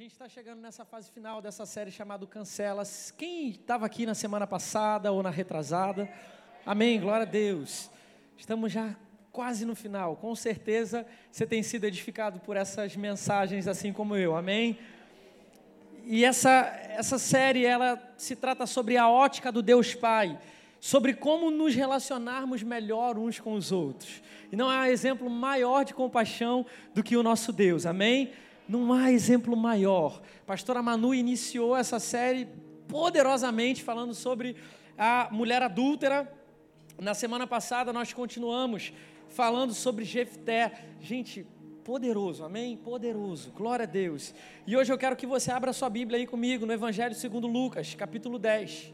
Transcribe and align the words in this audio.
gente 0.00 0.12
está 0.12 0.28
chegando 0.28 0.60
nessa 0.60 0.84
fase 0.84 1.10
final 1.10 1.42
dessa 1.42 1.66
série 1.66 1.90
chamada 1.90 2.24
Cancelas. 2.24 3.12
Quem 3.18 3.48
estava 3.48 3.84
aqui 3.84 4.06
na 4.06 4.14
semana 4.14 4.46
passada 4.46 5.10
ou 5.10 5.24
na 5.24 5.28
retrasada? 5.28 6.08
Amém, 6.64 7.00
glória 7.00 7.22
a 7.22 7.28
Deus. 7.28 7.90
Estamos 8.36 8.70
já 8.70 8.94
quase 9.32 9.64
no 9.64 9.74
final. 9.74 10.14
Com 10.14 10.36
certeza 10.36 11.04
você 11.32 11.44
tem 11.44 11.64
sido 11.64 11.82
edificado 11.82 12.38
por 12.38 12.56
essas 12.56 12.94
mensagens 12.94 13.66
assim 13.66 13.92
como 13.92 14.14
eu. 14.14 14.36
Amém. 14.36 14.78
E 16.04 16.24
essa 16.24 16.60
essa 16.90 17.18
série 17.18 17.64
ela 17.64 18.00
se 18.16 18.36
trata 18.36 18.66
sobre 18.66 18.96
a 18.96 19.08
ótica 19.08 19.50
do 19.50 19.62
Deus 19.62 19.96
Pai, 19.96 20.38
sobre 20.78 21.12
como 21.12 21.50
nos 21.50 21.74
relacionarmos 21.74 22.62
melhor 22.62 23.18
uns 23.18 23.40
com 23.40 23.54
os 23.54 23.72
outros. 23.72 24.22
E 24.52 24.54
não 24.54 24.70
há 24.70 24.88
exemplo 24.88 25.28
maior 25.28 25.84
de 25.84 25.92
compaixão 25.92 26.64
do 26.94 27.02
que 27.02 27.16
o 27.16 27.22
nosso 27.24 27.52
Deus. 27.52 27.84
Amém. 27.84 28.32
Não 28.68 28.92
há 28.92 29.10
exemplo 29.10 29.56
maior. 29.56 30.20
Pastora 30.46 30.82
Manu 30.82 31.14
iniciou 31.14 31.74
essa 31.74 31.98
série 31.98 32.46
poderosamente 32.86 33.82
falando 33.82 34.14
sobre 34.14 34.56
a 34.96 35.28
mulher 35.32 35.62
adúltera. 35.62 36.30
Na 37.00 37.14
semana 37.14 37.46
passada 37.46 37.92
nós 37.92 38.12
continuamos 38.12 38.92
falando 39.28 39.72
sobre 39.72 40.04
Jefté. 40.04 40.84
Gente, 41.00 41.46
poderoso, 41.82 42.44
amém? 42.44 42.76
Poderoso, 42.76 43.50
glória 43.52 43.84
a 43.84 43.86
Deus. 43.86 44.34
E 44.66 44.76
hoje 44.76 44.92
eu 44.92 44.98
quero 44.98 45.16
que 45.16 45.26
você 45.26 45.50
abra 45.50 45.72
sua 45.72 45.88
Bíblia 45.88 46.18
aí 46.18 46.26
comigo 46.26 46.66
no 46.66 46.72
Evangelho 46.72 47.14
segundo 47.14 47.46
Lucas, 47.46 47.94
capítulo 47.94 48.38
10. 48.38 48.92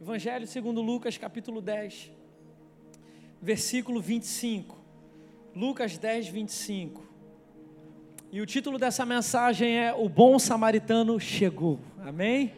Evangelho 0.00 0.46
segundo 0.46 0.80
Lucas, 0.80 1.18
capítulo 1.18 1.60
10, 1.60 2.10
versículo 3.42 4.00
25. 4.00 4.76
Lucas 5.54 5.98
10, 5.98 6.28
25. 6.28 7.11
E 8.34 8.40
o 8.40 8.46
título 8.46 8.78
dessa 8.78 9.04
mensagem 9.04 9.78
é 9.78 9.92
O 9.92 10.08
Bom 10.08 10.38
Samaritano 10.38 11.20
Chegou. 11.20 11.78
Amém? 12.02 12.50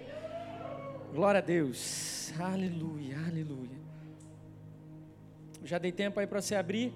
Glória 1.12 1.38
a 1.38 1.42
Deus. 1.42 2.32
Aleluia, 2.38 3.18
aleluia. 3.26 3.76
Já 5.64 5.76
dei 5.76 5.90
tempo 5.90 6.20
aí 6.20 6.28
para 6.28 6.40
você 6.40 6.54
abrir. 6.54 6.92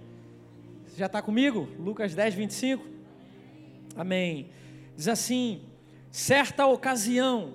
Já 0.96 1.06
está 1.06 1.20
comigo? 1.20 1.68
Lucas 1.76 2.14
10, 2.14 2.34
25. 2.34 2.86
Amém. 3.96 4.50
Diz 4.96 5.08
assim: 5.08 5.60
certa 6.08 6.64
ocasião, 6.64 7.54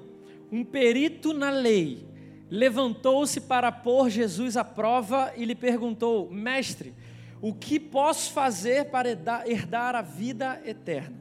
um 0.51 0.61
perito 0.66 1.33
na 1.33 1.51
lei 1.51 2.05
levantou-se 2.51 3.39
para 3.39 3.71
pôr 3.71 4.09
Jesus 4.09 4.57
à 4.57 4.66
prova 4.66 5.31
e 5.38 5.45
lhe 5.45 5.55
perguntou: 5.55 6.29
Mestre, 6.29 6.94
o 7.44 7.53
que 7.53 7.77
posso 7.77 8.31
fazer 8.31 8.86
para 8.86 9.09
herdar 9.45 9.95
a 9.95 10.02
vida 10.02 10.61
eterna? 10.63 11.17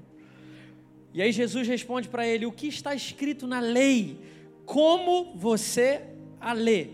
E 1.12 1.20
aí 1.20 1.32
Jesus 1.32 1.66
responde 1.66 2.08
para 2.08 2.24
ele: 2.24 2.46
O 2.46 2.52
que 2.52 2.68
está 2.68 2.94
escrito 2.94 3.44
na 3.44 3.58
lei? 3.58 4.20
Como 4.64 5.34
você 5.34 6.00
a 6.40 6.52
lê? 6.52 6.90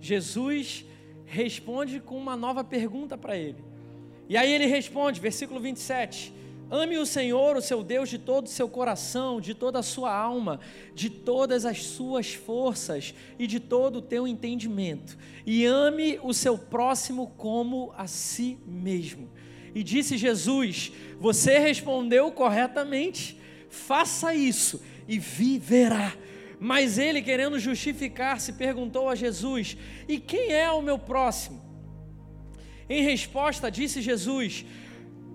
Jesus 0.00 0.86
responde 1.26 1.98
com 1.98 2.16
uma 2.16 2.36
nova 2.36 2.62
pergunta 2.62 3.18
para 3.18 3.36
ele. 3.36 3.58
E 4.28 4.36
aí 4.36 4.52
ele 4.52 4.66
responde, 4.66 5.20
versículo 5.20 5.58
27. 5.58 6.32
Ame 6.70 6.96
o 6.98 7.06
Senhor, 7.06 7.56
o 7.56 7.62
seu 7.62 7.82
Deus, 7.82 8.08
de 8.08 8.18
todo 8.18 8.46
o 8.46 8.50
seu 8.50 8.68
coração, 8.68 9.40
de 9.40 9.54
toda 9.54 9.78
a 9.78 9.82
sua 9.82 10.14
alma, 10.14 10.60
de 10.94 11.10
todas 11.10 11.64
as 11.64 11.82
suas 11.82 12.34
forças 12.34 13.14
e 13.38 13.46
de 13.46 13.60
todo 13.60 13.96
o 13.96 14.02
teu 14.02 14.26
entendimento. 14.26 15.16
E 15.46 15.64
ame 15.64 16.18
o 16.22 16.32
seu 16.32 16.56
próximo 16.56 17.32
como 17.36 17.92
a 17.96 18.06
si 18.06 18.58
mesmo. 18.66 19.30
E 19.74 19.82
disse 19.82 20.16
Jesus: 20.16 20.92
Você 21.20 21.58
respondeu 21.58 22.32
corretamente, 22.32 23.38
faça 23.68 24.34
isso 24.34 24.82
e 25.06 25.18
viverá. 25.18 26.14
Mas 26.58 26.96
ele, 26.96 27.20
querendo 27.20 27.58
justificar-se, 27.58 28.54
perguntou 28.54 29.08
a 29.08 29.14
Jesus: 29.14 29.76
E 30.08 30.18
quem 30.18 30.52
é 30.52 30.70
o 30.70 30.80
meu 30.80 30.98
próximo? 30.98 31.62
Em 32.88 33.02
resposta, 33.02 33.70
disse 33.70 34.00
Jesus: 34.00 34.64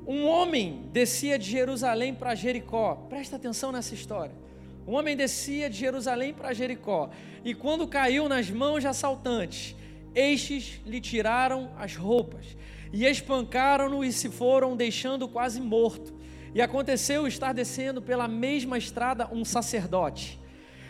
um 0.09 0.25
homem 0.25 0.89
descia 0.91 1.37
de 1.37 1.47
Jerusalém 1.47 2.15
para 2.15 2.33
Jericó. 2.33 2.95
Presta 3.07 3.35
atenção 3.35 3.71
nessa 3.71 3.93
história. 3.93 4.33
Um 4.87 4.95
homem 4.95 5.15
descia 5.15 5.69
de 5.69 5.77
Jerusalém 5.77 6.33
para 6.33 6.51
Jericó, 6.51 7.11
e 7.45 7.53
quando 7.53 7.87
caiu 7.87 8.27
nas 8.27 8.49
mãos 8.49 8.79
de 8.79 8.87
assaltantes, 8.87 9.75
estes 10.15 10.81
lhe 10.83 10.99
tiraram 10.99 11.69
as 11.77 11.95
roupas 11.95 12.57
e 12.91 13.05
espancaram-no 13.05 14.03
e 14.03 14.11
se 14.11 14.29
foram, 14.29 14.75
deixando 14.75 15.27
quase 15.27 15.61
morto. 15.61 16.11
E 16.55 16.59
aconteceu 16.59 17.27
estar 17.27 17.53
descendo 17.53 18.01
pela 18.01 18.27
mesma 18.27 18.79
estrada 18.79 19.29
um 19.31 19.45
sacerdote. 19.45 20.39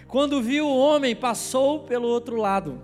Quando 0.08 0.42
viu 0.42 0.66
o 0.66 0.78
homem, 0.78 1.14
passou 1.14 1.82
pelo 1.82 2.08
outro 2.08 2.38
lado. 2.38 2.82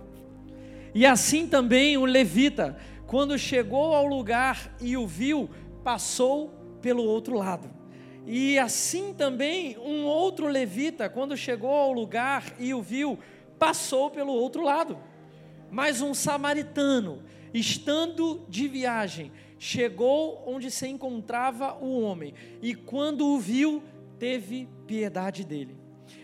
E 0.94 1.06
assim 1.06 1.48
também 1.48 1.96
um 1.96 2.04
levita, 2.04 2.76
quando 3.06 3.38
chegou 3.38 3.94
ao 3.94 4.04
lugar 4.04 4.76
e 4.80 4.96
o 4.96 5.06
viu, 5.06 5.48
passou 5.86 6.48
pelo 6.82 7.04
outro 7.04 7.36
lado. 7.36 7.70
E 8.26 8.58
assim 8.58 9.14
também 9.14 9.78
um 9.78 10.04
outro 10.04 10.48
levita, 10.48 11.08
quando 11.08 11.36
chegou 11.36 11.70
ao 11.70 11.92
lugar 11.92 12.56
e 12.58 12.74
o 12.74 12.82
viu, 12.82 13.16
passou 13.56 14.10
pelo 14.10 14.32
outro 14.32 14.64
lado. 14.64 14.98
Mas 15.70 16.02
um 16.02 16.12
samaritano, 16.12 17.22
estando 17.54 18.44
de 18.48 18.66
viagem, 18.66 19.30
chegou 19.60 20.42
onde 20.44 20.72
se 20.72 20.88
encontrava 20.88 21.76
o 21.80 22.00
homem, 22.00 22.34
e 22.60 22.74
quando 22.74 23.24
o 23.24 23.38
viu, 23.38 23.80
teve 24.18 24.68
piedade 24.88 25.44
dele. 25.44 25.76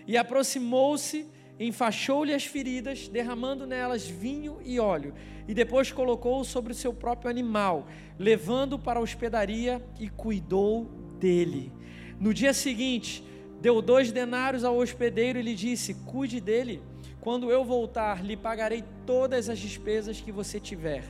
E 0.08 0.16
aproximou-se, 0.16 1.24
enfaixou-lhe 1.58 2.34
as 2.34 2.44
feridas, 2.44 3.08
derramando 3.08 3.66
nelas 3.66 4.06
vinho 4.06 4.58
e 4.64 4.80
óleo, 4.80 5.14
e 5.46 5.54
depois 5.54 5.92
colocou-o 5.92 6.44
sobre 6.44 6.72
o 6.72 6.74
seu 6.74 6.92
próprio 6.92 7.30
animal, 7.30 7.86
levando 8.18 8.78
para 8.78 8.98
a 8.98 9.02
hospedaria 9.02 9.84
e 9.98 10.08
cuidou 10.08 10.84
dele. 11.18 11.72
No 12.18 12.32
dia 12.32 12.52
seguinte, 12.52 13.24
deu 13.60 13.82
dois 13.82 14.10
denários 14.12 14.64
ao 14.64 14.76
hospedeiro 14.76 15.38
e 15.38 15.42
lhe 15.42 15.54
disse: 15.54 15.94
Cuide 16.06 16.40
dele. 16.40 16.82
Quando 17.20 17.52
eu 17.52 17.64
voltar, 17.64 18.24
lhe 18.24 18.36
pagarei 18.36 18.82
todas 19.06 19.48
as 19.48 19.58
despesas 19.58 20.20
que 20.20 20.32
você 20.32 20.58
tiver. 20.58 21.04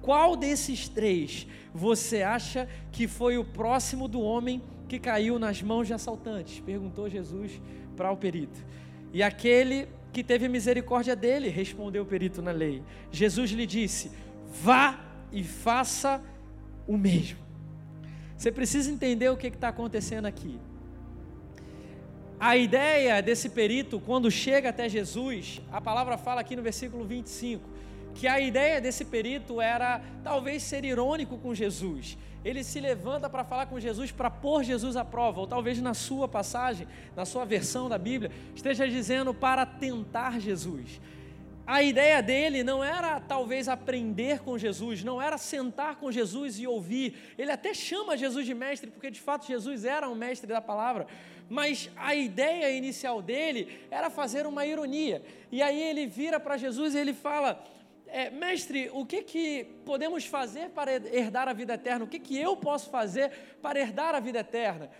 Qual 0.00 0.34
desses 0.34 0.88
três 0.88 1.46
você 1.74 2.22
acha 2.22 2.66
que 2.90 3.06
foi 3.06 3.36
o 3.36 3.44
próximo 3.44 4.08
do 4.08 4.20
homem 4.22 4.62
que 4.88 4.98
caiu 4.98 5.38
nas 5.38 5.60
mãos 5.62 5.86
de 5.86 5.92
assaltantes? 5.92 6.60
Perguntou 6.60 7.10
Jesus 7.10 7.60
para 7.96 8.10
o 8.10 8.16
perito. 8.16 8.64
E 9.12 9.22
aquele 9.22 9.88
que 10.12 10.24
teve 10.24 10.48
misericórdia 10.48 11.14
dele, 11.14 11.48
respondeu 11.48 12.02
o 12.02 12.06
perito 12.06 12.42
na 12.42 12.50
lei. 12.50 12.82
Jesus 13.10 13.50
lhe 13.50 13.66
disse: 13.66 14.10
Vá 14.62 14.98
e 15.32 15.44
faça 15.44 16.22
o 16.86 16.96
mesmo. 16.96 17.38
Você 18.36 18.50
precisa 18.50 18.90
entender 18.90 19.28
o 19.28 19.36
que 19.36 19.48
está 19.48 19.68
acontecendo 19.68 20.26
aqui. 20.26 20.58
A 22.38 22.56
ideia 22.56 23.20
desse 23.22 23.50
perito, 23.50 24.00
quando 24.00 24.30
chega 24.30 24.70
até 24.70 24.88
Jesus, 24.88 25.60
a 25.70 25.78
palavra 25.78 26.16
fala 26.16 26.40
aqui 26.40 26.56
no 26.56 26.62
versículo 26.62 27.04
25, 27.04 27.68
que 28.14 28.26
a 28.26 28.40
ideia 28.40 28.80
desse 28.80 29.04
perito 29.04 29.60
era 29.60 30.00
talvez 30.24 30.62
ser 30.62 30.84
irônico 30.84 31.36
com 31.36 31.54
Jesus. 31.54 32.16
Ele 32.44 32.64
se 32.64 32.80
levanta 32.80 33.28
para 33.28 33.44
falar 33.44 33.66
com 33.66 33.78
Jesus, 33.78 34.10
para 34.10 34.30
pôr 34.30 34.64
Jesus 34.64 34.96
à 34.96 35.04
prova, 35.04 35.40
ou 35.40 35.46
talvez 35.46 35.80
na 35.80 35.94
sua 35.94 36.26
passagem, 36.26 36.86
na 37.14 37.24
sua 37.24 37.44
versão 37.44 37.88
da 37.88 37.98
Bíblia, 37.98 38.30
esteja 38.54 38.88
dizendo 38.88 39.34
para 39.34 39.66
tentar 39.66 40.40
Jesus 40.40 41.00
a 41.70 41.84
ideia 41.84 42.20
dele 42.20 42.64
não 42.64 42.82
era 42.82 43.20
talvez 43.20 43.68
aprender 43.68 44.40
com 44.40 44.58
Jesus, 44.58 45.04
não 45.04 45.22
era 45.22 45.38
sentar 45.38 45.94
com 45.94 46.10
Jesus 46.10 46.58
e 46.58 46.66
ouvir. 46.66 47.14
Ele 47.38 47.52
até 47.52 47.72
chama 47.72 48.16
Jesus 48.16 48.44
de 48.44 48.52
mestre, 48.52 48.90
porque 48.90 49.08
de 49.08 49.20
fato 49.20 49.46
Jesus 49.46 49.84
era 49.84 50.08
um 50.08 50.16
mestre 50.16 50.48
da 50.48 50.60
palavra. 50.60 51.06
Mas 51.48 51.88
a 51.96 52.12
ideia 52.12 52.76
inicial 52.76 53.22
dele 53.22 53.86
era 53.88 54.10
fazer 54.10 54.48
uma 54.48 54.66
ironia. 54.66 55.22
E 55.52 55.62
aí 55.62 55.80
ele 55.80 56.08
vira 56.08 56.40
para 56.40 56.56
Jesus 56.56 56.96
e 56.96 56.98
ele 56.98 57.14
fala: 57.14 57.62
é, 58.12 58.30
Mestre, 58.30 58.90
o 58.92 59.04
que, 59.04 59.22
que 59.22 59.64
podemos 59.84 60.24
fazer 60.24 60.70
para 60.70 60.92
herdar 60.92 61.48
a 61.48 61.52
vida 61.52 61.74
eterna? 61.74 62.04
O 62.04 62.08
que, 62.08 62.18
que 62.18 62.38
eu 62.38 62.56
posso 62.56 62.90
fazer 62.90 63.30
para 63.62 63.78
herdar 63.80 64.14
a 64.14 64.20
vida 64.20 64.40
eterna? 64.40 64.90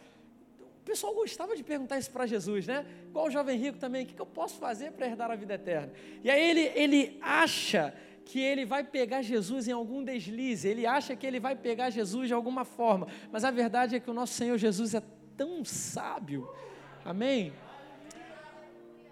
O 0.61 0.85
pessoal 0.85 1.15
gostava 1.15 1.55
de 1.55 1.63
perguntar 1.63 1.99
isso 1.99 2.11
para 2.11 2.27
Jesus, 2.27 2.67
né? 2.67 2.87
Igual 3.09 3.27
o 3.27 3.31
jovem 3.31 3.59
rico 3.59 3.79
também, 3.79 4.05
o 4.05 4.07
que 4.07 4.21
eu 4.21 4.27
posso 4.27 4.59
fazer 4.59 4.93
para 4.93 5.07
herdar 5.07 5.31
a 5.31 5.37
vida 5.37 5.55
eterna? 5.55 5.93
E 6.25 6.31
aí 6.31 6.51
ele, 6.51 6.73
ele 6.75 7.19
acha 7.21 7.95
que 8.25 8.39
ele 8.41 8.65
vai 8.65 8.85
pegar 8.85 9.23
Jesus 9.23 9.69
em 9.69 9.73
algum 9.73 10.03
deslize, 10.03 10.67
ele 10.69 10.87
acha 10.87 11.17
que 11.17 11.27
ele 11.27 11.41
vai 11.41 11.57
pegar 11.57 11.91
Jesus 11.91 12.29
de 12.29 12.35
alguma 12.35 12.65
forma, 12.65 13.09
mas 13.31 13.45
a 13.45 13.51
verdade 13.51 13.97
é 13.97 14.01
que 14.01 14.11
o 14.11 14.15
nosso 14.15 14.35
Senhor 14.35 14.57
Jesus 14.57 14.95
é 14.95 15.03
tão 15.37 15.65
sábio, 15.65 16.49
amém? 17.05 17.53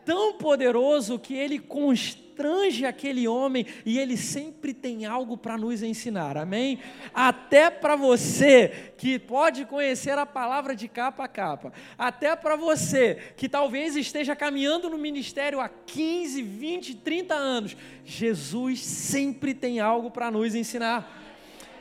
Tão 0.08 0.32
poderoso 0.32 1.19
que 1.19 1.34
ele 1.34 1.58
constrange 1.58 2.87
aquele 2.87 3.28
homem 3.28 3.66
e 3.84 3.99
ele 3.99 4.16
sempre 4.16 4.72
tem 4.72 5.05
algo 5.05 5.37
para 5.37 5.58
nos 5.58 5.82
ensinar, 5.82 6.34
amém? 6.38 6.78
Até 7.12 7.69
para 7.69 7.94
você 7.94 8.94
que 8.96 9.19
pode 9.19 9.66
conhecer 9.66 10.16
a 10.16 10.25
palavra 10.25 10.75
de 10.75 10.88
capa 10.88 11.25
a 11.25 11.28
capa, 11.28 11.75
até 11.99 12.34
para 12.34 12.56
você 12.56 13.34
que 13.37 13.50
talvez 13.50 13.96
esteja 13.96 14.34
caminhando 14.34 14.88
no 14.88 14.96
ministério 14.96 15.60
há 15.60 15.69
15, 15.69 16.40
20, 16.40 16.94
30 16.94 17.34
anos, 17.34 17.76
Jesus 18.02 18.81
sempre 18.81 19.52
tem 19.52 19.78
algo 19.78 20.11
para 20.11 20.31
nos 20.31 20.54
ensinar. 20.54 21.22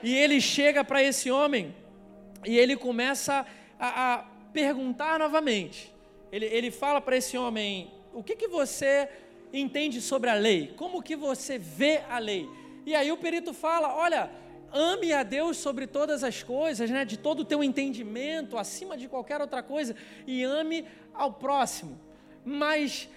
E 0.03 0.13
ele 0.13 0.41
chega 0.41 0.83
para 0.83 1.01
esse 1.01 1.31
homem 1.31 1.73
e 2.45 2.57
ele 2.57 2.75
começa 2.75 3.45
a, 3.79 4.15
a 4.15 4.17
perguntar 4.51 5.17
novamente. 5.17 5.95
Ele, 6.29 6.45
ele 6.47 6.71
fala 6.71 6.99
para 6.99 7.15
esse 7.15 7.37
homem: 7.37 7.95
o 8.17 8.23
que, 8.23 8.35
que 8.35 8.47
você 8.47 9.07
entende 9.53 10.01
sobre 10.01 10.27
a 10.27 10.33
lei? 10.33 10.73
Como 10.75 11.03
que 11.03 11.15
você 11.15 11.59
vê 11.59 12.01
a 12.09 12.17
lei? 12.17 12.49
E 12.83 12.95
aí 12.95 13.11
o 13.11 13.17
perito 13.17 13.53
fala: 13.53 13.95
olha, 13.95 14.31
ame 14.73 15.13
a 15.13 15.21
Deus 15.21 15.57
sobre 15.57 15.85
todas 15.85 16.23
as 16.23 16.41
coisas, 16.41 16.89
né, 16.89 17.05
de 17.05 17.15
todo 17.15 17.41
o 17.41 17.45
teu 17.45 17.63
entendimento, 17.63 18.57
acima 18.57 18.97
de 18.97 19.07
qualquer 19.07 19.39
outra 19.39 19.61
coisa, 19.61 19.95
e 20.25 20.43
ame 20.43 20.83
ao 21.13 21.31
próximo. 21.31 21.99
Mas 22.43 23.07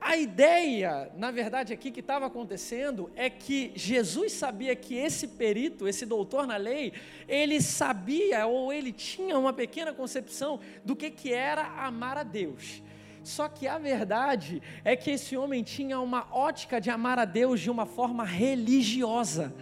a 0.00 0.16
ideia, 0.16 1.12
na 1.14 1.30
verdade, 1.30 1.74
aqui 1.74 1.90
que 1.90 2.00
estava 2.00 2.24
acontecendo 2.24 3.12
é 3.14 3.28
que 3.28 3.72
Jesus 3.74 4.32
sabia 4.32 4.74
que 4.74 4.94
esse 4.94 5.28
perito, 5.28 5.86
esse 5.86 6.06
doutor 6.06 6.46
na 6.46 6.56
lei, 6.56 6.94
ele 7.28 7.60
sabia 7.60 8.46
ou 8.46 8.72
ele 8.72 8.90
tinha 8.90 9.38
uma 9.38 9.52
pequena 9.52 9.92
concepção 9.92 10.60
do 10.82 10.96
que, 10.96 11.10
que 11.10 11.30
era 11.30 11.66
amar 11.84 12.16
a 12.16 12.22
Deus. 12.22 12.82
Só 13.30 13.48
que 13.48 13.68
a 13.68 13.78
verdade 13.78 14.60
é 14.84 14.96
que 14.96 15.12
esse 15.12 15.36
homem 15.36 15.62
tinha 15.62 16.00
uma 16.00 16.26
ótica 16.32 16.80
de 16.80 16.90
amar 16.90 17.16
a 17.16 17.24
Deus 17.24 17.60
de 17.60 17.70
uma 17.70 17.86
forma 17.86 18.24
religiosa. 18.24 19.54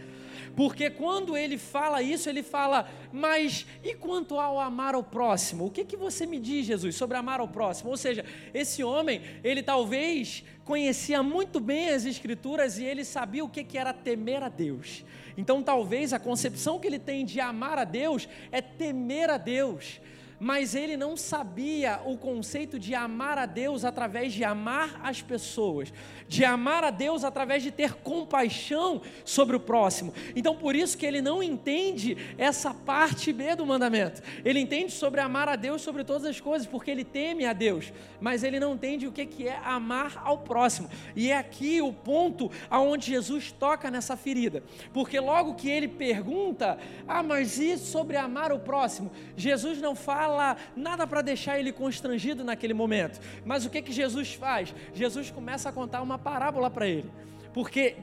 Porque 0.57 0.89
quando 0.89 1.37
ele 1.37 1.59
fala 1.59 2.03
isso, 2.03 2.31
ele 2.31 2.43
fala, 2.43 2.89
mas 3.13 3.67
e 3.85 3.95
quanto 3.95 4.41
ao 4.41 4.59
amar 4.59 4.95
ao 4.95 5.05
próximo? 5.05 5.67
O 5.67 5.71
que, 5.71 5.85
que 5.85 5.99
você 5.99 6.25
me 6.25 6.41
diz, 6.41 6.65
Jesus, 6.65 6.97
sobre 6.97 7.19
amar 7.19 7.41
ao 7.41 7.47
próximo? 7.47 7.91
Ou 7.91 7.97
seja, 7.97 8.25
esse 8.55 8.83
homem, 8.83 9.21
ele 9.45 9.63
talvez 9.63 10.43
conhecia 10.65 11.23
muito 11.23 11.61
bem 11.61 11.91
as 11.91 12.07
Escrituras 12.07 12.79
e 12.79 12.85
ele 12.85 13.05
sabia 13.05 13.45
o 13.45 13.51
que, 13.51 13.63
que 13.63 13.77
era 13.77 13.93
temer 13.93 14.43
a 14.43 14.49
Deus. 14.49 15.05
Então, 15.37 15.63
talvez 15.63 16.15
a 16.15 16.19
concepção 16.19 16.81
que 16.81 16.87
ele 16.87 16.99
tem 16.99 17.25
de 17.25 17.39
amar 17.39 17.79
a 17.79 17.85
Deus 17.85 18.27
é 18.51 18.63
temer 18.63 19.29
a 19.29 19.37
Deus 19.37 20.01
mas 20.41 20.75
ele 20.75 20.97
não 20.97 21.17
sabia 21.17 22.01
o 22.05 22.17
conceito 22.17 22.79
de 22.79 22.95
amar 22.95 23.39
a 23.39 23.47
Deus 23.47 23.85
através 23.85 24.33
de 24.33 24.45
amar 24.45 25.01
as 25.03 25.21
pessoas, 25.21 25.93
de 26.29 26.45
amar 26.45 26.85
a 26.85 26.91
Deus 26.91 27.25
através 27.25 27.63
de 27.63 27.71
ter 27.71 27.95
compaixão 27.95 29.03
sobre 29.25 29.57
o 29.57 29.61
próximo. 29.61 30.15
Então, 30.37 30.55
por 30.55 30.77
isso 30.77 30.97
que 30.97 31.07
ele 31.07 31.21
não 31.21 31.43
entende 31.43 32.17
essa 32.37 32.73
parte 32.73 33.33
B 33.33 33.57
do 33.57 33.67
mandamento. 33.67 34.23
Ele 34.45 34.61
entende 34.61 34.93
sobre 34.93 35.21
amar 35.21 35.49
a 35.49 35.57
Deus 35.57 35.83
sobre 35.83 36.05
todas 36.05 36.25
as 36.25 36.41
coisas, 36.41 36.67
porque 36.67 36.91
ele 36.91 37.05
teme 37.05 37.45
a 37.45 37.53
Deus, 37.53 37.93
mas 38.21 38.45
ele 38.45 38.61
não 38.61 38.75
entende 38.75 39.07
o 39.07 39.13
que 39.13 39.49
é 39.49 39.57
amar 39.65 40.23
ao 40.25 40.39
próximo. 40.39 40.89
E 41.17 41.31
é 41.31 41.37
aqui 41.37 41.83
o 41.83 41.93
ponto 41.93 42.51
aonde 42.71 43.07
Jesus 43.07 43.51
toca 43.51 43.91
nessa 43.91 44.17
ferida, 44.17 44.63
porque 44.93 45.19
logo 45.19 45.55
que 45.55 45.69
ele 45.69 45.89
pergunta: 45.89 46.79
"Ah, 47.07 47.23
mas 47.23 47.59
e 47.59 47.77
sobre 47.77 48.17
amar 48.17 48.53
o 48.53 48.59
próximo?" 48.59 49.11
Jesus 49.37 49.81
não 49.81 49.95
fala 49.95 50.28
fala 50.29 50.57
nada 50.77 51.07
para 51.07 51.23
deixar 51.23 51.59
ele 51.59 51.73
constrangido 51.73 52.45
naquele 52.45 52.75
momento. 52.75 53.21
Mas 53.45 53.65
o 53.65 53.71
que, 53.71 53.81
que 53.81 53.93
Jesus 53.93 54.35
faz? 54.35 54.75
Jesus 54.93 55.31
começa 55.31 55.71
a 55.71 55.73
contar 55.73 56.03
uma 56.03 56.19
parábola 56.19 56.71
para 56.71 56.87
ele. 56.87 57.11
Porque 57.55 57.97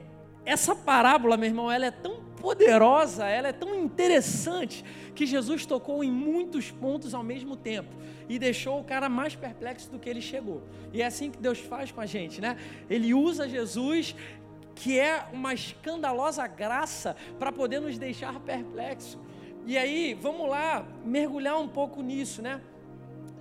essa 0.43 0.75
parábola, 0.75 1.37
meu 1.37 1.49
irmão, 1.49 1.71
ela 1.71 1.85
é 1.85 1.91
tão 1.91 2.23
poderosa, 2.41 3.25
ela 3.25 3.47
é 3.47 3.53
tão 3.53 3.73
interessante, 3.75 4.83
que 5.15 5.25
Jesus 5.25 5.65
tocou 5.65 6.03
em 6.03 6.11
muitos 6.11 6.69
pontos 6.69 7.13
ao 7.13 7.23
mesmo 7.23 7.55
tempo 7.55 7.89
e 8.27 8.37
deixou 8.37 8.79
o 8.79 8.83
cara 8.83 9.07
mais 9.07 9.35
perplexo 9.35 9.89
do 9.89 9.97
que 9.97 10.09
ele 10.09 10.21
chegou. 10.21 10.61
E 10.93 11.01
é 11.01 11.05
assim 11.05 11.31
que 11.31 11.37
Deus 11.37 11.59
faz 11.59 11.91
com 11.91 12.01
a 12.01 12.05
gente, 12.05 12.41
né? 12.41 12.57
Ele 12.89 13.13
usa 13.13 13.47
Jesus, 13.47 14.15
que 14.75 14.99
é 14.99 15.25
uma 15.31 15.53
escandalosa 15.53 16.45
graça, 16.47 17.15
para 17.39 17.51
poder 17.51 17.79
nos 17.79 17.97
deixar 17.97 18.39
perplexos. 18.41 19.17
E 19.65 19.77
aí, 19.77 20.13
vamos 20.13 20.47
lá 20.47 20.85
mergulhar 21.03 21.59
um 21.59 21.67
pouco 21.67 22.03
nisso, 22.03 22.39
né? 22.41 22.61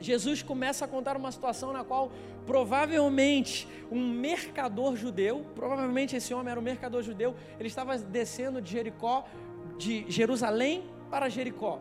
Jesus 0.01 0.43
começa 0.43 0.87
a 0.87 0.89
contar 0.89 1.17
uma 1.17 1.31
situação 1.31 1.71
na 1.71 1.85
qual 1.85 2.11
provavelmente 2.47 3.69
um 3.91 4.09
mercador 4.09 4.97
judeu, 4.97 5.45
provavelmente 5.55 6.17
esse 6.17 6.33
homem 6.33 6.51
era 6.51 6.59
um 6.59 6.63
mercador 6.63 7.03
judeu, 7.03 7.35
ele 7.59 7.69
estava 7.69 7.97
descendo 7.99 8.63
de 8.63 8.73
Jericó, 8.73 9.27
de 9.79 10.05
Jerusalém 10.09 10.85
para 11.11 11.29
Jericó. 11.29 11.79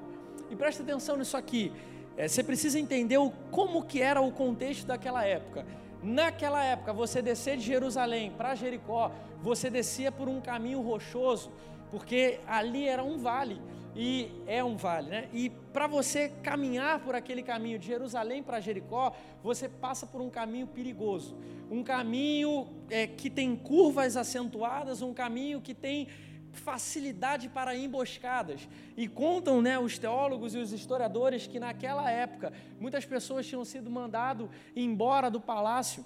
E 0.49 0.55
presta 0.55 0.83
atenção 0.83 1.17
nisso 1.17 1.37
aqui. 1.37 1.71
É, 2.17 2.27
você 2.27 2.43
precisa 2.43 2.77
entender 2.77 3.17
o, 3.17 3.31
como 3.49 3.83
que 3.83 4.01
era 4.01 4.21
o 4.21 4.31
contexto 4.31 4.85
daquela 4.85 5.25
época. 5.25 5.65
Naquela 6.01 6.61
época, 6.63 6.91
você 6.91 7.21
descer 7.21 7.57
de 7.57 7.63
Jerusalém 7.63 8.31
para 8.31 8.55
Jericó, 8.55 9.11
você 9.41 9.69
descia 9.69 10.11
por 10.11 10.27
um 10.27 10.41
caminho 10.41 10.81
rochoso, 10.81 11.49
porque 11.93 12.39
ali 12.47 12.87
era 12.87 13.03
um 13.03 13.19
vale 13.19 13.61
e 13.95 14.31
é 14.47 14.63
um 14.63 14.75
vale, 14.75 15.11
né? 15.11 15.29
E 15.31 15.51
para 15.71 15.85
você 15.85 16.29
caminhar 16.41 17.01
por 17.01 17.13
aquele 17.13 17.43
caminho 17.43 17.77
de 17.77 17.85
Jerusalém 17.85 18.41
para 18.41 18.59
Jericó, 18.59 19.15
você 19.43 19.69
passa 19.69 20.07
por 20.07 20.19
um 20.19 20.27
caminho 20.27 20.65
perigoso, 20.65 21.37
um 21.69 21.83
caminho 21.83 22.67
é, 22.89 23.05
que 23.05 23.29
tem 23.29 23.55
curvas 23.55 24.17
acentuadas, 24.17 25.03
um 25.03 25.13
caminho 25.13 25.61
que 25.61 25.75
tem 25.75 26.07
facilidade 26.51 27.47
para 27.47 27.77
emboscadas. 27.77 28.67
E 28.97 29.07
contam 29.07 29.61
né, 29.61 29.77
os 29.77 29.99
teólogos 29.99 30.55
e 30.55 30.57
os 30.57 30.73
historiadores 30.73 31.45
que 31.45 31.59
naquela 31.59 32.09
época 32.09 32.51
muitas 32.79 33.05
pessoas 33.05 33.45
tinham 33.45 33.63
sido 33.63 33.91
mandado 33.91 34.49
embora 34.75 35.29
do 35.29 35.39
palácio 35.39 36.03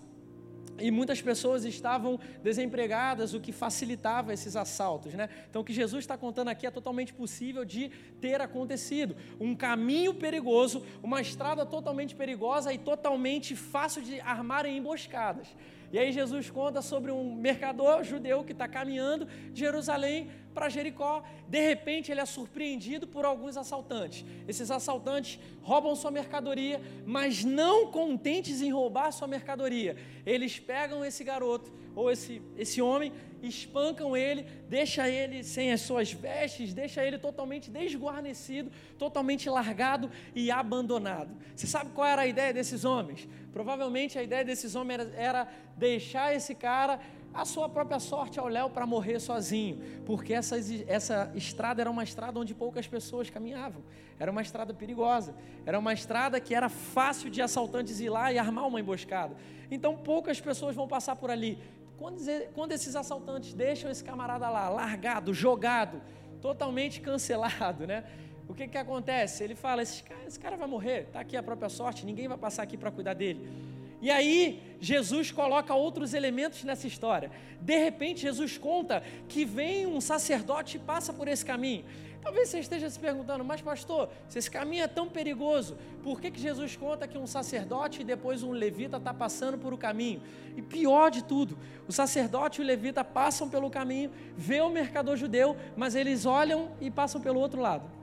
e 0.79 0.91
muitas 0.91 1.21
pessoas 1.21 1.65
estavam 1.65 2.19
desempregadas, 2.43 3.33
o 3.33 3.39
que 3.39 3.51
facilitava 3.51 4.33
esses 4.33 4.55
assaltos, 4.55 5.13
né? 5.13 5.29
Então, 5.49 5.61
o 5.61 5.65
que 5.65 5.73
Jesus 5.73 6.03
está 6.03 6.17
contando 6.17 6.49
aqui 6.49 6.67
é 6.67 6.71
totalmente 6.71 7.13
possível 7.13 7.65
de 7.65 7.89
ter 8.21 8.41
acontecido. 8.41 9.15
Um 9.39 9.55
caminho 9.55 10.13
perigoso, 10.13 10.83
uma 11.01 11.19
estrada 11.19 11.65
totalmente 11.65 12.15
perigosa 12.15 12.71
e 12.73 12.77
totalmente 12.77 13.55
fácil 13.55 14.01
de 14.01 14.19
armarem 14.21 14.77
emboscadas. 14.77 15.47
E 15.91 15.97
aí 15.97 16.11
Jesus 16.11 16.49
conta 16.49 16.81
sobre 16.81 17.11
um 17.11 17.33
mercador 17.33 18.03
judeu 18.03 18.43
que 18.43 18.51
está 18.51 18.67
caminhando 18.67 19.25
de 19.53 19.59
Jerusalém 19.61 20.29
para 20.57 20.69
Jericó. 20.69 21.23
De 21.47 21.61
repente 21.61 22.11
ele 22.11 22.19
é 22.19 22.25
surpreendido 22.25 23.05
por 23.05 23.23
alguns 23.23 23.55
assaltantes. 23.55 24.25
Esses 24.47 24.71
assaltantes 24.71 25.39
roubam 25.61 25.95
sua 25.95 26.09
mercadoria, 26.09 26.81
mas 27.05 27.43
não 27.43 27.91
contentes 27.91 28.59
em 28.59 28.71
roubar 28.71 29.11
sua 29.11 29.27
mercadoria, 29.27 29.95
eles 30.25 30.59
pegam 30.59 31.05
esse 31.05 31.23
garoto 31.23 31.71
ou 31.95 32.11
esse, 32.11 32.41
esse 32.57 32.81
homem, 32.81 33.11
espancam 33.41 34.15
ele, 34.15 34.43
deixa 34.67 35.09
ele 35.09 35.43
sem 35.43 35.71
as 35.71 35.81
suas 35.81 36.11
vestes, 36.11 36.73
deixa 36.73 37.03
ele 37.03 37.17
totalmente 37.17 37.69
desguarnecido, 37.69 38.71
totalmente 38.97 39.49
largado 39.49 40.09
e 40.35 40.49
abandonado. 40.51 41.35
Você 41.55 41.67
sabe 41.67 41.91
qual 41.91 42.07
era 42.07 42.23
a 42.23 42.27
ideia 42.27 42.53
desses 42.53 42.85
homens? 42.85 43.27
Provavelmente 43.51 44.17
a 44.17 44.23
ideia 44.23 44.45
desses 44.45 44.75
homens 44.75 44.99
era, 44.99 45.15
era 45.15 45.47
deixar 45.75 46.35
esse 46.35 46.53
cara 46.53 46.99
a 47.37 47.45
sua 47.45 47.69
própria 47.69 47.99
sorte 47.99 48.39
ao 48.39 48.47
léu 48.47 48.67
para 48.67 48.83
morrer 48.87 49.19
sozinho, 49.19 49.79
porque 50.07 50.33
essa, 50.33 50.57
essa 50.87 51.31
estrada 51.35 51.79
era 51.81 51.91
uma 51.91 52.03
estrada 52.03 52.39
onde 52.39 52.55
poucas 52.55 52.87
pessoas 52.87 53.29
caminhavam, 53.29 53.83
era 54.19 54.31
uma 54.31 54.41
estrada 54.41 54.73
perigosa, 54.73 55.35
era 55.63 55.77
uma 55.77 55.93
estrada 55.93 56.39
que 56.39 56.55
era 56.55 56.67
fácil 56.67 57.29
de 57.29 57.39
assaltantes 57.39 57.99
ir 57.99 58.09
lá 58.09 58.33
e 58.33 58.39
armar 58.39 58.65
uma 58.65 58.79
emboscada. 58.79 59.35
Então 59.69 59.95
poucas 59.95 60.41
pessoas 60.41 60.75
vão 60.75 60.87
passar 60.87 61.15
por 61.15 61.29
ali. 61.29 61.59
Quando, 61.99 62.19
quando 62.55 62.71
esses 62.71 62.95
assaltantes 62.95 63.53
deixam 63.53 63.91
esse 63.91 64.03
camarada 64.03 64.49
lá, 64.49 64.67
largado, 64.69 65.31
jogado, 65.31 66.01
totalmente 66.41 67.01
cancelado, 67.01 67.85
né? 67.85 68.03
O 68.49 68.53
que, 68.55 68.67
que 68.67 68.77
acontece? 68.79 69.43
Ele 69.43 69.55
fala: 69.55 69.83
esse 69.83 70.01
cara, 70.01 70.21
esse 70.25 70.39
cara 70.39 70.57
vai 70.57 70.67
morrer, 70.67 71.01
está 71.03 71.19
aqui 71.19 71.37
a 71.37 71.43
própria 71.43 71.69
sorte, 71.69 72.03
ninguém 72.03 72.27
vai 72.27 72.37
passar 72.37 72.63
aqui 72.63 72.77
para 72.77 72.89
cuidar 72.89 73.13
dele. 73.13 73.76
E 74.01 74.11
aí, 74.11 74.61
Jesus 74.79 75.31
coloca 75.31 75.73
outros 75.73 76.13
elementos 76.13 76.63
nessa 76.63 76.85
história. 76.85 77.31
De 77.59 77.77
repente, 77.77 78.21
Jesus 78.21 78.57
conta 78.57 79.01
que 79.27 79.43
vem 79.43 79.87
um 79.87 79.99
sacerdote 79.99 80.77
e 80.77 80.79
passa 80.79 81.11
por 81.11 81.27
esse 81.27 81.43
caminho. 81.43 81.83
Talvez 82.21 82.49
você 82.49 82.59
esteja 82.59 82.89
se 82.89 82.99
perguntando, 82.99 83.43
mas 83.43 83.61
pastor, 83.61 84.09
se 84.27 84.37
esse 84.37 84.51
caminho 84.51 84.83
é 84.83 84.87
tão 84.87 85.07
perigoso, 85.07 85.77
por 86.03 86.19
que, 86.19 86.29
que 86.29 86.41
Jesus 86.41 86.75
conta 86.75 87.07
que 87.07 87.17
um 87.17 87.25
sacerdote 87.25 88.01
e 88.01 88.03
depois 88.03 88.43
um 88.43 88.51
levita 88.51 88.97
está 88.97 89.13
passando 89.13 89.57
por 89.57 89.73
o 89.73 89.77
caminho? 89.77 90.21
E 90.55 90.61
pior 90.61 91.09
de 91.09 91.23
tudo, 91.23 91.57
o 91.87 91.91
sacerdote 91.91 92.59
e 92.59 92.63
o 92.63 92.67
levita 92.67 93.03
passam 93.03 93.49
pelo 93.49 93.69
caminho, 93.69 94.11
vê 94.35 94.59
o 94.59 94.69
mercador 94.69 95.15
judeu, 95.15 95.55
mas 95.75 95.95
eles 95.95 96.25
olham 96.25 96.71
e 96.81 96.91
passam 96.91 97.21
pelo 97.21 97.39
outro 97.39 97.61
lado. 97.61 97.96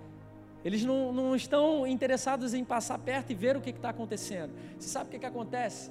Eles 0.64 0.84
não, 0.84 1.12
não 1.12 1.36
estão 1.36 1.86
interessados 1.86 2.54
em 2.54 2.64
passar 2.64 2.98
perto 2.98 3.30
e 3.30 3.34
ver 3.34 3.56
o 3.56 3.60
que 3.60 3.70
está 3.70 3.90
acontecendo. 3.90 4.52
Você 4.78 4.88
sabe 4.88 5.08
o 5.08 5.10
que, 5.10 5.18
que 5.18 5.26
acontece? 5.26 5.90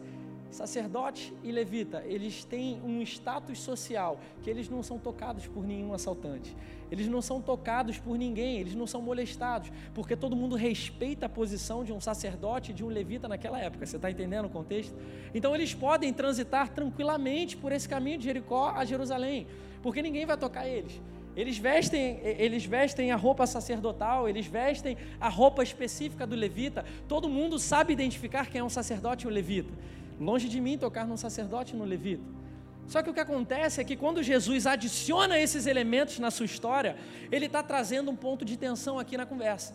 sacerdote 0.53 1.34
e 1.44 1.51
levita, 1.51 2.03
eles 2.06 2.46
têm 2.46 2.80
um 2.84 3.01
status 3.01 3.60
social 3.60 4.20
que 4.42 4.50
eles 4.50 4.70
não 4.70 4.84
são 4.84 5.00
tocados 5.00 5.48
por 5.48 5.65
nenhum 5.65 5.94
assaltante. 5.94 6.56
Eles 6.92 7.08
não 7.08 7.22
são 7.22 7.42
tocados 7.42 7.98
por 7.98 8.18
ninguém, 8.18 8.60
eles 8.60 8.75
não 8.75 8.86
são 8.86 9.01
molestados, 9.01 9.72
porque 9.96 10.15
todo 10.15 10.36
mundo 10.36 10.56
respeita 10.56 11.25
a 11.25 11.30
posição 11.30 11.84
de 11.84 11.92
um 11.92 12.00
sacerdote 12.00 12.72
e 12.72 12.74
de 12.74 12.84
um 12.84 12.88
levita 12.88 13.27
naquela 13.27 13.60
época. 13.60 13.86
Você 13.86 13.96
está 13.96 14.12
entendendo 14.12 14.46
o 14.46 14.50
contexto? 14.50 14.96
Então 15.34 15.56
eles 15.56 15.74
podem 15.74 16.13
transitar 16.13 16.70
tranquilamente 16.70 17.58
por 17.58 17.72
esse 17.72 17.89
caminho 17.89 18.20
de 18.20 18.25
Jericó 18.25 18.70
a 18.75 18.86
Jerusalém, 18.86 19.48
porque 19.82 20.01
ninguém 20.03 20.25
vai 20.25 20.38
tocar 20.38 20.68
eles. 20.68 21.01
Eles 21.36 21.58
vestem, 21.58 22.20
eles 22.24 22.63
vestem 22.66 23.12
a 23.12 23.16
roupa 23.16 23.48
sacerdotal, 23.48 24.30
eles 24.30 24.46
vestem 24.46 24.98
a 25.20 25.30
roupa 25.30 25.63
específica 25.63 26.28
do 26.28 26.36
levita. 26.36 26.86
Todo 27.08 27.28
mundo 27.28 27.58
sabe 27.58 27.94
identificar 27.94 28.50
quem 28.50 28.62
é 28.62 28.63
um 28.63 28.70
sacerdote 28.70 29.25
e 29.25 29.28
um 29.28 29.32
levita. 29.32 29.74
Longe 30.20 30.48
de 30.48 30.62
mim 30.62 30.78
tocar 30.78 31.08
num 31.08 31.18
sacerdote 31.18 31.74
e 31.74 31.75
num 31.75 31.86
levita. 31.86 32.24
Só 32.88 33.02
que 33.02 33.10
o 33.10 33.13
que 33.13 33.20
acontece 33.20 33.82
é 33.82 33.84
que 33.84 33.96
quando 33.96 34.22
Jesus 34.22 34.68
adiciona 34.68 35.40
esses 35.40 35.66
elementos 35.66 36.20
na 36.20 36.30
sua 36.30 36.46
história, 36.46 36.96
ele 37.32 37.48
está 37.48 37.63
trazendo 37.63 38.12
um 38.12 38.16
ponto 38.16 38.46
de 38.46 38.58
tensão 38.58 39.00
aqui 39.00 39.18
na 39.18 39.25
conversa. 39.25 39.74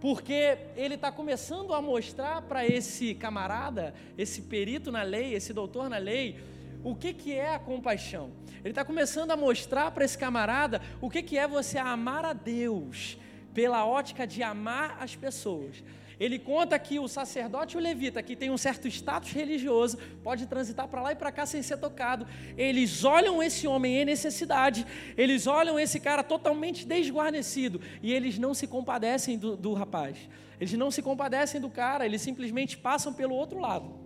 Porque 0.00 0.58
ele 0.76 0.94
está 0.94 1.12
começando 1.12 1.72
a 1.72 1.80
mostrar 1.80 2.42
para 2.42 2.66
esse 2.66 3.14
camarada, 3.14 3.94
esse 4.18 4.42
perito 4.42 4.90
na 4.90 5.02
lei, 5.02 5.34
esse 5.34 5.52
doutor 5.52 5.88
na 5.88 5.98
lei, 5.98 6.38
o 6.86 6.94
que, 6.94 7.12
que 7.12 7.32
é 7.32 7.52
a 7.52 7.58
compaixão. 7.58 8.30
Ele 8.60 8.70
está 8.70 8.84
começando 8.84 9.32
a 9.32 9.36
mostrar 9.36 9.90
para 9.90 10.04
esse 10.04 10.16
camarada 10.16 10.80
o 11.00 11.10
que, 11.10 11.20
que 11.20 11.36
é 11.36 11.44
você 11.48 11.78
amar 11.78 12.24
a 12.24 12.32
Deus 12.32 13.18
pela 13.52 13.84
ótica 13.84 14.24
de 14.24 14.40
amar 14.40 14.96
as 15.00 15.16
pessoas. 15.16 15.82
Ele 16.20 16.38
conta 16.38 16.78
que 16.78 17.00
o 17.00 17.08
sacerdote 17.08 17.76
e 17.76 17.78
o 17.78 17.82
levita, 17.82 18.22
que 18.22 18.36
tem 18.36 18.50
um 18.50 18.56
certo 18.56 18.86
status 18.86 19.32
religioso, 19.32 19.98
pode 20.22 20.46
transitar 20.46 20.86
para 20.86 21.02
lá 21.02 21.10
e 21.10 21.16
para 21.16 21.32
cá 21.32 21.44
sem 21.44 21.60
ser 21.60 21.78
tocado. 21.78 22.24
Eles 22.56 23.02
olham 23.02 23.42
esse 23.42 23.66
homem 23.66 23.96
em 23.96 24.04
necessidade, 24.04 24.86
eles 25.16 25.48
olham 25.48 25.80
esse 25.80 25.98
cara 25.98 26.22
totalmente 26.22 26.86
desguarnecido 26.86 27.80
e 28.00 28.12
eles 28.12 28.38
não 28.38 28.54
se 28.54 28.68
compadecem 28.68 29.36
do, 29.36 29.56
do 29.56 29.74
rapaz. 29.74 30.16
Eles 30.60 30.72
não 30.74 30.92
se 30.92 31.02
compadecem 31.02 31.60
do 31.60 31.68
cara, 31.68 32.06
eles 32.06 32.22
simplesmente 32.22 32.78
passam 32.78 33.12
pelo 33.12 33.34
outro 33.34 33.58
lado. 33.58 34.05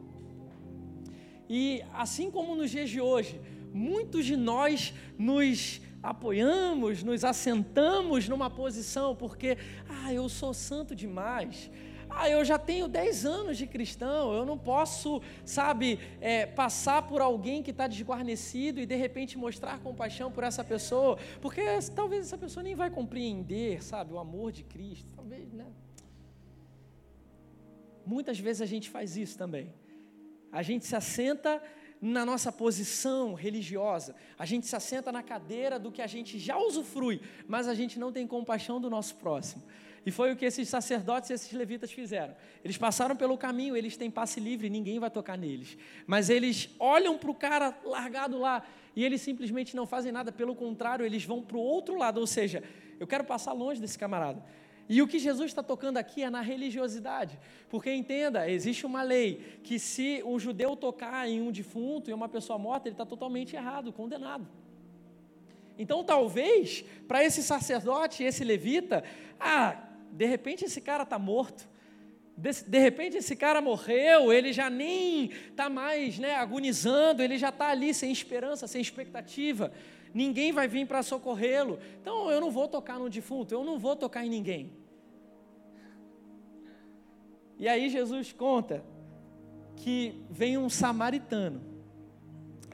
E 1.52 1.83
assim 1.92 2.30
como 2.30 2.54
nos 2.54 2.71
dias 2.71 2.88
de 2.88 3.00
hoje, 3.00 3.40
muitos 3.75 4.25
de 4.25 4.37
nós 4.37 4.95
nos 5.19 5.80
apoiamos, 6.00 7.02
nos 7.02 7.25
assentamos 7.25 8.28
numa 8.28 8.49
posição 8.49 9.16
porque, 9.16 9.59
ah, 9.88 10.14
eu 10.14 10.28
sou 10.28 10.54
santo 10.54 10.95
demais. 10.95 11.69
Ah, 12.09 12.30
eu 12.30 12.45
já 12.45 12.57
tenho 12.57 12.87
10 12.87 13.26
anos 13.26 13.59
de 13.59 13.66
cristão, 13.66 14.33
eu 14.33 14.47
não 14.47 14.57
posso, 14.57 15.21
sabe, 15.45 15.99
é, 16.21 16.47
passar 16.47 17.02
por 17.02 17.21
alguém 17.21 17.64
que 17.64 17.73
está 17.73 17.88
desguarnecido 17.88 18.78
e 18.80 18.87
de 18.87 18.95
repente 18.95 19.37
mostrar 19.37 19.80
compaixão 19.80 20.30
por 20.30 20.45
essa 20.45 20.62
pessoa, 20.62 21.19
porque 21.40 21.62
talvez 21.97 22.26
essa 22.26 22.38
pessoa 22.38 22.62
nem 22.62 22.76
vai 22.76 22.90
compreender, 22.90 23.83
sabe, 23.83 24.12
o 24.12 24.21
amor 24.21 24.52
de 24.52 24.62
Cristo. 24.62 25.09
Talvez, 25.16 25.52
né? 25.52 25.66
Muitas 28.07 28.38
vezes 28.38 28.62
a 28.62 28.66
gente 28.66 28.88
faz 28.88 29.16
isso 29.16 29.37
também. 29.37 29.79
A 30.52 30.62
gente 30.62 30.87
se 30.87 30.97
assenta 30.97 31.62
na 32.00 32.25
nossa 32.25 32.50
posição 32.50 33.35
religiosa, 33.35 34.14
a 34.38 34.47
gente 34.47 34.66
se 34.66 34.75
assenta 34.75 35.12
na 35.12 35.23
cadeira 35.23 35.78
do 35.78 35.92
que 35.92 36.00
a 36.00 36.07
gente 36.07 36.38
já 36.38 36.57
usufrui, 36.57 37.21
mas 37.47 37.69
a 37.69 37.75
gente 37.75 37.99
não 37.99 38.11
tem 38.11 38.26
compaixão 38.26 38.80
do 38.80 38.88
nosso 38.88 39.16
próximo. 39.16 39.62
E 40.04 40.11
foi 40.11 40.33
o 40.33 40.37
que 40.37 40.47
esses 40.47 40.66
sacerdotes 40.69 41.28
e 41.28 41.35
esses 41.35 41.52
levitas 41.52 41.92
fizeram. 41.92 42.35
Eles 42.64 42.78
passaram 42.78 43.14
pelo 43.14 43.37
caminho, 43.37 43.76
eles 43.76 43.99
têm 43.99 44.11
passe 44.11 44.40
livre, 44.40 44.71
ninguém 44.71 44.99
vai 44.99 45.11
tocar 45.11 45.37
neles. 45.37 45.76
Mas 46.07 46.30
eles 46.30 46.71
olham 46.78 47.19
para 47.19 47.30
o 47.30 47.35
cara 47.35 47.78
largado 47.85 48.38
lá 48.38 48.66
e 48.97 49.04
eles 49.04 49.21
simplesmente 49.21 49.76
não 49.76 49.87
fazem 49.87 50.11
nada, 50.11 50.33
pelo 50.33 50.54
contrário, 50.54 51.04
eles 51.04 51.25
vão 51.25 51.42
para 51.42 51.57
o 51.59 51.61
outro 51.61 51.99
lado. 51.99 52.19
Ou 52.19 52.26
seja, 52.26 52.62
eu 52.99 53.07
quero 53.07 53.25
passar 53.25 53.52
longe 53.52 53.78
desse 53.78 53.99
camarada. 53.99 54.42
E 54.90 55.00
o 55.00 55.06
que 55.06 55.20
Jesus 55.20 55.52
está 55.52 55.62
tocando 55.62 55.99
aqui 55.99 56.25
é 56.25 56.28
na 56.28 56.40
religiosidade. 56.40 57.38
Porque 57.68 57.94
entenda, 57.94 58.50
existe 58.50 58.85
uma 58.85 59.02
lei 59.02 59.61
que 59.62 59.78
se 59.78 60.20
um 60.26 60.37
judeu 60.37 60.75
tocar 60.75 61.28
em 61.28 61.40
um 61.40 61.52
defunto, 61.52 62.11
em 62.11 62.12
uma 62.12 62.28
pessoa 62.28 62.59
morta, 62.59 62.88
ele 62.88 62.94
está 62.94 63.06
totalmente 63.06 63.54
errado, 63.54 63.92
condenado. 63.92 64.49
Então, 65.78 66.02
talvez, 66.02 66.85
para 67.06 67.25
esse 67.25 67.40
sacerdote, 67.40 68.25
esse 68.25 68.42
levita, 68.42 69.04
ah, 69.38 69.80
de 70.11 70.26
repente 70.26 70.64
esse 70.64 70.80
cara 70.80 71.04
está 71.04 71.20
morto. 71.20 71.68
De, 72.37 72.50
de, 72.64 72.78
repente 72.80 73.16
esse 73.16 73.37
cara 73.37 73.61
morreu, 73.61 74.32
ele 74.32 74.52
já 74.52 74.68
nem 74.68 75.26
está 75.26 75.70
mais 75.70 76.18
né, 76.18 76.35
agonizando, 76.35 77.23
ele 77.23 77.38
já 77.38 77.50
está 77.50 77.68
ali 77.68 77.94
sem 77.94 78.11
esperança, 78.11 78.66
sem 78.66 78.82
expectativa. 78.82 79.70
Ninguém 80.12 80.50
vai 80.50 80.66
vir 80.66 80.85
para 80.85 81.00
socorrê-lo. 81.04 81.78
Então 82.02 82.28
eu 82.28 82.40
não 82.40 82.50
vou 82.50 82.66
tocar 82.66 82.99
no 82.99 83.09
defunto, 83.09 83.54
eu 83.54 83.62
não 83.62 83.78
vou 83.78 83.94
tocar 83.94 84.26
em 84.26 84.28
ninguém. 84.28 84.79
E 87.61 87.69
aí 87.69 87.88
Jesus 87.88 88.33
conta 88.33 88.83
que 89.76 90.21
vem 90.29 90.59
um 90.59 90.69
samaritano. 90.69 91.61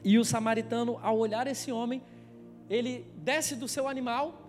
E 0.03 0.17
o 0.17 0.25
samaritano, 0.25 0.97
ao 1.03 1.15
olhar 1.19 1.45
esse 1.45 1.71
homem, 1.71 2.01
ele 2.67 3.05
desce 3.17 3.55
do 3.55 3.67
seu 3.67 3.87
animal 3.87 4.47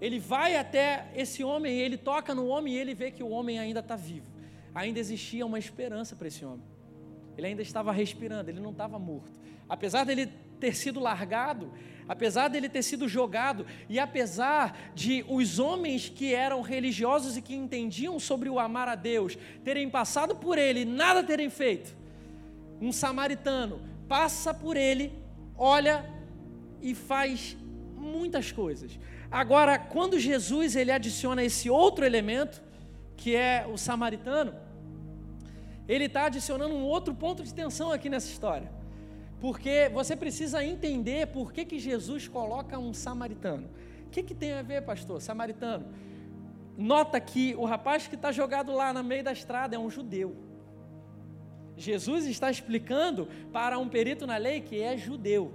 ele 0.00 0.18
vai 0.18 0.56
até 0.56 1.10
esse 1.14 1.44
homem, 1.44 1.78
ele 1.78 1.98
toca 1.98 2.34
no 2.34 2.46
homem 2.46 2.74
e 2.74 2.78
ele 2.78 2.94
vê 2.94 3.10
que 3.10 3.22
o 3.22 3.28
homem 3.28 3.58
ainda 3.58 3.80
está 3.80 3.96
vivo. 3.96 4.26
Ainda 4.74 4.98
existia 4.98 5.44
uma 5.44 5.58
esperança 5.58 6.16
para 6.16 6.28
esse 6.28 6.44
homem. 6.44 6.64
Ele 7.36 7.48
ainda 7.48 7.60
estava 7.60 7.92
respirando, 7.92 8.48
ele 8.48 8.60
não 8.60 8.70
estava 8.70 8.98
morto. 8.98 9.30
Apesar 9.68 10.04
dele 10.04 10.30
ter 10.60 10.76
sido 10.76 11.00
largado, 11.00 11.72
apesar 12.06 12.48
dele 12.48 12.68
ter 12.68 12.82
sido 12.82 13.08
jogado, 13.08 13.66
e 13.88 13.98
apesar 13.98 14.78
de 14.94 15.24
os 15.28 15.58
homens 15.58 16.08
que 16.08 16.34
eram 16.34 16.60
religiosos 16.60 17.36
e 17.36 17.42
que 17.42 17.54
entendiam 17.54 18.20
sobre 18.20 18.48
o 18.48 18.58
amar 18.58 18.88
a 18.88 18.94
Deus 18.94 19.38
terem 19.64 19.88
passado 19.88 20.36
por 20.36 20.58
ele 20.58 20.80
e 20.80 20.84
nada 20.84 21.22
terem 21.22 21.48
feito, 21.48 21.96
um 22.80 22.92
samaritano 22.92 23.80
passa 24.08 24.52
por 24.52 24.76
ele, 24.76 25.12
olha 25.56 26.04
e 26.80 26.94
faz 26.94 27.56
muitas 27.96 28.50
coisas. 28.50 28.98
Agora, 29.30 29.78
quando 29.78 30.18
Jesus 30.18 30.74
ele 30.74 30.90
adiciona 30.90 31.44
esse 31.44 31.70
outro 31.70 32.04
elemento, 32.04 32.60
que 33.16 33.36
é 33.36 33.66
o 33.72 33.76
samaritano, 33.76 34.54
ele 35.86 36.06
está 36.06 36.26
adicionando 36.26 36.74
um 36.74 36.82
outro 36.82 37.14
ponto 37.14 37.44
de 37.44 37.52
tensão 37.54 37.92
aqui 37.92 38.08
nessa 38.08 38.28
história. 38.28 38.79
Porque 39.40 39.88
você 39.92 40.14
precisa 40.14 40.64
entender 40.64 41.28
por 41.28 41.52
que, 41.52 41.64
que 41.64 41.78
Jesus 41.78 42.28
coloca 42.28 42.78
um 42.78 42.92
samaritano. 42.92 43.68
O 44.06 44.10
que, 44.10 44.22
que 44.22 44.34
tem 44.34 44.52
a 44.52 44.62
ver, 44.62 44.82
pastor? 44.82 45.20
Samaritano. 45.20 45.86
Nota 46.76 47.18
que 47.20 47.54
o 47.56 47.64
rapaz 47.64 48.06
que 48.06 48.14
está 48.14 48.30
jogado 48.32 48.72
lá 48.72 48.92
no 48.92 49.02
meio 49.02 49.24
da 49.24 49.32
estrada 49.32 49.76
é 49.76 49.78
um 49.78 49.90
judeu. 49.90 50.36
Jesus 51.76 52.26
está 52.26 52.50
explicando 52.50 53.28
para 53.52 53.78
um 53.78 53.88
perito 53.88 54.26
na 54.26 54.36
lei 54.36 54.60
que 54.60 54.80
é 54.80 54.96
judeu. 54.96 55.52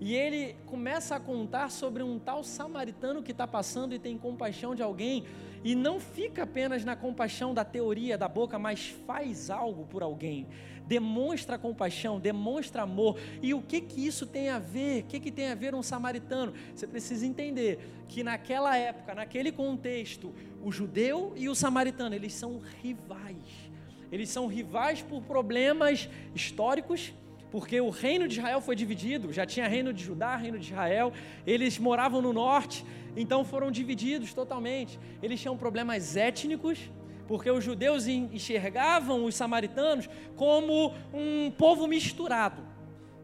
E 0.00 0.14
ele 0.14 0.54
começa 0.66 1.16
a 1.16 1.20
contar 1.20 1.70
sobre 1.70 2.02
um 2.02 2.18
tal 2.18 2.44
samaritano 2.44 3.22
que 3.22 3.32
está 3.32 3.46
passando 3.46 3.94
e 3.94 3.98
tem 3.98 4.16
compaixão 4.16 4.74
de 4.74 4.82
alguém, 4.82 5.24
e 5.64 5.74
não 5.74 5.98
fica 5.98 6.44
apenas 6.44 6.84
na 6.84 6.94
compaixão 6.94 7.52
da 7.52 7.64
teoria 7.64 8.16
da 8.16 8.28
boca, 8.28 8.58
mas 8.58 8.94
faz 9.06 9.50
algo 9.50 9.86
por 9.86 10.02
alguém, 10.02 10.46
demonstra 10.88 11.58
compaixão, 11.58 12.18
demonstra 12.18 12.82
amor. 12.82 13.20
E 13.42 13.52
o 13.52 13.60
que 13.60 13.80
que 13.82 14.04
isso 14.04 14.26
tem 14.26 14.48
a 14.48 14.58
ver? 14.58 15.02
O 15.02 15.04
que 15.04 15.20
que 15.20 15.30
tem 15.30 15.50
a 15.50 15.54
ver 15.54 15.74
um 15.74 15.82
samaritano? 15.82 16.54
Você 16.74 16.86
precisa 16.86 17.26
entender 17.26 17.78
que 18.08 18.24
naquela 18.24 18.76
época, 18.76 19.14
naquele 19.14 19.52
contexto, 19.52 20.34
o 20.64 20.72
judeu 20.72 21.34
e 21.36 21.48
o 21.48 21.54
samaritano, 21.54 22.14
eles 22.14 22.32
são 22.32 22.58
rivais. 22.82 23.68
Eles 24.10 24.30
são 24.30 24.46
rivais 24.46 25.02
por 25.02 25.22
problemas 25.22 26.08
históricos, 26.34 27.12
porque 27.50 27.78
o 27.80 27.90
reino 27.90 28.26
de 28.26 28.38
Israel 28.38 28.60
foi 28.60 28.74
dividido, 28.74 29.32
já 29.32 29.44
tinha 29.44 29.68
reino 29.68 29.92
de 29.92 30.02
Judá, 30.02 30.36
reino 30.36 30.58
de 30.58 30.70
Israel, 30.70 31.12
eles 31.46 31.78
moravam 31.78 32.22
no 32.22 32.32
norte, 32.32 32.84
então 33.16 33.44
foram 33.44 33.70
divididos 33.70 34.32
totalmente. 34.32 34.98
Eles 35.22 35.40
tinham 35.40 35.56
problemas 35.56 36.16
étnicos, 36.16 36.90
porque 37.28 37.50
os 37.50 37.62
judeus 37.62 38.08
enxergavam 38.08 39.26
os 39.26 39.34
samaritanos 39.34 40.08
como 40.34 40.94
um 41.12 41.50
povo 41.50 41.86
misturado 41.86 42.62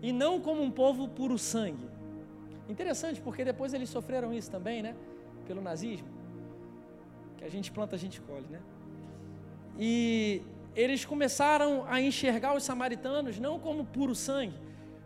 e 0.02 0.12
não 0.12 0.38
como 0.38 0.62
um 0.62 0.70
povo 0.70 1.08
puro 1.08 1.38
sangue. 1.38 1.88
Interessante, 2.68 3.20
porque 3.20 3.42
depois 3.44 3.73
eles 3.73 3.88
sofreram 3.88 4.32
isso 4.32 4.50
também, 4.50 4.82
né? 4.82 4.94
Pelo 5.46 5.62
nazismo. 5.62 6.06
Que 7.38 7.44
a 7.44 7.49
gente 7.49 7.73
planta, 7.73 7.96
a 7.96 7.99
gente 7.99 8.20
colhe, 8.20 8.46
né? 8.50 8.61
E 9.78 10.42
eles 10.76 11.04
começaram 11.04 11.84
a 11.88 11.99
enxergar 12.00 12.54
os 12.54 12.62
samaritanos 12.62 13.38
não 13.38 13.58
como 13.58 13.87
puro 13.87 14.14
sangue, 14.14 14.58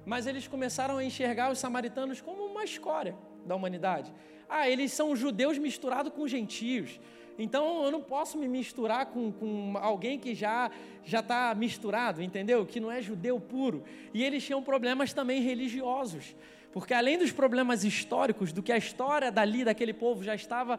mas 0.05 0.27
eles 0.27 0.49
começaram 0.49 0.99
a 0.99 1.05
enxergar 1.05 1.53
os 1.53 1.59
samaritanos 1.59 2.21
como 2.21 2.47
uma 2.47 2.65
escória 2.65 3.15
da 3.47 3.55
humanidade. 3.55 4.13
Ah, 4.49 4.69
eles 4.69 4.93
são 4.93 5.15
judeus 5.15 5.57
misturados 5.59 6.13
com 6.13 6.27
gentios. 6.27 6.99
Então 7.39 7.85
eu 7.85 7.91
não 7.93 8.03
posso 8.03 8.37
me 8.37 8.49
misturar 8.49 9.07
com, 9.07 9.31
com 9.31 9.75
alguém 9.79 10.19
que 10.19 10.35
já 10.35 10.71
já 11.05 11.21
está 11.21 11.55
misturado, 11.55 12.23
entendeu? 12.23 12.67
Que 12.67 12.81
não 12.81 12.91
é 12.91 13.01
judeu 13.01 13.41
puro. 13.41 13.85
E 14.13 14.23
eles 14.25 14.45
tinham 14.45 14.63
problemas 14.63 15.13
também 15.13 15.41
religiosos. 15.41 16.35
Porque 16.73 16.93
além 16.93 17.17
dos 17.17 17.33
problemas 17.33 17.83
históricos, 17.85 18.53
do 18.53 18.63
que 18.63 18.73
a 18.73 18.77
história 18.77 19.33
dali, 19.33 19.65
daquele 19.65 19.95
povo 19.95 20.23
já 20.23 20.35
estava 20.35 20.79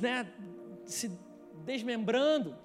né, 0.00 0.26
se 0.86 1.10
desmembrando, 1.66 2.56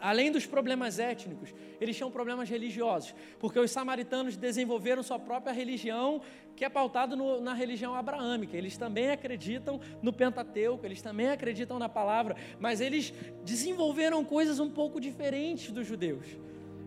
além 0.00 0.32
dos 0.32 0.46
problemas 0.46 0.98
étnicos, 0.98 1.54
eles 1.80 1.96
tinham 1.96 2.10
problemas 2.10 2.48
religiosos, 2.48 3.14
porque 3.38 3.58
os 3.58 3.70
samaritanos 3.70 4.36
desenvolveram 4.36 5.02
sua 5.02 5.18
própria 5.18 5.52
religião, 5.52 6.20
que 6.56 6.64
é 6.64 6.68
pautada 6.68 7.14
na 7.40 7.54
religião 7.54 7.94
abraâmica. 7.94 8.56
Eles 8.56 8.76
também 8.76 9.10
acreditam 9.10 9.80
no 10.02 10.12
Pentateuco, 10.12 10.84
eles 10.84 11.00
também 11.00 11.28
acreditam 11.28 11.78
na 11.78 11.88
palavra, 11.88 12.36
mas 12.58 12.80
eles 12.80 13.12
desenvolveram 13.44 14.24
coisas 14.24 14.58
um 14.58 14.70
pouco 14.70 15.00
diferentes 15.00 15.70
dos 15.70 15.86
judeus. 15.86 16.26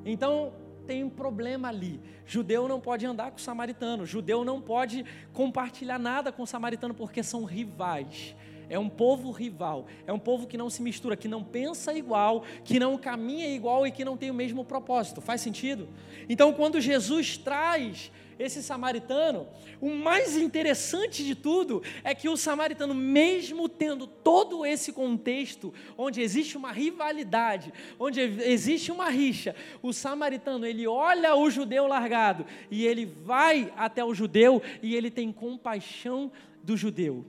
Então, 0.05 0.53
tem 0.85 1.03
um 1.03 1.09
problema 1.09 1.69
ali. 1.69 1.99
Judeu 2.25 2.67
não 2.67 2.79
pode 2.79 3.05
andar 3.05 3.31
com 3.31 3.37
o 3.37 3.41
samaritano, 3.41 4.05
judeu 4.05 4.43
não 4.43 4.61
pode 4.61 5.05
compartilhar 5.31 5.97
nada 5.97 6.31
com 6.31 6.43
o 6.43 6.47
samaritano 6.47 6.93
porque 6.93 7.23
são 7.23 7.43
rivais. 7.43 8.35
É 8.69 8.77
um 8.79 8.89
povo 8.89 9.31
rival, 9.31 9.85
é 10.07 10.13
um 10.13 10.19
povo 10.19 10.47
que 10.47 10.57
não 10.57 10.69
se 10.69 10.81
mistura, 10.81 11.15
que 11.15 11.27
não 11.27 11.43
pensa 11.43 11.93
igual, 11.93 12.43
que 12.63 12.79
não 12.79 12.97
caminha 12.97 13.47
igual 13.47 13.85
e 13.85 13.91
que 13.91 14.05
não 14.05 14.17
tem 14.17 14.31
o 14.31 14.33
mesmo 14.33 14.63
propósito. 14.63 15.21
Faz 15.21 15.41
sentido? 15.41 15.87
Então, 16.27 16.53
quando 16.53 16.79
Jesus 16.79 17.37
traz 17.37 18.11
esse 18.39 18.63
samaritano, 18.63 19.47
o 19.79 19.89
mais 19.89 20.37
interessante 20.37 21.23
de 21.23 21.35
tudo 21.35 21.83
é 22.03 22.15
que 22.15 22.29
o 22.29 22.37
samaritano, 22.37 22.93
mesmo 22.93 23.69
tendo 23.69 24.07
todo 24.07 24.65
esse 24.65 24.91
contexto, 24.91 25.73
onde 25.97 26.21
existe 26.21 26.57
uma 26.57 26.71
rivalidade, 26.71 27.73
onde 27.99 28.19
existe 28.21 28.91
uma 28.91 29.09
rixa, 29.09 29.55
o 29.81 29.93
samaritano, 29.93 30.65
ele 30.65 30.87
olha 30.87 31.35
o 31.35 31.49
judeu 31.49 31.87
largado 31.87 32.45
e 32.69 32.85
ele 32.85 33.05
vai 33.05 33.71
até 33.77 34.03
o 34.03 34.13
judeu 34.13 34.61
e 34.81 34.95
ele 34.95 35.11
tem 35.11 35.31
compaixão 35.31 36.31
do 36.63 36.77
judeu. 36.77 37.25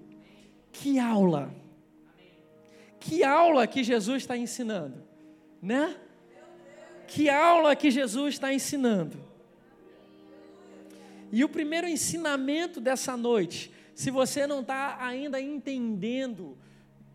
Que 0.75 0.99
aula! 0.99 1.55
Que 2.99 3.23
aula 3.23 3.67
que 3.67 3.85
Jesus 3.85 4.23
está 4.23 4.37
ensinando, 4.37 5.03
né? 5.63 5.97
Que 7.07 7.29
aula 7.29 7.77
que 7.77 7.91
Jesus 7.91 8.35
está 8.35 8.53
ensinando. 8.53 9.19
E 11.31 11.45
o 11.45 11.49
primeiro 11.49 11.87
ensinamento 11.87 12.81
dessa 12.81 13.17
noite, 13.17 13.71
se 13.95 14.11
você 14.11 14.47
não 14.47 14.61
está 14.61 14.99
ainda 15.01 15.41
entendendo 15.41 16.59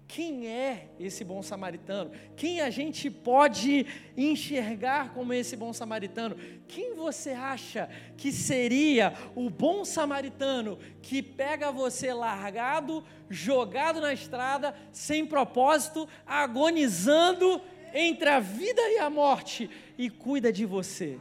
quem 0.09 0.47
é 0.47 0.87
esse 0.99 1.23
bom 1.23 1.43
samaritano? 1.43 2.09
Quem 2.35 2.61
a 2.61 2.71
gente 2.71 3.11
pode 3.11 3.85
enxergar 4.17 5.13
como 5.13 5.31
esse 5.33 5.55
bom 5.55 5.71
samaritano? 5.71 6.35
Quem 6.67 6.95
você 6.95 7.29
acha 7.29 7.87
que 8.17 8.31
seria 8.31 9.13
o 9.35 9.51
bom 9.51 9.85
samaritano 9.85 10.79
que 10.99 11.21
pega 11.21 11.71
você 11.71 12.11
largado, 12.11 13.03
jogado 13.29 14.01
na 14.01 14.11
estrada, 14.11 14.73
sem 14.91 15.27
propósito, 15.27 16.09
agonizando 16.25 17.61
entre 17.93 18.29
a 18.29 18.39
vida 18.39 18.81
e 18.81 18.97
a 18.97 19.11
morte 19.11 19.69
e 19.95 20.09
cuida 20.09 20.51
de 20.51 20.65
você? 20.65 21.19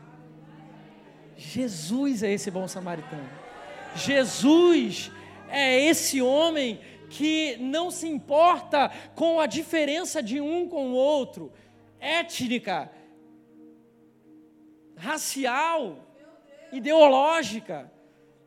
Jesus 1.37 2.23
é 2.23 2.33
esse 2.33 2.51
bom 2.51 2.67
samaritano. 2.67 3.29
Jesus 3.95 5.11
é 5.51 5.79
esse 5.79 6.23
homem 6.23 6.81
que 7.09 7.57
não 7.57 7.91
se 7.91 8.07
importa 8.07 8.91
com 9.15 9.41
a 9.41 9.47
diferença 9.47 10.23
de 10.23 10.41
um 10.41 10.69
com 10.69 10.91
o 10.91 10.95
outro, 10.95 11.53
étnica, 12.01 12.91
racial, 14.97 15.97
ideológica. 16.73 17.91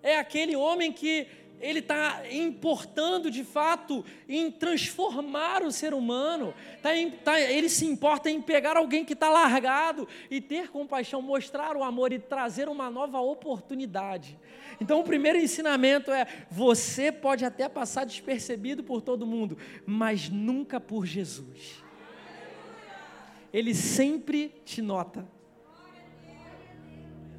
É 0.04 0.18
aquele 0.18 0.56
homem 0.56 0.92
que 0.92 1.28
ele 1.62 1.80
está 1.80 2.24
importando 2.32 3.30
de 3.30 3.44
fato 3.44 4.04
em 4.28 4.50
transformar 4.50 5.62
o 5.64 5.72
ser 5.72 5.94
humano. 5.94 6.54
Tá 6.82 6.96
em, 6.96 7.12
tá, 7.12 7.40
ele 7.40 7.70
se 7.70 7.86
importa 7.86 8.30
em 8.30 8.42
pegar 8.42 8.78
alguém 8.78 9.06
que 9.06 9.14
está 9.14 9.30
largado 9.30 10.08
e 10.30 10.42
ter 10.42 10.70
compaixão, 10.70 11.22
mostrar 11.22 11.78
o 11.78 11.84
amor 11.84 12.12
e 12.12 12.20
trazer 12.20 12.68
uma 12.68 12.90
nova 12.90 13.20
oportunidade. 13.20 14.40
Então, 14.82 15.00
o 15.00 15.04
primeiro 15.04 15.38
ensinamento 15.38 16.12
é: 16.12 16.26
você 16.50 17.12
pode 17.12 17.46
até 17.46 17.70
passar 17.70 18.04
despercebido 18.04 18.84
por 18.84 19.00
todo 19.00 19.28
mundo, 19.28 19.56
mas 19.86 20.28
nunca 20.28 20.80
por 20.80 21.06
Jesus. 21.06 21.84
Ele 23.54 23.76
sempre 23.76 24.50
te 24.66 24.82
nota. 24.82 25.28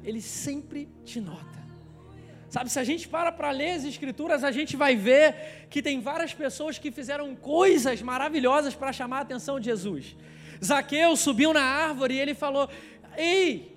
Ele 0.05 0.21
sempre 0.21 0.89
te 1.03 1.19
nota. 1.19 1.61
Sabe, 2.49 2.69
se 2.69 2.79
a 2.79 2.83
gente 2.83 3.07
para 3.09 3.31
para 3.31 3.51
ler 3.51 3.71
as 3.71 3.83
Escrituras, 3.83 4.43
a 4.43 4.51
gente 4.51 4.77
vai 4.77 4.95
ver 4.95 5.67
que 5.69 5.81
tem 5.81 5.99
várias 5.99 6.33
pessoas 6.33 6.77
que 6.77 6.91
fizeram 6.91 7.35
coisas 7.35 8.01
maravilhosas 8.01 8.73
para 8.73 8.93
chamar 8.93 9.17
a 9.17 9.21
atenção 9.21 9.59
de 9.59 9.65
Jesus. 9.65 10.15
Zaqueu 10.63 11.15
subiu 11.17 11.51
na 11.51 11.63
árvore 11.63 12.13
e 12.13 12.19
ele 12.19 12.33
falou: 12.33 12.69
Ei, 13.17 13.72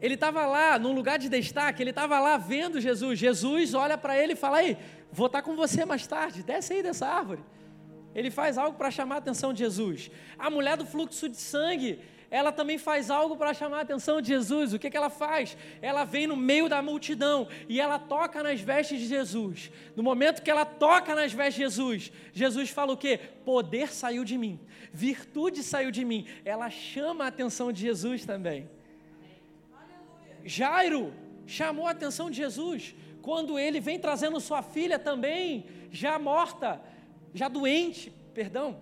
ele 0.00 0.14
estava 0.14 0.46
lá, 0.46 0.78
num 0.78 0.92
lugar 0.92 1.18
de 1.18 1.28
destaque, 1.28 1.82
ele 1.82 1.90
estava 1.90 2.20
lá 2.20 2.36
vendo 2.36 2.80
Jesus. 2.80 3.18
Jesus 3.18 3.74
olha 3.74 3.98
para 3.98 4.16
ele 4.16 4.34
e 4.34 4.36
fala: 4.36 4.62
Ei, 4.62 4.76
vou 5.10 5.26
estar 5.26 5.42
com 5.42 5.56
você 5.56 5.84
mais 5.84 6.06
tarde, 6.06 6.42
desce 6.42 6.72
aí 6.72 6.82
dessa 6.82 7.06
árvore. 7.06 7.40
Ele 8.14 8.30
faz 8.30 8.56
algo 8.56 8.76
para 8.76 8.90
chamar 8.90 9.16
a 9.16 9.18
atenção 9.18 9.52
de 9.52 9.58
Jesus. 9.60 10.10
A 10.38 10.48
mulher 10.48 10.76
do 10.76 10.86
fluxo 10.86 11.28
de 11.28 11.36
sangue, 11.36 12.00
ela 12.30 12.52
também 12.52 12.78
faz 12.78 13.10
algo 13.10 13.36
para 13.36 13.52
chamar 13.52 13.78
a 13.78 13.80
atenção 13.82 14.20
de 14.20 14.28
Jesus. 14.28 14.72
O 14.72 14.78
que, 14.78 14.90
que 14.90 14.96
ela 14.96 15.10
faz? 15.10 15.56
Ela 15.82 16.04
vem 16.04 16.26
no 16.26 16.36
meio 16.36 16.68
da 16.68 16.80
multidão 16.80 17.48
e 17.68 17.80
ela 17.80 17.98
toca 17.98 18.42
nas 18.42 18.60
vestes 18.60 19.00
de 19.00 19.06
Jesus. 19.06 19.70
No 19.96 20.02
momento 20.02 20.42
que 20.42 20.50
ela 20.50 20.64
toca 20.64 21.14
nas 21.14 21.32
vestes 21.32 21.54
de 21.54 21.62
Jesus, 21.62 22.12
Jesus 22.32 22.70
fala 22.70 22.92
o 22.92 22.96
quê? 22.96 23.18
Poder 23.44 23.92
saiu 23.92 24.24
de 24.24 24.38
mim, 24.38 24.60
virtude 24.92 25.62
saiu 25.62 25.90
de 25.90 26.04
mim. 26.04 26.26
Ela 26.44 26.70
chama 26.70 27.24
a 27.24 27.28
atenção 27.28 27.72
de 27.72 27.80
Jesus 27.82 28.24
também. 28.24 28.68
Jairo 30.44 31.12
chamou 31.46 31.86
a 31.86 31.90
atenção 31.90 32.30
de 32.30 32.36
Jesus 32.36 32.94
quando 33.22 33.58
ele 33.58 33.80
vem 33.80 33.98
trazendo 33.98 34.40
sua 34.40 34.62
filha 34.62 34.98
também, 34.98 35.66
já 35.90 36.18
morta, 36.18 36.80
já 37.34 37.48
doente, 37.48 38.10
perdão, 38.32 38.80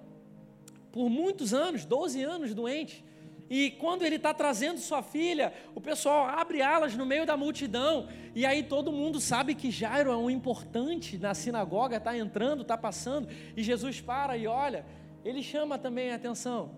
por 0.93 1.09
muitos 1.09 1.53
anos, 1.53 1.85
12 1.85 2.23
anos 2.23 2.55
doente. 2.55 3.05
E 3.49 3.73
quando 3.73 4.05
ele 4.05 4.17
está 4.17 4.35
trazendo 4.35 4.79
sua 4.79 5.03
filha, 5.03 5.53
o 5.75 5.81
pessoal 5.81 6.27
abre 6.27 6.63
alas 6.63 6.95
no 6.97 7.07
meio 7.07 7.25
da 7.25 7.37
multidão, 7.37 8.09
e 8.35 8.45
aí 8.45 8.63
todo 8.63 8.93
mundo 8.93 9.21
sabe 9.21 9.55
que 9.55 9.71
Jairo 9.71 10.11
é 10.11 10.17
um 10.17 10.29
importante 10.29 11.17
na 11.17 11.33
sinagoga, 11.33 11.97
está 11.97 12.17
entrando, 12.17 12.63
está 12.63 12.77
passando, 12.77 13.29
e 13.57 13.63
Jesus 13.63 14.01
para 14.01 14.37
e 14.37 14.47
olha, 14.47 14.85
ele 15.25 15.43
chama 15.43 15.79
também 15.79 16.11
a 16.11 16.17
atenção. 16.17 16.75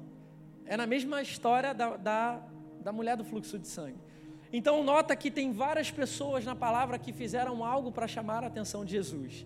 É 0.66 0.76
na 0.76 0.86
mesma 0.86 1.22
história 1.22 1.72
da, 1.72 1.96
da, 1.96 2.42
da 2.80 2.92
mulher 2.92 3.16
do 3.16 3.24
fluxo 3.24 3.58
de 3.58 3.66
sangue. 3.66 4.07
Então, 4.52 4.82
nota 4.82 5.14
que 5.14 5.30
tem 5.30 5.52
várias 5.52 5.90
pessoas 5.90 6.44
na 6.44 6.56
palavra 6.56 6.98
que 6.98 7.12
fizeram 7.12 7.64
algo 7.64 7.92
para 7.92 8.08
chamar 8.08 8.42
a 8.44 8.46
atenção 8.46 8.84
de 8.84 8.92
Jesus. 8.92 9.44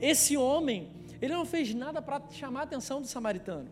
Esse 0.00 0.36
homem, 0.36 0.90
ele 1.20 1.34
não 1.34 1.44
fez 1.44 1.72
nada 1.74 2.02
para 2.02 2.22
chamar 2.30 2.60
a 2.60 2.64
atenção 2.64 3.00
do 3.00 3.06
samaritano. 3.06 3.70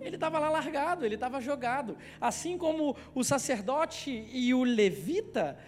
Ele 0.00 0.16
estava 0.16 0.38
lá 0.38 0.50
largado, 0.50 1.04
ele 1.04 1.14
estava 1.14 1.40
jogado. 1.40 1.96
Assim 2.20 2.58
como 2.58 2.96
o 3.14 3.24
sacerdote 3.24 4.28
e 4.30 4.52
o 4.52 4.62
levita, 4.62 5.58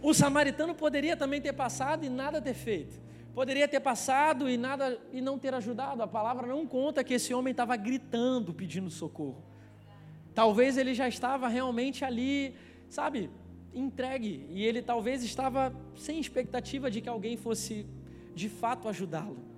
o 0.00 0.14
samaritano 0.14 0.74
poderia 0.74 1.16
também 1.16 1.40
ter 1.40 1.52
passado 1.52 2.04
e 2.04 2.08
nada 2.08 2.40
ter 2.40 2.54
feito. 2.54 3.00
Poderia 3.34 3.68
ter 3.68 3.80
passado 3.80 4.48
e 4.48 4.56
nada 4.56 4.98
e 5.12 5.20
não 5.20 5.38
ter 5.38 5.54
ajudado. 5.54 6.02
A 6.02 6.08
palavra 6.08 6.46
não 6.46 6.66
conta 6.66 7.04
que 7.04 7.14
esse 7.14 7.34
homem 7.34 7.50
estava 7.50 7.76
gritando 7.76 8.54
pedindo 8.54 8.90
socorro. 8.90 9.44
Talvez 10.34 10.78
ele 10.78 10.94
já 10.94 11.08
estava 11.08 11.48
realmente 11.48 12.04
ali, 12.04 12.54
sabe, 12.88 13.30
entregue 13.74 14.46
e 14.50 14.64
ele 14.64 14.82
talvez 14.82 15.22
estava 15.22 15.74
sem 15.96 16.18
expectativa 16.18 16.90
de 16.90 17.00
que 17.00 17.08
alguém 17.08 17.36
fosse 17.36 17.86
de 18.34 18.48
fato 18.48 18.88
ajudá-lo. 18.88 19.48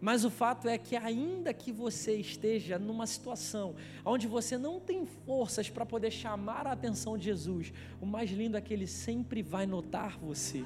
Mas 0.00 0.24
o 0.24 0.30
fato 0.30 0.68
é 0.68 0.76
que, 0.76 0.96
ainda 0.96 1.54
que 1.54 1.70
você 1.70 2.16
esteja 2.16 2.76
numa 2.76 3.06
situação 3.06 3.76
onde 4.04 4.26
você 4.26 4.58
não 4.58 4.80
tem 4.80 5.06
forças 5.06 5.70
para 5.70 5.86
poder 5.86 6.10
chamar 6.10 6.66
a 6.66 6.72
atenção 6.72 7.16
de 7.16 7.26
Jesus, 7.26 7.72
o 8.00 8.06
mais 8.06 8.28
lindo 8.28 8.56
é 8.56 8.60
que 8.60 8.74
Ele 8.74 8.88
sempre 8.88 9.42
vai 9.42 9.64
notar 9.64 10.18
você, 10.18 10.64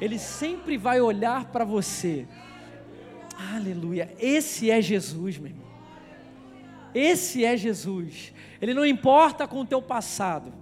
Ele 0.00 0.18
sempre 0.18 0.78
vai 0.78 1.02
olhar 1.02 1.52
para 1.52 1.66
você. 1.66 2.26
Aleluia, 3.54 4.14
esse 4.18 4.70
é 4.70 4.80
Jesus, 4.80 5.36
meu 5.36 5.50
irmão. 5.50 5.72
Esse 6.94 7.44
é 7.44 7.56
Jesus. 7.56 8.32
Ele 8.60 8.72
não 8.74 8.84
importa 8.84 9.46
com 9.46 9.60
o 9.60 9.66
teu 9.66 9.82
passado. 9.82 10.52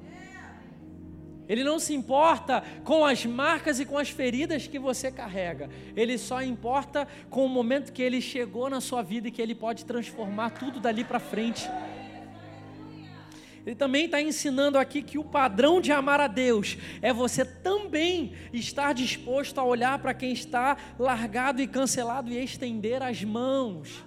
Ele 1.51 1.65
não 1.65 1.81
se 1.81 1.93
importa 1.93 2.63
com 2.85 3.05
as 3.05 3.27
marcas 3.27 3.81
e 3.81 3.85
com 3.85 3.99
as 3.99 4.09
feridas 4.09 4.69
que 4.69 4.79
você 4.79 5.11
carrega. 5.11 5.69
Ele 5.97 6.17
só 6.17 6.41
importa 6.45 7.09
com 7.29 7.45
o 7.45 7.49
momento 7.49 7.93
que 7.93 8.01
ele 8.01 8.21
chegou 8.21 8.71
na 8.71 8.81
sua 8.81 9.03
vida 9.03 9.27
e 9.27 9.33
que 9.33 9.43
ele 9.43 9.57
pode 9.57 9.85
transformar 9.85 10.51
tudo 10.51 10.79
dali 10.79 11.03
para 11.03 11.19
frente. 11.19 11.69
Ele 13.67 13.75
também 13.75 14.05
está 14.05 14.23
ensinando 14.23 14.79
aqui 14.79 15.03
que 15.03 15.19
o 15.19 15.25
padrão 15.25 15.81
de 15.81 15.91
amar 15.91 16.21
a 16.21 16.29
Deus 16.29 16.79
é 17.03 17.13
você 17.13 17.45
também 17.45 18.33
estar 18.53 18.95
disposto 18.95 19.59
a 19.59 19.65
olhar 19.65 19.99
para 19.99 20.15
quem 20.15 20.31
está 20.31 20.77
largado 20.97 21.61
e 21.61 21.67
cancelado 21.67 22.31
e 22.31 22.41
estender 22.41 23.03
as 23.03 23.25
mãos 23.25 24.05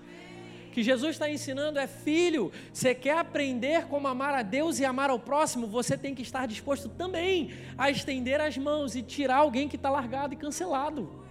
que 0.74 0.84
Jesus 0.84 1.12
está 1.12 1.30
ensinando 1.30 1.80
é: 1.80 1.88
filho, 1.88 2.52
você 2.72 2.94
quer 2.96 3.18
aprender 3.18 3.86
como 3.86 4.08
amar 4.08 4.34
a 4.34 4.42
Deus 4.42 4.80
e 4.80 4.86
amar 4.86 5.10
ao 5.10 5.20
próximo, 5.20 5.68
você 5.68 5.98
tem 5.98 6.16
que 6.16 6.22
estar 6.22 6.48
disposto 6.48 6.90
também 6.90 7.54
a 7.78 7.90
estender 7.90 8.42
as 8.42 8.58
mãos 8.58 8.96
e 8.96 9.02
tirar 9.02 9.38
alguém 9.38 9.70
que 9.70 9.76
está 9.76 9.90
largado 9.90 10.34
e 10.34 10.38
cancelado. 10.38 11.24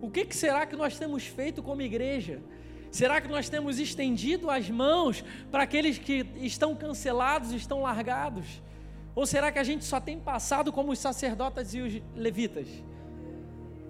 O 0.00 0.10
que, 0.10 0.24
que 0.24 0.36
será 0.36 0.66
que 0.66 0.76
nós 0.76 0.98
temos 0.98 1.24
feito 1.24 1.62
como 1.62 1.80
igreja? 1.80 2.42
Será 2.90 3.20
que 3.20 3.28
nós 3.28 3.48
temos 3.48 3.78
estendido 3.78 4.50
as 4.50 4.68
mãos 4.68 5.24
para 5.50 5.62
aqueles 5.62 5.98
que 5.98 6.26
estão 6.36 6.74
cancelados, 6.74 7.52
estão 7.52 7.82
largados? 7.82 8.62
Ou 9.14 9.26
será 9.26 9.50
que 9.50 9.58
a 9.58 9.64
gente 9.64 9.84
só 9.84 9.98
tem 9.98 10.18
passado 10.18 10.72
como 10.72 10.92
os 10.92 10.98
sacerdotes 10.98 11.74
e 11.74 11.80
os 11.80 12.02
levitas? 12.14 12.68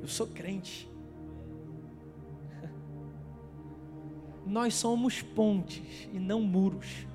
Eu 0.01 0.09
sou 0.09 0.27
crente. 0.27 0.89
Nós 4.47 4.75
somos 4.75 5.21
pontes 5.21 6.09
e 6.13 6.21
não 6.21 6.41
muros. 6.41 7.07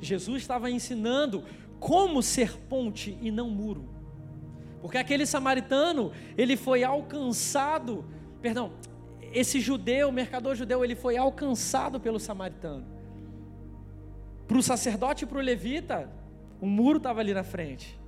Jesus 0.00 0.42
estava 0.42 0.70
ensinando 0.70 1.44
como 1.78 2.22
ser 2.22 2.58
ponte 2.68 3.16
e 3.22 3.30
não 3.30 3.48
muro. 3.48 3.88
Porque 4.80 4.98
aquele 4.98 5.24
samaritano, 5.24 6.12
ele 6.36 6.56
foi 6.56 6.82
alcançado, 6.84 8.04
perdão, 8.42 8.72
esse 9.32 9.60
judeu, 9.60 10.10
mercador 10.10 10.54
judeu, 10.54 10.84
ele 10.84 10.94
foi 10.94 11.16
alcançado 11.16 12.00
pelo 12.00 12.18
samaritano. 12.18 12.84
Para 14.46 14.58
o 14.58 14.62
sacerdote 14.62 15.24
e 15.24 15.26
para 15.26 15.38
o 15.38 15.40
levita, 15.40 16.10
um 16.60 16.68
muro 16.68 16.98
estava 16.98 17.20
ali 17.20 17.32
na 17.32 17.42
frente. 17.42 17.98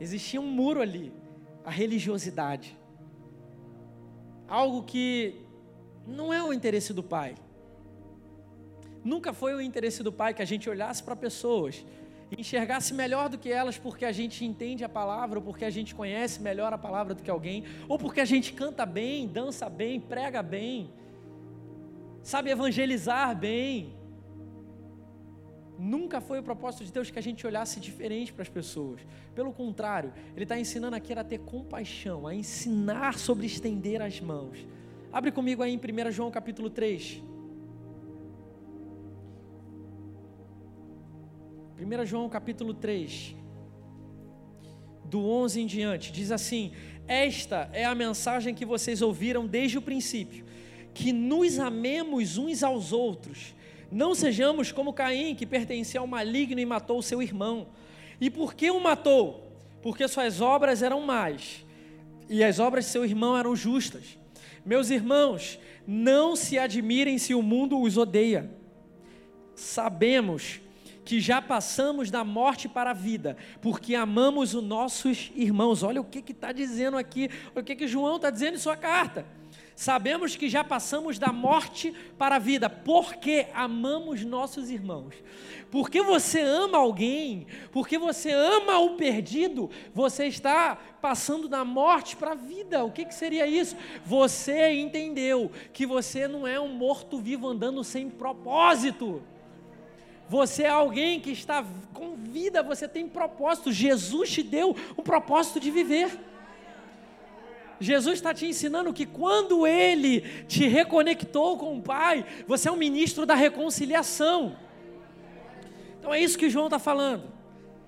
Existia 0.00 0.40
um 0.40 0.50
muro 0.50 0.80
ali, 0.80 1.12
a 1.64 1.70
religiosidade 1.70 2.76
algo 4.54 4.84
que 4.84 5.40
não 6.06 6.32
é 6.32 6.40
o 6.42 6.52
interesse 6.52 6.92
do 6.98 7.02
Pai. 7.02 7.34
Nunca 9.12 9.32
foi 9.32 9.52
o 9.54 9.60
interesse 9.60 10.00
do 10.02 10.12
Pai 10.12 10.32
que 10.32 10.42
a 10.46 10.50
gente 10.52 10.70
olhasse 10.70 11.02
para 11.02 11.16
pessoas 11.16 11.84
e 12.30 12.40
enxergasse 12.40 12.94
melhor 12.94 13.28
do 13.28 13.36
que 13.36 13.50
elas 13.50 13.76
porque 13.76 14.04
a 14.04 14.12
gente 14.12 14.44
entende 14.44 14.82
a 14.84 14.88
palavra, 14.88 15.38
ou 15.38 15.44
porque 15.44 15.64
a 15.64 15.70
gente 15.70 15.92
conhece 15.94 16.40
melhor 16.40 16.72
a 16.72 16.78
palavra 16.78 17.14
do 17.14 17.22
que 17.22 17.30
alguém, 17.30 17.64
ou 17.88 17.98
porque 17.98 18.20
a 18.20 18.24
gente 18.24 18.52
canta 18.52 18.86
bem, 18.86 19.26
dança 19.26 19.68
bem, 19.68 20.00
prega 20.00 20.42
bem, 20.42 20.90
sabe 22.22 22.50
evangelizar 22.50 23.36
bem. 23.36 23.92
Nunca 25.78 26.20
foi 26.20 26.38
o 26.38 26.42
propósito 26.42 26.84
de 26.84 26.92
Deus 26.92 27.10
que 27.10 27.18
a 27.18 27.22
gente 27.22 27.46
olhasse 27.46 27.80
diferente 27.80 28.32
para 28.32 28.42
as 28.42 28.48
pessoas. 28.48 29.00
Pelo 29.34 29.52
contrário, 29.52 30.12
Ele 30.34 30.44
está 30.44 30.58
ensinando 30.58 30.94
aqui 30.94 31.12
a 31.12 31.24
ter 31.24 31.38
compaixão, 31.40 32.26
a 32.26 32.34
ensinar 32.34 33.18
sobre 33.18 33.46
estender 33.46 34.00
as 34.00 34.20
mãos. 34.20 34.66
Abre 35.12 35.32
comigo 35.32 35.62
aí 35.62 35.72
em 35.72 35.78
1 35.78 36.10
João 36.12 36.30
capítulo 36.30 36.70
3. 36.70 37.22
1 41.76 42.06
João 42.06 42.28
capítulo 42.28 42.72
3, 42.72 43.34
do 45.04 45.28
11 45.28 45.60
em 45.60 45.66
diante, 45.66 46.12
diz 46.12 46.30
assim: 46.30 46.72
Esta 47.06 47.68
é 47.72 47.84
a 47.84 47.94
mensagem 47.94 48.54
que 48.54 48.64
vocês 48.64 49.02
ouviram 49.02 49.44
desde 49.44 49.76
o 49.76 49.82
princípio, 49.82 50.44
que 50.94 51.12
nos 51.12 51.58
amemos 51.58 52.38
uns 52.38 52.62
aos 52.62 52.92
outros 52.92 53.54
não 53.94 54.12
sejamos 54.12 54.72
como 54.72 54.92
Caim, 54.92 55.36
que 55.36 55.46
pertencia 55.46 56.00
ao 56.00 56.06
maligno 56.06 56.60
e 56.60 56.66
matou 56.66 57.00
seu 57.00 57.22
irmão. 57.22 57.68
E 58.20 58.28
por 58.28 58.52
que 58.52 58.68
o 58.68 58.80
matou? 58.80 59.56
Porque 59.80 60.08
suas 60.08 60.40
obras 60.40 60.82
eram 60.82 61.00
más 61.00 61.64
e 62.28 62.42
as 62.42 62.58
obras 62.58 62.86
de 62.86 62.90
seu 62.90 63.04
irmão 63.04 63.38
eram 63.38 63.54
justas. 63.54 64.18
Meus 64.66 64.90
irmãos, 64.90 65.60
não 65.86 66.34
se 66.34 66.58
admirem 66.58 67.18
se 67.18 67.34
o 67.34 67.42
mundo 67.42 67.80
os 67.80 67.96
odeia. 67.96 68.50
Sabemos 69.54 70.60
que 71.04 71.20
já 71.20 71.40
passamos 71.40 72.10
da 72.10 72.24
morte 72.24 72.68
para 72.68 72.90
a 72.90 72.94
vida, 72.94 73.36
porque 73.60 73.94
amamos 73.94 74.54
os 74.54 74.64
nossos 74.64 75.30
irmãos. 75.36 75.84
Olha 75.84 76.00
o 76.00 76.04
que 76.04 76.32
está 76.32 76.50
dizendo 76.50 76.96
aqui, 76.96 77.30
o 77.54 77.62
que, 77.62 77.76
que 77.76 77.86
João 77.86 78.16
está 78.16 78.30
dizendo 78.30 78.54
em 78.54 78.58
sua 78.58 78.76
carta. 78.76 79.24
Sabemos 79.76 80.36
que 80.36 80.48
já 80.48 80.62
passamos 80.62 81.18
da 81.18 81.32
morte 81.32 81.92
para 82.16 82.36
a 82.36 82.38
vida, 82.38 82.70
porque 82.70 83.48
amamos 83.52 84.24
nossos 84.24 84.70
irmãos. 84.70 85.14
Porque 85.68 86.00
você 86.00 86.40
ama 86.40 86.78
alguém, 86.78 87.48
porque 87.72 87.98
você 87.98 88.30
ama 88.30 88.78
o 88.78 88.96
perdido, 88.96 89.68
você 89.92 90.26
está 90.26 90.76
passando 91.02 91.48
da 91.48 91.64
morte 91.64 92.14
para 92.14 92.32
a 92.32 92.36
vida. 92.36 92.84
O 92.84 92.92
que, 92.92 93.04
que 93.04 93.14
seria 93.14 93.46
isso? 93.46 93.76
Você 94.04 94.72
entendeu 94.74 95.50
que 95.72 95.84
você 95.84 96.28
não 96.28 96.46
é 96.46 96.60
um 96.60 96.68
morto-vivo 96.68 97.48
andando 97.48 97.82
sem 97.82 98.08
propósito. 98.08 99.20
Você 100.28 100.62
é 100.62 100.70
alguém 100.70 101.20
que 101.20 101.32
está 101.32 101.64
com 101.92 102.14
vida, 102.14 102.62
você 102.62 102.86
tem 102.86 103.08
propósito. 103.08 103.72
Jesus 103.72 104.30
te 104.30 104.42
deu 104.44 104.76
um 104.96 105.02
propósito 105.02 105.58
de 105.58 105.72
viver. 105.72 106.16
Jesus 107.80 108.14
está 108.14 108.32
te 108.32 108.46
ensinando 108.46 108.92
que 108.92 109.06
quando 109.06 109.66
Ele 109.66 110.20
te 110.46 110.66
reconectou 110.66 111.58
com 111.58 111.76
o 111.76 111.82
Pai, 111.82 112.24
você 112.46 112.68
é 112.68 112.72
um 112.72 112.76
ministro 112.76 113.26
da 113.26 113.34
reconciliação. 113.34 114.56
Então 115.98 116.12
é 116.12 116.20
isso 116.20 116.38
que 116.38 116.50
João 116.50 116.66
está 116.66 116.78
falando. 116.78 117.32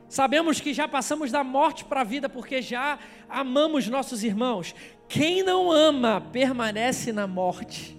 Sabemos 0.09 0.61
que 0.61 0.72
já 0.72 0.87
passamos 0.87 1.33
da 1.33 1.42
morte 1.42 1.85
para 1.85 2.03
a 2.03 2.05
vida 2.05 2.29
porque 2.29 2.62
já 2.62 2.99
amamos 3.29 3.88
nossos 3.88 4.22
irmãos. 4.22 4.75
Quem 5.09 5.42
não 5.42 5.70
ama 5.70 6.20
permanece 6.20 7.12
na 7.12 7.27
morte. 7.27 7.96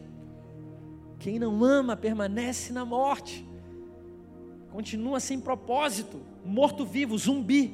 Quem 1.19 1.37
não 1.37 1.63
ama 1.63 1.97
permanece 1.97 2.71
na 2.71 2.85
morte. 2.85 3.45
Continua 4.71 5.19
sem 5.19 5.39
propósito, 5.39 6.21
morto-vivo, 6.45 7.17
zumbi. 7.17 7.73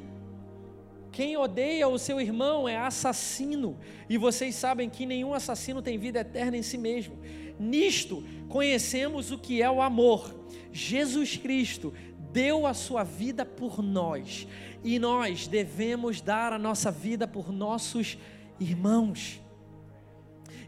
Quem 1.14 1.38
odeia 1.38 1.88
o 1.88 2.00
seu 2.00 2.20
irmão 2.20 2.68
é 2.68 2.76
assassino, 2.76 3.78
e 4.10 4.18
vocês 4.18 4.56
sabem 4.56 4.90
que 4.90 5.06
nenhum 5.06 5.32
assassino 5.32 5.80
tem 5.80 5.96
vida 5.96 6.22
eterna 6.22 6.58
em 6.58 6.64
si 6.64 6.76
mesmo. 6.76 7.20
Nisto 7.60 8.24
conhecemos 8.50 9.30
o 9.32 9.38
que 9.38 9.62
é 9.62 9.70
o 9.70 9.80
amor. 9.80 10.34
Jesus 10.72 11.38
Cristo 11.38 11.94
deu 12.32 12.66
a 12.66 12.74
sua 12.74 13.04
vida 13.04 13.46
por 13.46 13.84
nós, 13.84 14.48
e 14.84 14.98
nós 14.98 15.48
devemos 15.48 16.20
dar 16.20 16.52
a 16.52 16.58
nossa 16.58 16.90
vida 16.90 17.28
por 17.28 17.54
nossos 17.54 18.18
irmãos. 18.60 19.40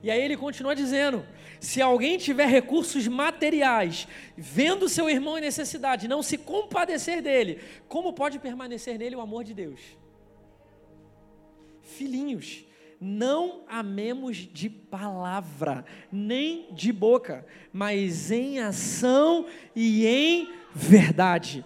E 0.03 0.11
aí 0.11 0.21
ele 0.21 0.37
continua 0.37 0.75
dizendo: 0.75 1.25
se 1.59 1.81
alguém 1.81 2.19
tiver 2.19 2.45
recursos 2.45 3.07
materiais, 3.07 4.07
vendo 4.37 4.87
seu 4.87 5.09
irmão 5.09 5.39
em 5.39 5.41
necessidade, 5.41 6.07
não 6.07 6.21
se 6.21 6.37
compadecer 6.37 7.19
dele, 7.19 7.61
como 7.87 8.13
pode 8.13 8.37
permanecer 8.37 8.99
nele 8.99 9.15
o 9.15 9.21
amor 9.21 9.43
de 9.43 9.55
Deus? 9.55 10.04
Filhinhos, 11.85 12.65
não 12.99 13.61
amemos 13.67 14.37
de 14.37 14.69
palavra, 14.69 15.85
nem 16.11 16.73
de 16.73 16.91
boca, 16.91 17.45
mas 17.71 18.31
em 18.31 18.59
ação 18.59 19.45
e 19.75 20.05
em 20.05 20.49
verdade. 20.73 21.63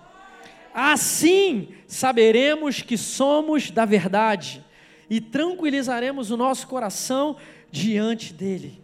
Assim 0.74 1.70
saberemos 1.88 2.82
que 2.82 2.98
somos 2.98 3.72
da 3.72 3.86
verdade 3.86 4.64
e 5.10 5.22
tranquilizaremos 5.22 6.30
o 6.30 6.38
nosso 6.38 6.68
coração 6.68 7.38
diante 7.72 8.34
dele. 8.34 8.84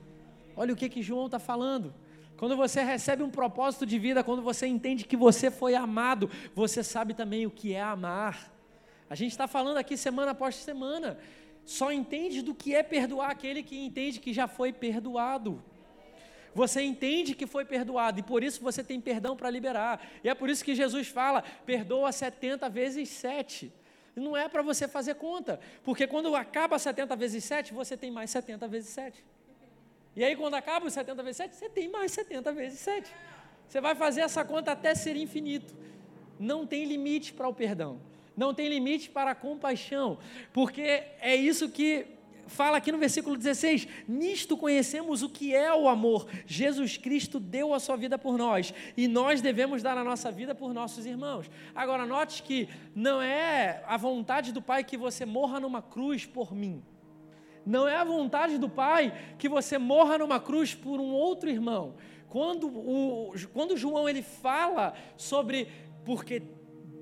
Olha 0.56 0.74
o 0.74 0.78
que, 0.78 0.90
que 0.90 1.04
João 1.04 1.26
está 1.26 1.38
falando. 1.38 1.94
Quando 2.38 2.56
você 2.56 2.82
recebe 2.82 3.24
um 3.24 3.30
propósito 3.30 3.86
de 3.86 4.00
vida, 4.00 4.24
quando 4.24 4.42
você 4.42 4.66
entende 4.66 5.06
que 5.06 5.18
você 5.18 5.52
foi 5.52 5.76
amado, 5.76 6.30
você 6.56 6.84
sabe 6.84 7.14
também 7.14 7.46
o 7.46 7.52
que 7.52 7.74
é 7.74 7.82
amar. 7.82 8.55
A 9.10 9.16
gente 9.16 9.32
está 9.32 9.48
falando 9.48 9.78
aqui 9.78 9.96
semana 9.96 10.32
após 10.32 10.56
semana. 10.56 11.18
Só 11.66 11.92
entende 11.92 12.42
do 12.42 12.54
que 12.54 12.76
é 12.76 12.84
perdoar 12.84 13.32
aquele 13.32 13.64
que 13.64 13.78
entende 13.78 14.20
que 14.20 14.34
já 14.34 14.48
foi 14.48 14.72
perdoado. 14.72 15.64
Você 16.54 16.82
entende 16.82 17.36
que 17.36 17.46
foi 17.46 17.66
perdoado 17.66 18.20
e 18.20 18.24
por 18.24 18.44
isso 18.44 18.62
você 18.62 18.84
tem 18.84 19.02
perdão 19.02 19.36
para 19.36 19.50
liberar. 19.50 20.02
E 20.24 20.30
é 20.30 20.34
por 20.34 20.50
isso 20.50 20.64
que 20.64 20.74
Jesus 20.74 21.08
fala: 21.08 21.44
perdoa 21.66 22.12
70 22.12 22.70
vezes 22.70 23.10
7. 23.10 23.72
Não 24.16 24.38
é 24.38 24.48
para 24.48 24.62
você 24.62 24.88
fazer 24.88 25.16
conta, 25.16 25.60
porque 25.84 26.08
quando 26.08 26.34
acaba 26.36 26.80
70 26.80 27.14
vezes 27.18 27.44
7, 27.44 27.74
você 27.74 27.98
tem 27.98 28.10
mais 28.10 28.30
70 28.30 28.66
vezes 28.70 28.90
7. 28.92 29.22
E 30.16 30.24
aí, 30.24 30.34
quando 30.38 30.54
acaba 30.54 30.86
os 30.86 30.94
70 30.94 31.22
vezes 31.22 31.38
7, 31.38 31.56
você 31.56 31.70
tem 31.70 31.90
mais 31.90 32.14
70 32.14 32.54
vezes 32.54 32.80
7. 32.80 33.14
Você 33.68 33.82
vai 33.82 33.94
fazer 33.94 34.22
essa 34.22 34.46
conta 34.46 34.72
até 34.72 34.96
ser 34.96 35.18
infinito. 35.18 35.76
Não 36.40 36.66
tem 36.66 36.86
limite 36.86 37.34
para 37.34 37.50
o 37.50 37.54
perdão. 37.54 38.00
Não 38.36 38.54
tem 38.54 38.68
limite 38.68 39.10
para 39.10 39.32
a 39.32 39.36
compaixão. 39.36 40.18
Porque 40.52 41.04
é 41.20 41.36
isso 41.36 41.70
que 41.70 42.06
fala 42.48 42.78
aqui 42.78 42.92
no 42.92 42.98
versículo 42.98 43.38
16: 43.38 43.88
Nisto 44.08 44.58
conhecemos 44.58 45.24
o 45.24 45.30
que 45.30 45.56
é 45.56 45.74
o 45.74 45.88
amor. 45.88 46.28
Jesus 46.46 46.98
Cristo 46.98 47.40
deu 47.40 47.74
a 47.74 47.80
sua 47.80 47.96
vida 47.96 48.18
por 48.18 48.38
nós 48.38 48.74
e 48.96 49.08
nós 49.08 49.42
devemos 49.42 49.82
dar 49.82 49.98
a 49.98 50.04
nossa 50.04 50.32
vida 50.32 50.54
por 50.54 50.74
nossos 50.74 51.06
irmãos. 51.06 51.50
Agora, 51.74 52.06
note 52.06 52.44
que 52.44 52.70
não 52.94 53.22
é 53.22 53.84
a 53.88 53.98
vontade 53.98 54.52
do 54.52 54.62
Pai 54.62 54.84
que 54.84 54.98
você 54.98 55.26
morra 55.26 55.60
numa 55.60 55.82
cruz 55.82 56.26
por 56.26 56.54
mim. 56.54 56.84
Não 57.66 57.88
é 57.88 57.96
a 57.96 58.04
vontade 58.04 58.58
do 58.60 58.70
Pai 58.70 59.36
que 59.40 59.50
você 59.50 59.78
morra 59.78 60.20
numa 60.20 60.40
cruz 60.40 60.76
por 60.76 61.00
um 61.00 61.12
outro 61.12 61.50
irmão. 61.50 61.96
Quando, 62.30 62.68
o, 62.68 63.34
quando 63.54 63.78
João 63.78 64.08
ele 64.08 64.22
fala 64.22 64.94
sobre 65.18 65.68
porque 66.04 66.44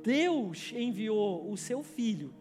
Deus 0.04 0.74
enviou 0.76 1.50
o 1.50 1.58
seu 1.58 1.82
filho 1.82 2.34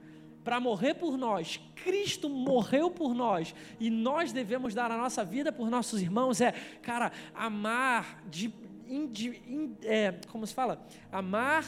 para 0.43 0.59
morrer 0.59 0.95
por 0.95 1.17
nós, 1.17 1.61
Cristo 1.77 2.29
morreu 2.29 2.91
por 2.91 3.15
nós 3.15 3.55
e 3.79 3.89
nós 3.91 4.33
devemos 4.33 4.75
dar 4.75 4.91
a 4.91 4.97
nossa 4.97 5.25
vida 5.25 5.53
por 5.53 5.71
nossos 5.71 6.03
irmãos, 6.03 6.41
é, 6.41 6.53
cara, 6.83 7.13
amar, 7.33 8.23
de, 8.29 8.53
in, 8.89 9.77
é, 9.85 10.13
como 10.29 10.47
se 10.47 10.53
fala? 10.53 10.85
Amar 11.13 11.65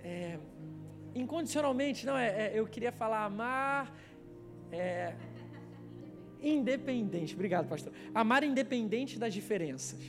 é, 0.00 0.38
incondicionalmente, 1.14 2.06
não, 2.06 2.16
é, 2.16 2.46
é, 2.46 2.52
eu 2.54 2.66
queria 2.66 2.92
falar 2.92 3.24
amar 3.24 3.92
é, 4.70 5.14
independente, 6.40 7.34
obrigado 7.34 7.68
pastor, 7.68 7.92
amar 8.14 8.44
independente 8.44 9.18
das 9.18 9.34
diferenças, 9.34 10.00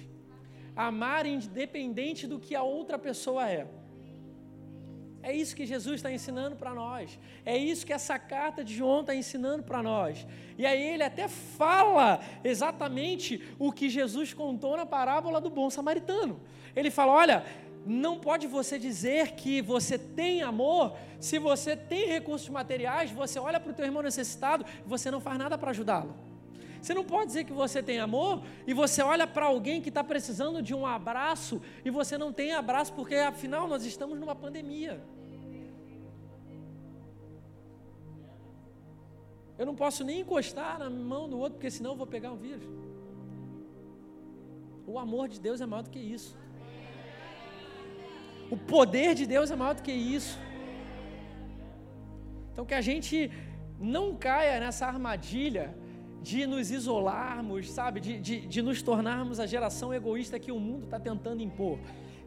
amar 0.76 1.26
independente 1.26 2.28
do 2.28 2.40
que 2.40 2.54
a 2.54 2.62
outra 2.62 3.00
pessoa 3.00 3.50
é, 3.50 3.68
é 5.26 5.34
isso 5.34 5.56
que 5.56 5.66
Jesus 5.66 5.96
está 5.96 6.12
ensinando 6.12 6.56
para 6.56 6.72
nós. 6.72 7.18
É 7.44 7.58
isso 7.58 7.84
que 7.84 7.92
essa 7.92 8.20
carta 8.20 8.64
de 8.64 8.76
João 8.76 9.02
está 9.02 9.16
ensinando 9.16 9.64
para 9.64 9.82
nós. 9.82 10.26
E 10.56 10.64
aí 10.68 10.84
ele 10.94 11.02
até 11.02 11.28
fala 11.28 12.20
exatamente 12.44 13.42
o 13.58 13.72
que 13.72 13.90
Jesus 13.90 14.36
contou 14.36 14.78
na 14.78 14.86
parábola 14.86 15.42
do 15.42 15.50
bom 15.50 15.68
samaritano. 15.72 16.40
Ele 16.76 16.92
fala: 16.92 17.12
olha, 17.12 17.44
não 17.84 18.20
pode 18.20 18.46
você 18.46 18.78
dizer 18.78 19.32
que 19.32 19.64
você 19.64 19.98
tem 19.98 20.44
amor 20.44 20.96
se 21.20 21.40
você 21.40 21.76
tem 21.76 22.08
recursos 22.08 22.50
materiais, 22.50 23.10
você 23.10 23.40
olha 23.40 23.60
para 23.60 23.72
o 23.72 23.74
teu 23.74 23.86
irmão 23.86 24.04
necessitado 24.04 24.64
e 24.86 24.88
você 24.88 25.10
não 25.10 25.20
faz 25.20 25.40
nada 25.40 25.58
para 25.58 25.72
ajudá-lo. 25.72 26.16
Você 26.86 26.94
não 26.94 27.04
pode 27.04 27.26
dizer 27.26 27.46
que 27.46 27.52
você 27.52 27.82
tem 27.82 28.00
amor 28.00 28.44
e 28.68 28.72
você 28.72 29.02
olha 29.02 29.26
para 29.26 29.48
alguém 29.48 29.82
que 29.82 29.90
está 29.90 30.04
precisando 30.04 30.62
de 30.62 30.72
um 30.76 30.86
abraço 30.86 31.60
e 31.84 31.90
você 31.90 32.16
não 32.16 32.32
tem 32.32 32.54
abraço 32.54 32.94
porque 32.94 33.16
afinal 33.16 33.68
nós 33.68 33.84
estamos 33.86 34.20
numa 34.20 34.36
pandemia. 34.36 35.04
Eu 39.58 39.66
não 39.66 39.76
posso 39.76 40.04
nem 40.04 40.22
encostar 40.22 40.78
na 40.80 40.90
mão 40.90 41.30
do 41.30 41.38
outro, 41.38 41.54
porque 41.54 41.72
senão 41.72 41.92
eu 41.92 41.98
vou 41.98 42.08
pegar 42.08 42.32
um 42.32 42.38
vírus. 42.38 42.68
O 44.86 45.00
amor 45.00 45.28
de 45.28 45.40
Deus 45.40 45.62
é 45.62 45.66
maior 45.66 45.84
do 45.84 45.90
que 45.90 46.00
isso. 46.00 46.38
O 48.50 48.58
poder 48.58 49.16
de 49.16 49.26
Deus 49.26 49.50
é 49.50 49.56
maior 49.56 49.76
do 49.76 49.82
que 49.82 49.92
isso. 49.92 50.38
Então 52.52 52.66
que 52.66 52.74
a 52.74 52.82
gente 52.82 53.32
não 53.80 54.16
caia 54.16 54.60
nessa 54.60 54.86
armadilha 54.86 55.76
de 56.22 56.46
nos 56.46 56.72
isolarmos, 56.72 57.72
sabe? 57.72 58.00
De, 58.00 58.20
de, 58.20 58.48
de 58.48 58.62
nos 58.62 58.82
tornarmos 58.82 59.40
a 59.40 59.46
geração 59.46 59.94
egoísta 59.94 60.40
que 60.40 60.52
o 60.52 60.60
mundo 60.60 60.86
está 60.86 61.00
tentando 61.00 61.42
impor. 61.42 61.80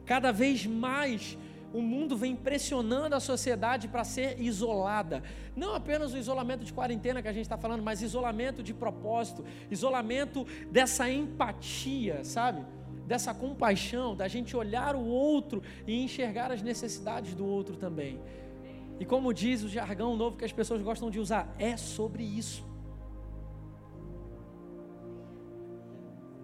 Cada 0.05 0.33
vez 0.33 0.67
mais 0.67 1.39
o 1.73 1.81
mundo 1.83 2.17
vem 2.17 2.35
pressionando 2.35 3.15
a 3.15 3.21
sociedade 3.21 3.89
para 3.89 4.05
ser 4.05 4.41
isolada. 4.41 5.23
Não 5.55 5.75
apenas 5.75 6.13
o 6.13 6.17
isolamento 6.17 6.65
de 6.65 6.73
quarentena 6.73 7.21
que 7.21 7.29
a 7.29 7.33
gente 7.33 7.43
está 7.43 7.59
falando, 7.59 7.83
mas 7.83 8.03
isolamento 8.03 8.63
de 8.63 8.73
propósito, 8.73 9.45
isolamento 9.71 10.47
dessa 10.71 11.11
empatia, 11.11 12.25
sabe? 12.25 12.65
Dessa 13.07 13.35
compaixão, 13.35 14.17
da 14.17 14.29
gente 14.29 14.57
olhar 14.57 14.95
o 14.97 15.05
outro 15.05 15.63
e 15.87 16.03
enxergar 16.03 16.51
as 16.51 16.63
necessidades 16.63 17.35
do 17.35 17.45
outro 17.45 17.77
também. 17.77 18.21
E 18.99 19.05
como 19.05 19.33
diz 19.33 19.63
o 19.63 19.69
jargão 19.69 20.17
novo 20.17 20.37
que 20.37 20.45
as 20.45 20.53
pessoas 20.53 20.83
gostam 20.83 21.11
de 21.11 21.21
usar, 21.21 21.55
é 21.59 21.77
sobre 21.77 22.23
isso. 22.23 22.67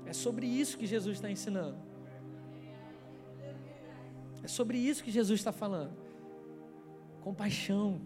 É 0.07 0.13
sobre 0.13 0.47
isso 0.47 0.79
que 0.79 0.87
Jesus 0.87 1.17
está 1.17 1.31
ensinando. 1.31 1.94
É 4.45 4.47
sobre 4.47 4.77
isso 4.77 5.03
que 5.03 5.11
Jesus 5.11 5.41
está 5.41 5.53
falando. 5.53 5.97
Compaixão. 7.23 7.99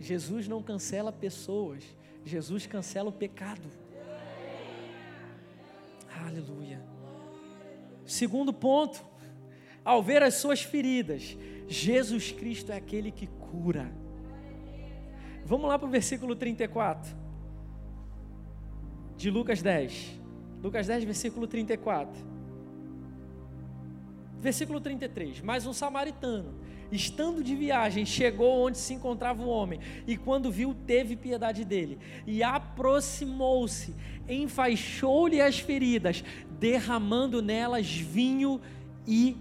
Jesus 0.00 0.48
não 0.48 0.62
cancela 0.62 1.12
pessoas, 1.12 1.84
Jesus 2.24 2.66
cancela 2.66 3.10
o 3.10 3.12
pecado. 3.12 3.68
Aleluia. 6.26 6.82
Segundo 8.06 8.52
ponto, 8.52 9.04
ao 9.84 10.02
ver 10.02 10.22
as 10.22 10.34
suas 10.34 10.62
feridas, 10.62 11.36
Jesus 11.68 12.32
Cristo 12.32 12.72
é 12.72 12.76
aquele 12.76 13.12
que 13.12 13.26
cura. 13.26 13.92
Vamos 15.44 15.68
lá 15.68 15.78
para 15.78 15.86
o 15.86 15.90
versículo 15.90 16.34
34 16.34 17.14
de 19.16 19.30
Lucas 19.30 19.60
10. 19.60 20.20
Lucas 20.62 20.86
10, 20.86 21.04
versículo 21.04 21.46
34. 21.46 22.31
Versículo 24.42 24.80
33. 24.80 25.40
Mas 25.40 25.66
um 25.66 25.72
samaritano, 25.72 26.52
estando 26.90 27.44
de 27.44 27.54
viagem, 27.54 28.04
chegou 28.04 28.66
onde 28.66 28.76
se 28.76 28.92
encontrava 28.92 29.40
o 29.40 29.48
homem, 29.48 29.78
e 30.04 30.16
quando 30.16 30.50
viu, 30.50 30.74
teve 30.84 31.14
piedade 31.14 31.64
dele, 31.64 31.96
e 32.26 32.42
aproximou-se, 32.42 33.94
enfaixou-lhe 34.28 35.40
as 35.40 35.60
feridas, 35.60 36.24
derramando 36.58 37.40
nelas 37.40 37.88
vinho 37.88 38.60
e 39.06 39.36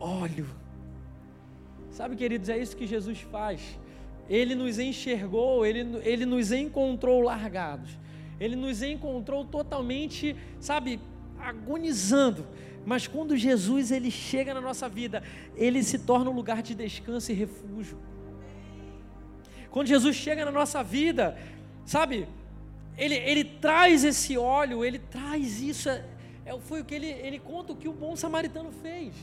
óleo. 0.00 0.48
Sabe, 1.90 2.16
queridos, 2.16 2.48
é 2.48 2.56
isso 2.56 2.74
que 2.74 2.86
Jesus 2.86 3.20
faz. 3.20 3.78
Ele 4.30 4.54
nos 4.54 4.78
enxergou, 4.78 5.66
ele, 5.66 6.00
ele 6.04 6.24
nos 6.24 6.52
encontrou 6.52 7.20
largados, 7.20 7.90
ele 8.40 8.56
nos 8.56 8.82
encontrou 8.82 9.44
totalmente, 9.44 10.34
sabe, 10.58 10.98
agonizando 11.38 12.46
mas 12.88 13.06
quando 13.06 13.36
Jesus 13.36 13.90
ele 13.90 14.10
chega 14.10 14.54
na 14.54 14.62
nossa 14.62 14.88
vida, 14.88 15.22
ele 15.54 15.82
se 15.82 15.98
torna 15.98 16.30
um 16.30 16.32
lugar 16.32 16.62
de 16.62 16.74
descanso 16.74 17.30
e 17.30 17.34
refúgio. 17.34 17.98
Quando 19.70 19.88
Jesus 19.88 20.16
chega 20.16 20.42
na 20.42 20.50
nossa 20.50 20.82
vida, 20.82 21.36
sabe, 21.84 22.26
ele, 22.96 23.14
ele 23.14 23.44
traz 23.44 24.04
esse 24.04 24.38
óleo, 24.38 24.82
ele 24.82 24.98
traz 24.98 25.60
isso. 25.60 25.90
É, 25.90 26.02
é, 26.46 26.58
foi 26.60 26.80
o 26.80 26.84
que 26.86 26.94
ele, 26.94 27.10
ele 27.10 27.38
conta 27.38 27.74
o 27.74 27.76
que 27.76 27.90
o 27.90 27.92
bom 27.92 28.16
samaritano 28.16 28.72
fez. 28.72 29.14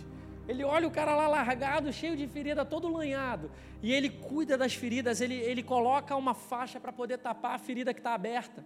Ele 0.48 0.64
olha 0.64 0.88
o 0.88 0.92
cara 0.92 1.16
lá 1.16 1.28
largado, 1.28 1.92
cheio 1.92 2.16
de 2.16 2.28
ferida, 2.28 2.64
todo 2.64 2.88
lanhado. 2.88 3.50
E 3.82 3.92
ele 3.92 4.12
cuida 4.12 4.56
das 4.56 4.76
feridas, 4.76 5.22
ele, 5.22 5.34
ele 5.34 5.64
coloca 5.64 6.16
uma 6.16 6.36
faixa 6.36 6.80
para 6.80 6.94
poder 6.94 7.18
tapar 7.18 7.56
a 7.56 7.58
ferida 7.58 7.96
que 7.96 8.00
está 8.00 8.14
aberta. 8.14 8.64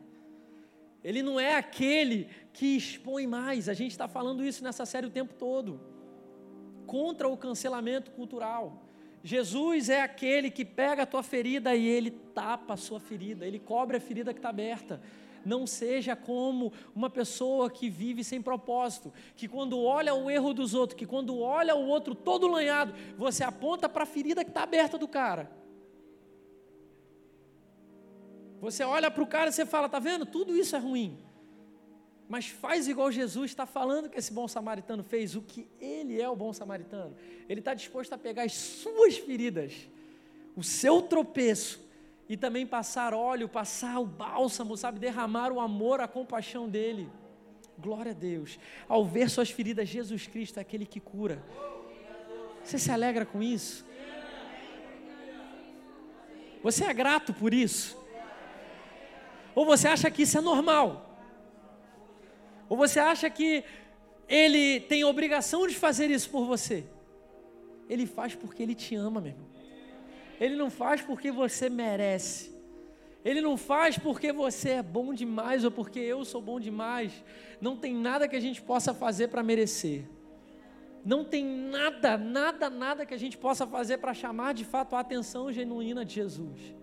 Ele 1.04 1.22
não 1.22 1.40
é 1.40 1.56
aquele 1.56 2.28
que 2.52 2.78
expõe 2.78 3.26
mais. 3.26 3.70
A 3.70 3.74
gente 3.74 3.92
está 3.92 4.08
falando 4.08 4.44
isso 4.44 4.64
nessa 4.64 4.86
série 4.86 5.08
o 5.08 5.12
tempo 5.12 5.34
todo. 5.34 5.80
Contra 6.86 7.28
o 7.28 7.38
cancelamento 7.38 8.12
cultural. 8.12 8.84
Jesus 9.24 9.90
é 9.90 10.02
aquele 10.02 10.50
que 10.50 10.64
pega 10.64 11.04
a 11.04 11.06
tua 11.06 11.24
ferida 11.24 11.76
e 11.76 11.86
ele 11.86 12.12
tapa 12.12 12.74
a 12.74 12.78
sua 12.78 13.00
ferida, 13.00 13.46
ele 13.46 13.60
cobre 13.60 13.98
a 13.98 14.00
ferida 14.00 14.34
que 14.34 14.40
está 14.40 14.50
aberta. 14.50 15.02
Não 15.46 15.66
seja 15.66 16.16
como 16.16 16.72
uma 16.96 17.10
pessoa 17.10 17.70
que 17.70 17.90
vive 17.90 18.24
sem 18.24 18.42
propósito, 18.42 19.14
que 19.36 19.48
quando 19.48 19.80
olha 19.80 20.14
o 20.14 20.30
erro 20.30 20.54
dos 20.54 20.74
outros, 20.74 20.98
que 20.98 21.06
quando 21.06 21.40
olha 21.40 21.76
o 21.76 21.88
outro 21.88 22.14
todo 22.14 22.48
lanhado, 22.48 22.94
você 23.18 23.44
aponta 23.44 23.88
para 23.88 24.04
a 24.04 24.08
ferida 24.08 24.44
que 24.44 24.52
está 24.52 24.64
aberta 24.64 24.98
do 24.98 25.08
cara. 25.08 25.52
Você 28.62 28.84
olha 28.84 29.10
para 29.10 29.24
o 29.24 29.28
cara 29.28 29.50
e 29.50 29.54
você 29.54 29.66
fala, 29.66 29.88
tá 29.88 30.00
vendo? 30.00 30.26
Tudo 30.26 30.56
isso 30.56 30.76
é 30.76 30.80
ruim. 30.80 31.18
Mas 32.28 32.48
faz 32.48 32.88
igual 32.88 33.12
Jesus 33.12 33.50
está 33.52 33.66
falando 33.66 34.10
que 34.10 34.20
esse 34.20 34.32
bom 34.32 34.48
samaritano 34.48 35.04
fez, 35.04 35.36
o 35.36 35.42
que 35.42 35.68
ele 35.82 36.22
é 36.22 36.30
o 36.30 36.36
bom 36.36 36.54
samaritano. 36.54 37.16
Ele 37.48 37.60
está 37.60 37.74
disposto 37.74 38.14
a 38.14 38.18
pegar 38.18 38.44
as 38.44 38.54
suas 38.54 39.18
feridas, 39.18 39.74
o 40.56 40.64
seu 40.64 41.02
tropeço, 41.02 41.90
e 42.30 42.38
também 42.38 42.68
passar 42.68 43.16
óleo, 43.16 43.50
passar 43.50 44.00
o 44.00 44.06
bálsamo, 44.06 44.78
sabe, 44.78 45.00
derramar 45.00 45.52
o 45.52 45.60
amor, 45.60 46.00
a 46.00 46.08
compaixão 46.08 46.70
dele. 46.70 47.10
Glória 47.80 48.12
a 48.12 48.16
Deus. 48.16 48.60
Ao 48.88 49.04
ver 49.04 49.32
suas 49.32 49.50
feridas, 49.50 49.90
Jesus 49.90 50.28
Cristo 50.28 50.58
é 50.58 50.62
aquele 50.62 50.86
que 50.86 51.00
cura. 51.00 51.44
Você 52.64 52.78
se 52.78 52.92
alegra 52.92 53.26
com 53.26 53.42
isso? 53.42 53.84
Você 56.62 56.84
é 56.84 56.94
grato 56.94 57.34
por 57.34 57.52
isso? 57.52 57.99
Ou 59.56 59.66
você 59.66 59.88
acha 59.88 60.10
que 60.12 60.24
isso 60.24 60.38
é 60.38 60.42
normal? 60.42 61.18
Ou 62.68 62.78
você 62.78 63.00
acha 63.00 63.30
que 63.30 63.64
ele 64.28 64.80
tem 64.82 65.04
obrigação 65.04 65.68
de 65.68 65.76
fazer 65.76 66.12
isso 66.12 66.30
por 66.30 66.46
você. 66.46 66.86
Ele 67.90 68.06
faz 68.06 68.36
porque 68.36 68.62
ele 68.62 68.76
te 68.76 68.96
ama, 68.96 69.20
meu 69.20 69.32
irmão. 69.32 69.48
Ele 70.40 70.56
não 70.56 70.70
faz 70.70 71.02
porque 71.02 71.32
você 71.32 71.70
merece. 71.70 72.56
Ele 73.26 73.42
não 73.42 73.58
faz 73.58 73.98
porque 73.98 74.32
você 74.32 74.70
é 74.70 74.84
bom 74.84 75.14
demais 75.14 75.66
ou 75.66 75.72
porque 75.72 76.00
eu 76.00 76.24
sou 76.24 76.42
bom 76.42 76.60
demais. 76.60 77.12
Não 77.60 77.76
tem 77.76 77.94
nada 77.94 78.28
que 78.28 78.36
a 78.36 78.40
gente 78.40 78.62
possa 78.62 78.94
fazer 78.94 79.28
para 79.28 79.44
merecer. 79.44 80.06
Não 81.04 81.26
tem 81.26 81.44
nada, 81.44 82.18
nada, 82.18 82.70
nada 82.70 83.06
que 83.06 83.14
a 83.14 83.18
gente 83.18 83.38
possa 83.38 83.66
fazer 83.66 83.98
para 83.98 84.14
chamar 84.14 84.54
de 84.54 84.64
fato 84.64 84.96
a 84.96 85.00
atenção 85.00 85.52
genuína 85.52 86.06
de 86.06 86.14
Jesus. 86.14 86.79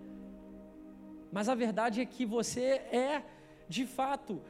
Mas 1.37 1.47
a 1.47 1.53
verdade 1.53 2.01
é 2.01 2.05
que 2.13 2.25
você 2.25 2.81
é, 2.91 3.21
de 3.69 3.85
fato, 3.85 4.41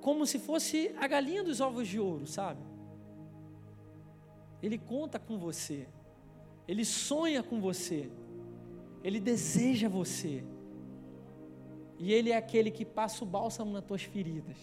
como 0.00 0.26
se 0.26 0.40
fosse 0.40 0.90
a 0.98 1.06
galinha 1.06 1.44
dos 1.44 1.60
ovos 1.60 1.86
de 1.86 2.00
ouro, 2.00 2.26
sabe? 2.26 2.60
Ele 4.60 4.78
conta 4.78 5.20
com 5.20 5.38
você, 5.38 5.86
ele 6.66 6.84
sonha 6.84 7.40
com 7.40 7.60
você, 7.60 8.10
ele 9.04 9.20
deseja 9.20 9.88
você, 9.88 10.42
e 12.00 12.12
ele 12.12 12.32
é 12.32 12.36
aquele 12.36 12.72
que 12.72 12.84
passa 12.84 13.22
o 13.22 13.24
bálsamo 13.24 13.70
nas 13.70 13.84
tuas 13.84 14.02
feridas. 14.02 14.56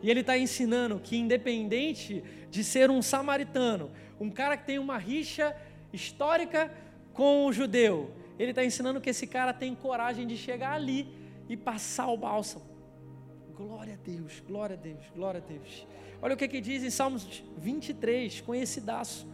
E 0.00 0.08
ele 0.08 0.20
está 0.20 0.38
ensinando 0.38 1.00
que, 1.00 1.16
independente 1.16 2.22
de 2.48 2.62
ser 2.62 2.92
um 2.92 3.02
samaritano, 3.02 3.90
um 4.20 4.30
cara 4.30 4.56
que 4.56 4.66
tem 4.66 4.78
uma 4.78 4.98
rixa 4.98 5.52
histórica 5.92 6.72
com 7.12 7.44
o 7.44 7.52
judeu, 7.52 8.12
ele 8.38 8.50
está 8.50 8.64
ensinando 8.64 9.00
que 9.00 9.10
esse 9.10 9.26
cara 9.26 9.52
tem 9.52 9.74
coragem 9.74 10.26
de 10.26 10.36
chegar 10.36 10.72
ali 10.72 11.08
e 11.48 11.56
passar 11.56 12.08
o 12.08 12.16
bálsamo. 12.16 12.64
Glória 13.54 13.94
a 13.94 13.96
Deus, 13.96 14.42
glória 14.46 14.74
a 14.74 14.78
Deus, 14.78 15.04
glória 15.14 15.42
a 15.44 15.46
Deus. 15.46 15.86
Olha 16.20 16.34
o 16.34 16.36
que, 16.36 16.48
que 16.48 16.60
diz 16.60 16.82
em 16.82 16.90
Salmos 16.90 17.42
23, 17.56 18.40
conhecidaço. 18.40 19.26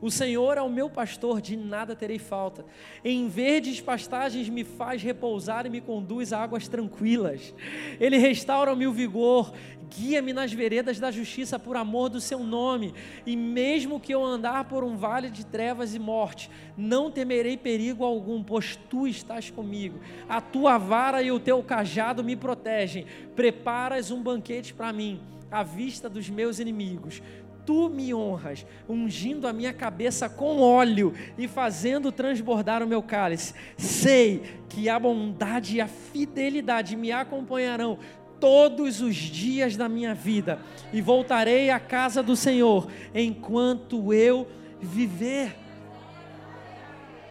O 0.00 0.10
Senhor 0.10 0.58
é 0.58 0.62
o 0.62 0.68
meu 0.68 0.90
pastor, 0.90 1.40
de 1.40 1.56
nada 1.56 1.94
terei 1.94 2.18
falta. 2.18 2.64
Em 3.04 3.28
verdes 3.28 3.80
pastagens 3.80 4.48
me 4.48 4.64
faz 4.64 5.00
repousar 5.00 5.64
e 5.64 5.70
me 5.70 5.80
conduz 5.80 6.32
a 6.32 6.42
águas 6.42 6.66
tranquilas. 6.66 7.54
Ele 8.00 8.18
restaura-me 8.18 8.84
o 8.84 8.92
vigor, 8.92 9.52
guia-me 9.96 10.32
nas 10.32 10.52
veredas 10.52 10.98
da 10.98 11.10
justiça 11.10 11.58
por 11.58 11.76
amor 11.76 12.08
do 12.08 12.20
seu 12.20 12.40
nome. 12.40 12.94
E 13.26 13.36
mesmo 13.36 14.00
que 14.00 14.12
eu 14.14 14.24
andar 14.24 14.64
por 14.64 14.82
um 14.82 14.96
vale 14.96 15.30
de 15.30 15.44
trevas 15.44 15.94
e 15.94 15.98
morte, 15.98 16.50
não 16.76 17.10
temerei 17.10 17.56
perigo 17.56 18.04
algum, 18.04 18.42
pois 18.42 18.76
tu 18.88 19.06
estás 19.06 19.50
comigo. 19.50 20.00
A 20.28 20.40
tua 20.40 20.78
vara 20.78 21.22
e 21.22 21.30
o 21.30 21.38
teu 21.38 21.62
cajado 21.62 22.24
me 22.24 22.34
protegem. 22.34 23.06
Preparas 23.36 24.10
um 24.10 24.22
banquete 24.22 24.72
para 24.72 24.92
mim 24.92 25.20
à 25.50 25.62
vista 25.62 26.08
dos 26.08 26.30
meus 26.30 26.58
inimigos 26.58 27.22
tu 27.64 27.88
me 27.88 28.12
honras, 28.12 28.66
ungindo 28.88 29.46
a 29.46 29.52
minha 29.52 29.72
cabeça 29.72 30.28
com 30.28 30.60
óleo 30.60 31.14
e 31.38 31.46
fazendo 31.46 32.10
transbordar 32.10 32.82
o 32.82 32.86
meu 32.86 33.02
cálice. 33.02 33.54
Sei 33.76 34.42
que 34.68 34.88
a 34.88 34.98
bondade 34.98 35.76
e 35.76 35.80
a 35.80 35.86
fidelidade 35.86 36.96
me 36.96 37.12
acompanharão 37.12 37.98
todos 38.42 39.00
os 39.00 39.14
dias 39.14 39.76
da 39.76 39.88
minha 39.88 40.12
vida 40.12 40.58
e 40.92 41.00
voltarei 41.00 41.70
à 41.70 41.78
casa 41.78 42.24
do 42.24 42.34
Senhor 42.34 42.88
enquanto 43.14 44.12
eu 44.12 44.48
viver. 44.80 45.54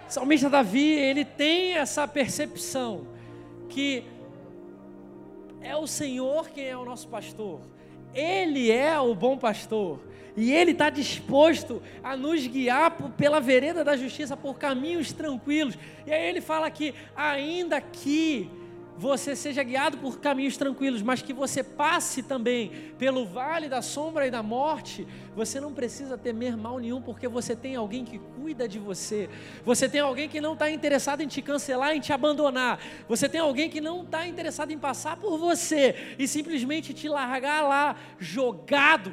Salmista 0.08 0.50
Davi, 0.50 0.94
ele 0.94 1.26
tem 1.26 1.74
essa 1.74 2.08
percepção 2.08 3.06
que 3.68 4.06
é 5.60 5.76
o 5.76 5.86
Senhor 5.86 6.50
quem 6.50 6.68
é 6.68 6.78
o 6.78 6.86
nosso 6.86 7.10
pastor. 7.10 7.60
Ele 8.14 8.72
é 8.72 8.98
o 8.98 9.14
bom 9.14 9.38
pastor. 9.38 10.00
E 10.38 10.54
Ele 10.54 10.72
está 10.72 10.90
disposto 10.90 11.82
a 12.02 12.16
nos 12.16 12.48
guiar 12.48 12.90
pela 13.18 13.42
vereda 13.42 13.84
da 13.84 13.98
justiça, 13.98 14.38
por 14.38 14.58
caminhos 14.58 15.12
tranquilos. 15.12 15.78
E 16.08 16.14
aí 16.14 16.30
ele 16.30 16.40
fala 16.40 16.72
que, 16.72 16.96
ainda 17.14 17.82
que 17.82 18.50
você 19.02 19.36
seja 19.36 19.64
guiado 19.64 19.98
por 19.98 20.20
caminhos 20.20 20.56
tranquilos, 20.58 21.02
mas 21.02 21.24
que 21.24 21.34
você 21.34 21.64
passe 21.64 22.22
também 22.22 22.94
pelo 23.00 23.26
vale 23.26 23.68
da 23.68 23.82
sombra 23.82 24.28
e 24.28 24.30
da 24.30 24.44
morte, 24.44 25.08
você 25.36 25.60
não 25.60 25.74
precisa 25.74 26.20
temer 26.20 26.56
mal 26.56 26.78
nenhum, 26.78 27.02
porque 27.02 27.28
você 27.28 27.56
tem 27.56 27.76
alguém 27.76 28.06
que 28.06 28.20
cuida 28.20 28.68
de 28.68 28.78
você, 28.78 29.28
você 29.66 29.90
tem 29.90 30.02
alguém 30.02 30.30
que 30.30 30.40
não 30.40 30.54
está 30.54 30.70
interessado 30.70 31.22
em 31.22 31.28
te 31.28 31.42
cancelar, 31.42 31.96
em 31.96 32.00
te 32.00 32.14
abandonar, 32.14 32.80
você 33.10 33.28
tem 33.28 33.42
alguém 33.42 33.72
que 33.72 33.82
não 33.82 34.04
está 34.04 34.28
interessado 34.28 34.70
em 34.70 34.78
passar 34.78 35.18
por 35.18 35.36
você 35.36 36.16
e 36.20 36.28
simplesmente 36.28 36.94
te 36.94 37.10
largar 37.10 37.64
lá, 37.64 37.96
jogado 38.20 39.12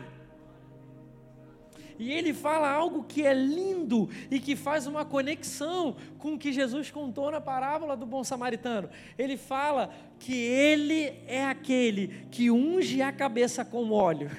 e 1.98 2.12
ele 2.12 2.32
fala 2.32 2.70
algo 2.70 3.02
que 3.02 3.26
é 3.26 3.34
lindo 3.34 4.08
e 4.30 4.38
que 4.38 4.54
faz 4.54 4.86
uma 4.86 5.04
conexão 5.04 5.96
com 6.18 6.34
o 6.34 6.38
que 6.38 6.52
Jesus 6.52 6.90
contou 6.90 7.30
na 7.30 7.40
parábola 7.40 7.96
do 7.96 8.06
bom 8.06 8.22
samaritano. 8.22 8.88
Ele 9.18 9.36
fala 9.36 9.92
que 10.18 10.34
ele 10.34 11.12
é 11.26 11.44
aquele 11.44 12.26
que 12.30 12.50
unge 12.50 13.02
a 13.02 13.10
cabeça 13.10 13.64
com 13.64 13.90
óleo. 13.90 14.30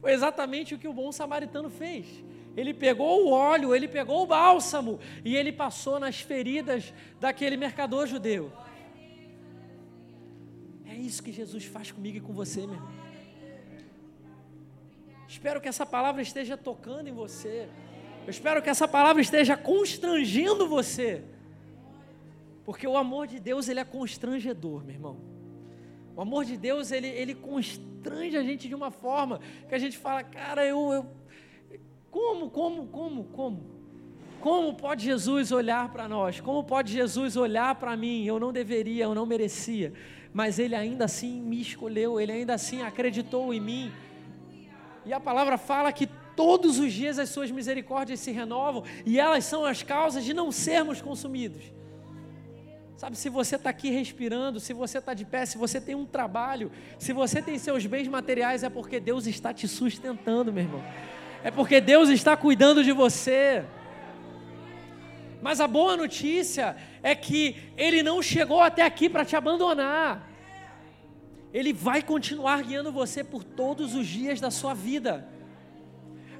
Foi 0.00 0.12
exatamente 0.12 0.74
o 0.74 0.78
que 0.78 0.88
o 0.88 0.92
bom 0.92 1.12
samaritano 1.12 1.70
fez. 1.70 2.06
Ele 2.56 2.74
pegou 2.74 3.26
o 3.26 3.30
óleo, 3.30 3.74
ele 3.74 3.86
pegou 3.86 4.24
o 4.24 4.26
bálsamo 4.26 4.98
e 5.24 5.36
ele 5.36 5.52
passou 5.52 6.00
nas 6.00 6.20
feridas 6.20 6.92
daquele 7.20 7.56
mercador 7.56 8.08
judeu. 8.08 8.52
É 10.84 10.94
isso 10.94 11.22
que 11.22 11.30
Jesus 11.30 11.64
faz 11.64 11.92
comigo 11.92 12.18
e 12.18 12.20
com 12.20 12.32
você, 12.32 12.66
meu 12.66 12.74
irmão. 12.74 12.99
Espero 15.30 15.60
que 15.60 15.68
essa 15.68 15.86
palavra 15.86 16.20
esteja 16.20 16.56
tocando 16.56 17.06
em 17.08 17.12
você. 17.12 17.68
Eu 18.26 18.30
espero 18.30 18.60
que 18.60 18.68
essa 18.68 18.88
palavra 18.88 19.22
esteja 19.22 19.56
constrangendo 19.56 20.66
você. 20.66 21.22
Porque 22.64 22.84
o 22.84 22.96
amor 22.96 23.28
de 23.28 23.38
Deus, 23.38 23.68
ele 23.68 23.78
é 23.78 23.84
constrangedor, 23.84 24.82
meu 24.82 24.96
irmão. 24.96 25.16
O 26.16 26.20
amor 26.20 26.44
de 26.44 26.56
Deus, 26.56 26.90
ele, 26.90 27.06
ele 27.06 27.36
constrange 27.36 28.36
a 28.36 28.42
gente 28.42 28.66
de 28.66 28.74
uma 28.74 28.90
forma 28.90 29.38
que 29.68 29.74
a 29.74 29.78
gente 29.78 29.96
fala, 29.96 30.24
cara, 30.24 30.66
eu, 30.66 30.92
eu 30.92 31.06
como, 32.10 32.50
como, 32.50 32.86
como, 32.88 33.24
como? 33.26 33.62
Como 34.40 34.74
pode 34.74 35.04
Jesus 35.04 35.52
olhar 35.52 35.92
para 35.92 36.08
nós? 36.08 36.40
Como 36.40 36.64
pode 36.64 36.92
Jesus 36.92 37.36
olhar 37.36 37.76
para 37.76 37.96
mim? 37.96 38.24
Eu 38.24 38.40
não 38.40 38.52
deveria, 38.52 39.04
eu 39.04 39.14
não 39.14 39.26
merecia, 39.26 39.92
mas 40.34 40.58
Ele 40.58 40.74
ainda 40.74 41.04
assim 41.04 41.40
me 41.40 41.60
escolheu, 41.60 42.20
Ele 42.20 42.32
ainda 42.32 42.54
assim 42.54 42.82
acreditou 42.82 43.54
em 43.54 43.60
mim. 43.60 43.92
E 45.04 45.12
a 45.12 45.20
palavra 45.20 45.56
fala 45.56 45.92
que 45.92 46.06
todos 46.36 46.78
os 46.78 46.92
dias 46.92 47.18
as 47.18 47.28
suas 47.28 47.50
misericórdias 47.50 48.20
se 48.20 48.30
renovam 48.30 48.84
e 49.04 49.18
elas 49.18 49.44
são 49.44 49.64
as 49.64 49.82
causas 49.82 50.24
de 50.24 50.32
não 50.32 50.50
sermos 50.50 51.00
consumidos. 51.00 51.62
Sabe, 52.96 53.16
se 53.16 53.30
você 53.30 53.56
está 53.56 53.70
aqui 53.70 53.88
respirando, 53.90 54.60
se 54.60 54.74
você 54.74 54.98
está 54.98 55.14
de 55.14 55.24
pé, 55.24 55.46
se 55.46 55.56
você 55.56 55.80
tem 55.80 55.94
um 55.94 56.04
trabalho, 56.04 56.70
se 56.98 57.14
você 57.14 57.40
tem 57.40 57.58
seus 57.58 57.86
bens 57.86 58.06
materiais, 58.06 58.62
é 58.62 58.68
porque 58.68 59.00
Deus 59.00 59.26
está 59.26 59.54
te 59.54 59.66
sustentando, 59.66 60.52
meu 60.52 60.64
irmão. 60.64 60.84
É 61.42 61.50
porque 61.50 61.80
Deus 61.80 62.10
está 62.10 62.36
cuidando 62.36 62.84
de 62.84 62.92
você. 62.92 63.64
Mas 65.40 65.60
a 65.60 65.66
boa 65.66 65.96
notícia 65.96 66.76
é 67.02 67.14
que 67.14 67.56
Ele 67.76 68.02
não 68.02 68.20
chegou 68.20 68.60
até 68.60 68.82
aqui 68.82 69.08
para 69.08 69.24
te 69.24 69.34
abandonar. 69.34 70.29
Ele 71.52 71.72
vai 71.72 72.02
continuar 72.02 72.62
guiando 72.62 72.92
você 72.92 73.24
por 73.24 73.42
todos 73.42 73.94
os 73.94 74.06
dias 74.06 74.40
da 74.40 74.50
sua 74.50 74.72
vida. 74.72 75.28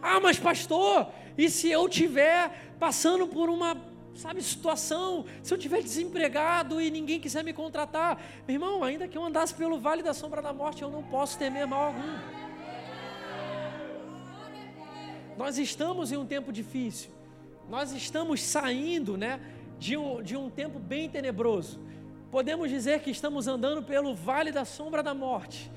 Ah, 0.01 0.21
mas 0.21 0.39
pastor, 0.39 1.09
e 1.37 1.51
se 1.51 1.69
eu 1.69 1.89
tiver 1.89 2.75
passando 2.79 3.27
por 3.27 3.51
uma, 3.51 3.77
sabe, 4.15 4.41
situação, 4.43 5.27
se 5.43 5.53
eu 5.53 5.59
tiver 5.59 5.83
desempregado 5.83 6.81
e 6.81 6.91
ninguém 6.91 7.21
quiser 7.21 7.43
me 7.43 7.53
contratar, 7.53 8.23
meu 8.47 8.55
irmão, 8.55 8.85
ainda 8.85 9.09
que 9.09 9.19
eu 9.19 9.25
andasse 9.25 9.55
pelo 9.55 9.79
vale 9.79 10.03
da 10.03 10.15
sombra 10.15 10.41
da 10.41 10.53
morte, 10.53 10.83
eu 10.83 10.91
não 10.91 11.03
posso 11.03 11.39
temer 11.39 11.67
mal 11.67 11.89
algum. 11.89 12.41
Nós 15.37 15.59
estamos 15.59 16.13
em 16.13 16.17
um 16.17 16.27
tempo 16.27 16.53
difícil. 16.53 17.11
Nós 17.69 17.93
estamos 17.93 18.43
saindo, 18.43 19.17
né, 19.17 19.41
de 19.79 19.97
um, 19.97 20.23
de 20.23 20.37
um 20.37 20.49
tempo 20.51 20.79
bem 20.79 21.09
tenebroso 21.09 21.90
podemos 22.31 22.71
dizer 22.71 23.01
que 23.01 23.11
estamos 23.11 23.47
andando 23.47 23.83
pelo 23.83 24.15
vale 24.15 24.53
da 24.53 24.65
sombra 24.65 25.03
da 25.03 25.13
morte, 25.13 25.71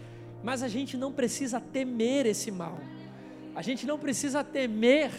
mas 0.43 0.61
a 0.61 0.67
gente 0.67 0.95
não 0.95 1.11
precisa 1.11 1.59
temer 1.59 2.25
esse 2.25 2.51
mal, 2.51 2.77
a 3.55 3.61
gente 3.61 3.85
não 3.85 3.97
precisa 3.97 4.43
temer 4.43 5.11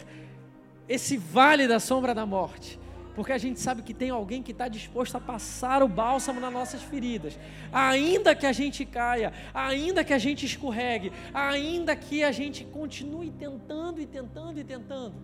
esse 0.89 1.17
vale 1.17 1.67
da 1.67 1.81
sombra 1.81 2.15
da 2.15 2.25
morte, 2.25 2.79
porque 3.15 3.33
a 3.33 3.39
gente 3.39 3.59
sabe 3.59 3.83
que 3.83 3.95
tem 3.95 4.11
alguém 4.11 4.43
que 4.43 4.53
está 4.53 4.69
disposto 4.69 5.17
a 5.17 5.21
passar 5.21 5.83
o 5.83 5.89
bálsamo 5.89 6.41
nas 6.41 6.53
nossas 6.53 6.83
feridas, 6.83 7.39
ainda 7.73 8.35
que 8.35 8.47
a 8.47 8.53
gente 8.53 8.85
caia, 8.85 9.33
ainda 9.53 10.05
que 10.05 10.13
a 10.13 10.19
gente 10.19 10.47
escorregue, 10.47 11.13
ainda 11.33 11.97
que 11.97 12.23
a 12.23 12.33
gente 12.33 12.65
continue 12.65 13.31
tentando 13.31 14.01
e 14.01 14.07
tentando 14.07 14.61
e 14.61 14.65
tentando. 14.65 15.15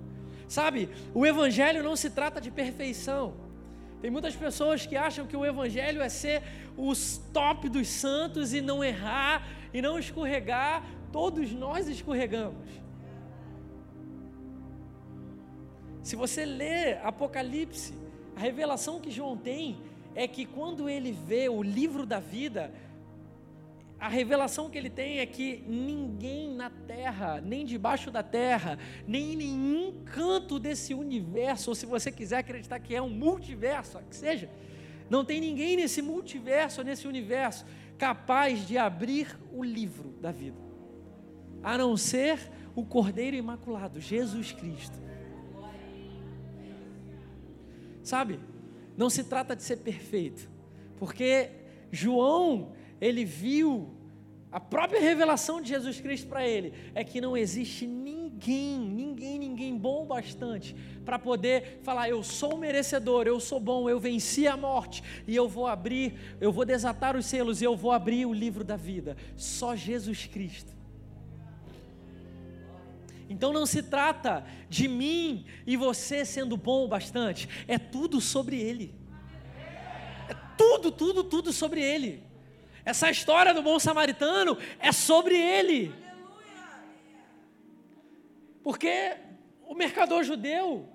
Sabe, 0.48 0.88
o 1.14 1.24
Evangelho 1.24 1.82
não 1.82 1.94
se 1.94 2.10
trata 2.10 2.40
de 2.40 2.50
perfeição. 2.50 3.49
Tem 4.00 4.10
muitas 4.10 4.34
pessoas 4.34 4.86
que 4.86 4.96
acham 4.96 5.26
que 5.26 5.36
o 5.36 5.44
Evangelho 5.44 6.00
é 6.00 6.08
ser 6.08 6.42
os 6.76 7.18
top 7.32 7.68
dos 7.68 7.88
santos 7.88 8.54
e 8.54 8.60
não 8.60 8.82
errar 8.82 9.46
e 9.72 9.82
não 9.82 9.98
escorregar, 9.98 10.82
Todos 11.12 11.52
nós 11.52 11.88
escorregamos. 11.88 12.68
Se 16.02 16.16
você 16.16 16.44
lê 16.44 16.94
Apocalipse, 16.94 17.94
a 18.36 18.40
revelação 18.40 19.00
que 19.00 19.10
João 19.10 19.36
tem 19.36 19.78
é 20.14 20.26
que 20.26 20.46
quando 20.46 20.88
ele 20.88 21.12
vê 21.12 21.48
o 21.48 21.62
livro 21.62 22.06
da 22.06 22.20
vida, 22.20 22.72
a 24.00 24.08
revelação 24.08 24.70
que 24.70 24.78
ele 24.78 24.88
tem 24.88 25.18
é 25.18 25.26
que 25.26 25.62
ninguém 25.66 26.54
na 26.54 26.70
terra, 26.70 27.38
nem 27.38 27.66
debaixo 27.66 28.10
da 28.10 28.22
terra, 28.22 28.78
nem 29.06 29.34
em 29.34 29.36
nenhum 29.36 30.02
canto 30.06 30.58
desse 30.58 30.94
universo, 30.94 31.70
ou 31.70 31.74
se 31.74 31.84
você 31.84 32.10
quiser 32.10 32.38
acreditar 32.38 32.80
que 32.80 32.94
é 32.94 33.02
um 33.02 33.10
multiverso, 33.10 33.98
que 34.08 34.16
seja, 34.16 34.48
não 35.10 35.22
tem 35.22 35.38
ninguém 35.38 35.76
nesse 35.76 36.00
multiverso, 36.00 36.82
nesse 36.82 37.06
universo, 37.06 37.66
capaz 37.98 38.66
de 38.66 38.78
abrir 38.78 39.38
o 39.52 39.62
livro 39.62 40.14
da 40.18 40.32
vida, 40.32 40.58
a 41.62 41.76
não 41.76 41.94
ser 41.94 42.40
o 42.74 42.86
Cordeiro 42.86 43.36
Imaculado, 43.36 44.00
Jesus 44.00 44.50
Cristo. 44.50 44.98
Sabe, 48.02 48.40
não 48.96 49.10
se 49.10 49.24
trata 49.24 49.54
de 49.54 49.62
ser 49.62 49.76
perfeito, 49.76 50.48
porque 50.96 51.50
João 51.92 52.72
ele 53.00 53.24
viu 53.24 54.00
a 54.52 54.58
própria 54.58 55.00
revelação 55.00 55.60
de 55.60 55.68
Jesus 55.68 56.00
Cristo 56.00 56.26
para 56.26 56.46
ele 56.46 56.72
é 56.92 57.04
que 57.04 57.20
não 57.20 57.36
existe 57.36 57.86
ninguém, 57.86 58.80
ninguém, 58.80 59.38
ninguém 59.38 59.76
bom 59.76 60.04
bastante 60.04 60.74
para 61.04 61.20
poder 61.20 61.78
falar 61.84 62.08
eu 62.08 62.22
sou 62.24 62.56
merecedor, 62.58 63.28
eu 63.28 63.38
sou 63.38 63.60
bom, 63.60 63.88
eu 63.88 64.00
venci 64.00 64.48
a 64.48 64.56
morte 64.56 65.04
e 65.26 65.36
eu 65.36 65.48
vou 65.48 65.68
abrir, 65.68 66.14
eu 66.40 66.50
vou 66.50 66.64
desatar 66.64 67.16
os 67.16 67.26
selos 67.26 67.62
e 67.62 67.64
eu 67.64 67.76
vou 67.76 67.92
abrir 67.92 68.26
o 68.26 68.32
livro 68.32 68.64
da 68.64 68.76
vida. 68.76 69.16
Só 69.36 69.76
Jesus 69.76 70.26
Cristo. 70.26 70.74
Então 73.28 73.52
não 73.52 73.64
se 73.64 73.84
trata 73.84 74.44
de 74.68 74.88
mim 74.88 75.44
e 75.64 75.76
você 75.76 76.24
sendo 76.24 76.56
bom 76.56 76.88
bastante, 76.88 77.48
é 77.68 77.78
tudo 77.78 78.20
sobre 78.20 78.60
ele. 78.60 78.92
É 80.28 80.34
tudo, 80.58 80.90
tudo, 80.90 81.22
tudo 81.22 81.52
sobre 81.52 81.80
ele. 81.80 82.29
Essa 82.84 83.10
história 83.10 83.52
do 83.52 83.62
bom 83.62 83.78
samaritano 83.78 84.56
é 84.78 84.92
sobre 84.92 85.36
ele. 85.36 85.94
Porque 88.62 89.16
o 89.66 89.74
mercador 89.74 90.22
judeu, 90.22 90.88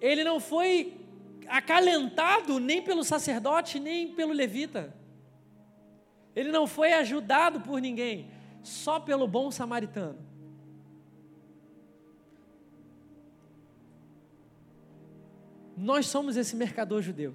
ele 0.00 0.24
não 0.24 0.40
foi 0.40 1.00
acalentado 1.48 2.58
nem 2.58 2.82
pelo 2.82 3.04
sacerdote, 3.04 3.78
nem 3.78 4.14
pelo 4.14 4.32
levita. 4.32 4.94
Ele 6.34 6.50
não 6.50 6.66
foi 6.66 6.92
ajudado 6.92 7.60
por 7.60 7.80
ninguém, 7.80 8.30
só 8.62 8.98
pelo 8.98 9.26
bom 9.28 9.50
samaritano. 9.50 10.18
Nós 15.76 16.06
somos 16.06 16.36
esse 16.36 16.54
mercador 16.54 17.02
judeu. 17.02 17.34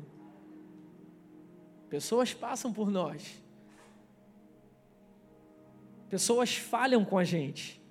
Pessoas 1.90 2.34
passam 2.34 2.72
por 2.72 2.90
nós. 2.90 3.42
Pessoas 6.10 6.56
falham 6.56 7.06
com 7.06 7.18
a 7.18 7.24
gente. 7.24 7.82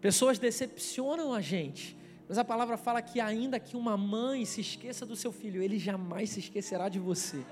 Pessoas 0.00 0.38
decepcionam 0.38 1.34
a 1.34 1.40
gente. 1.40 1.96
Mas 2.28 2.38
a 2.38 2.44
palavra 2.44 2.76
fala 2.76 3.02
que 3.02 3.20
ainda 3.20 3.58
que 3.58 3.76
uma 3.76 3.96
mãe 3.96 4.44
se 4.44 4.60
esqueça 4.60 5.06
do 5.06 5.16
seu 5.16 5.32
filho, 5.32 5.62
ele 5.62 5.78
jamais 5.78 6.30
se 6.30 6.40
esquecerá 6.40 6.88
de 6.88 6.98
você. 6.98 7.44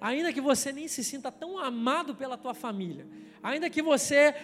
Ainda 0.00 0.32
que 0.32 0.40
você 0.40 0.72
nem 0.72 0.88
se 0.88 1.04
sinta 1.04 1.30
tão 1.30 1.58
amado 1.58 2.14
pela 2.14 2.36
tua 2.36 2.54
família, 2.54 3.06
ainda 3.42 3.70
que 3.70 3.80
você 3.80 4.34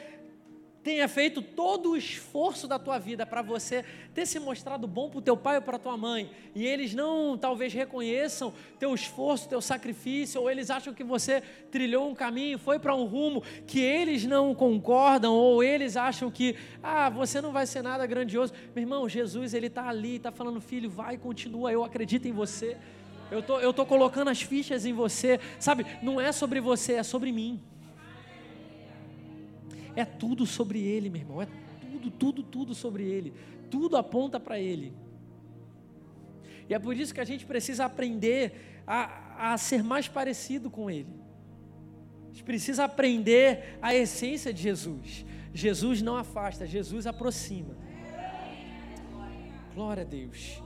tenha 0.89 1.07
feito 1.07 1.43
todo 1.43 1.91
o 1.91 1.97
esforço 1.99 2.67
da 2.67 2.79
tua 2.79 2.99
vida 2.99 3.27
para 3.27 3.43
você 3.43 3.85
ter 4.15 4.25
se 4.25 4.41
mostrado 4.41 4.87
bom 4.87 5.11
para 5.11 5.19
o 5.19 5.23
teu 5.23 5.37
pai 5.37 5.57
ou 5.57 5.63
para 5.63 5.79
tua 5.79 5.99
mãe, 5.99 6.31
e 6.55 6.67
eles 6.67 6.95
não 6.95 7.37
talvez 7.37 7.75
reconheçam 7.75 8.55
teu 8.79 8.95
esforço, 8.95 9.51
teu 9.51 9.61
sacrifício, 9.61 10.41
ou 10.41 10.51
eles 10.51 10.71
acham 10.71 10.95
que 10.95 11.05
você 11.05 11.43
trilhou 11.71 12.09
um 12.09 12.15
caminho, 12.15 12.59
foi 12.59 12.79
para 12.79 12.95
um 12.95 13.05
rumo 13.05 13.43
que 13.67 13.81
eles 13.81 14.25
não 14.25 14.55
concordam, 14.55 15.35
ou 15.35 15.63
eles 15.63 15.95
acham 15.95 16.31
que, 16.31 16.57
ah, 16.83 17.11
você 17.11 17.43
não 17.43 17.53
vai 17.53 17.67
ser 17.67 17.83
nada 17.83 18.07
grandioso. 18.07 18.55
Meu 18.75 18.83
irmão, 18.83 19.07
Jesus, 19.07 19.53
ele 19.53 19.67
está 19.67 19.91
ali, 19.91 20.17
está 20.17 20.33
falando, 20.33 20.59
filho, 20.59 20.89
vai, 20.89 21.19
continua, 21.19 21.71
eu 21.71 21.85
acredito 21.85 22.27
em 22.27 22.33
você. 22.33 22.79
Eu 23.31 23.43
tô, 23.43 23.61
eu 23.61 23.75
tô 23.75 23.85
colocando 23.85 24.29
as 24.29 24.41
fichas 24.41 24.87
em 24.87 24.95
você, 24.95 25.39
sabe? 25.61 25.85
Não 26.01 26.19
é 26.19 26.33
sobre 26.33 26.61
você, 26.61 26.95
é 26.95 27.03
sobre 27.03 27.31
mim. 27.31 27.61
É 29.99 30.05
tudo 30.05 30.47
sobre 30.47 30.79
Ele, 30.81 31.11
meu 31.11 31.21
irmão. 31.21 31.43
É 31.43 31.49
tudo, 31.81 32.09
tudo, 32.09 32.43
tudo 32.45 32.73
sobre 32.73 33.03
Ele. 33.03 33.35
Tudo 33.69 33.97
aponta 33.97 34.39
para 34.39 34.57
Ele. 34.57 34.93
E 36.69 36.75
é 36.75 36.79
por 36.79 36.97
isso 36.97 37.13
que 37.13 37.21
a 37.21 37.25
gente 37.25 37.45
precisa 37.45 37.87
aprender 37.87 38.81
a, 38.87 39.53
a 39.53 39.59
ser 39.59 39.83
mais 39.83 40.07
parecido 40.07 40.71
com 40.71 40.89
Ele. 40.89 41.13
A 42.27 42.29
gente 42.29 42.45
precisa 42.45 42.85
aprender 42.85 43.77
a 43.83 43.93
essência 43.93 44.53
de 44.53 44.63
Jesus. 44.63 45.27
Jesus 45.53 46.01
não 46.01 46.17
afasta, 46.17 46.65
Jesus 46.65 47.05
aproxima. 47.05 47.77
Glória 49.75 50.05
a 50.05 50.07
Deus. 50.07 50.63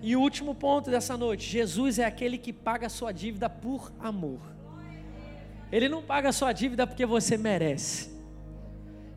E 0.00 0.14
o 0.14 0.20
último 0.20 0.54
ponto 0.54 0.92
dessa 0.92 1.16
noite: 1.16 1.44
Jesus 1.50 1.98
é 1.98 2.04
aquele 2.04 2.38
que 2.38 2.52
paga 2.52 2.86
a 2.86 2.90
sua 2.90 3.10
dívida 3.10 3.50
por 3.50 3.92
amor. 3.98 4.38
Ele 5.72 5.88
não 5.88 6.04
paga 6.04 6.28
a 6.28 6.32
sua 6.32 6.52
dívida 6.52 6.86
porque 6.86 7.04
você 7.04 7.36
merece. 7.36 8.16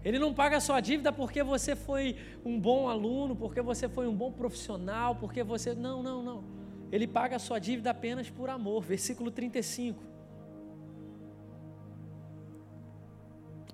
Ele 0.04 0.18
não 0.18 0.34
paga 0.34 0.58
a 0.58 0.60
sua 0.60 0.80
dívida 0.80 1.12
porque 1.12 1.44
você 1.44 1.76
foi 1.76 2.16
um 2.44 2.60
bom 2.60 2.90
aluno, 2.90 3.36
porque 3.36 3.62
você 3.62 3.88
foi 3.88 4.08
um 4.08 4.16
bom 4.16 4.32
profissional, 4.32 5.16
porque 5.16 5.44
você. 5.44 5.76
Não, 5.76 6.02
não, 6.02 6.24
não. 6.24 6.44
Ele 6.92 7.08
paga 7.08 7.36
a 7.36 7.40
sua 7.40 7.60
dívida 7.60 7.92
apenas 7.92 8.30
por 8.30 8.50
amor. 8.50 8.84
Versículo 8.84 9.30
35. 9.30 10.12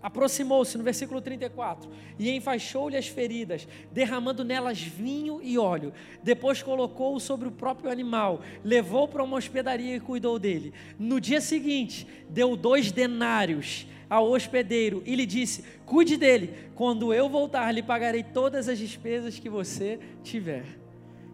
Aproximou-se 0.01 0.77
no 0.77 0.83
versículo 0.83 1.19
34 1.19 1.89
e 2.19 2.29
enfaixou-lhe 2.29 2.95
as 2.95 3.07
feridas, 3.07 3.67
derramando 3.91 4.43
nelas 4.43 4.79
vinho 4.79 5.41
e 5.41 5.57
óleo. 5.57 5.91
Depois 6.21 6.61
colocou-o 6.61 7.19
sobre 7.19 7.47
o 7.47 7.51
próprio 7.51 7.89
animal, 7.89 8.41
levou 8.63 9.07
para 9.07 9.23
uma 9.23 9.37
hospedaria 9.37 9.95
e 9.95 9.99
cuidou 9.99 10.37
dele. 10.37 10.71
No 10.99 11.19
dia 11.19 11.41
seguinte, 11.41 12.07
deu 12.29 12.55
dois 12.55 12.91
denários 12.91 13.87
ao 14.09 14.29
hospedeiro 14.29 15.03
e 15.05 15.15
lhe 15.15 15.25
disse: 15.25 15.63
Cuide 15.85 16.17
dele, 16.17 16.71
quando 16.75 17.13
eu 17.13 17.27
voltar, 17.29 17.71
lhe 17.71 17.83
pagarei 17.83 18.23
todas 18.23 18.67
as 18.69 18.77
despesas 18.77 19.39
que 19.39 19.49
você 19.49 19.99
tiver. 20.23 20.65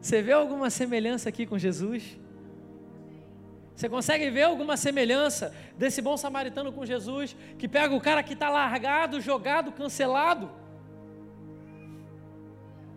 Você 0.01 0.21
vê 0.21 0.33
alguma 0.33 0.69
semelhança 0.69 1.29
aqui 1.29 1.45
com 1.45 1.57
Jesus? 1.57 2.17
Você 3.75 3.89
consegue 3.89 4.29
ver 4.29 4.43
alguma 4.43 4.77
semelhança 4.77 5.55
desse 5.77 6.01
bom 6.01 6.15
samaritano 6.15 6.71
com 6.71 6.85
Jesus, 6.85 7.35
que 7.57 7.67
pega 7.67 7.95
o 7.95 8.01
cara 8.01 8.21
que 8.21 8.33
está 8.33 8.49
largado, 8.49 9.19
jogado, 9.19 9.71
cancelado? 9.71 10.51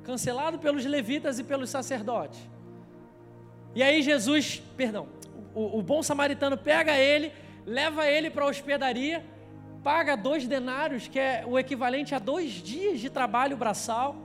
Cancelado 0.04 0.58
pelos 0.58 0.84
levitas 0.84 1.38
e 1.38 1.44
pelos 1.44 1.70
sacerdotes. 1.70 2.40
E 3.74 3.82
aí 3.82 4.02
Jesus, 4.02 4.62
perdão, 4.76 5.08
o, 5.54 5.78
o 5.78 5.82
bom 5.82 6.02
samaritano 6.02 6.56
pega 6.56 6.96
ele, 6.96 7.32
leva 7.64 8.06
ele 8.06 8.30
para 8.30 8.44
a 8.44 8.48
hospedaria, 8.48 9.24
paga 9.86 10.16
dois 10.16 10.48
denários, 10.48 11.06
que 11.06 11.16
é 11.16 11.44
o 11.46 11.56
equivalente 11.56 12.12
a 12.12 12.18
dois 12.18 12.50
dias 12.50 12.98
de 12.98 13.08
trabalho 13.08 13.56
braçal, 13.56 14.16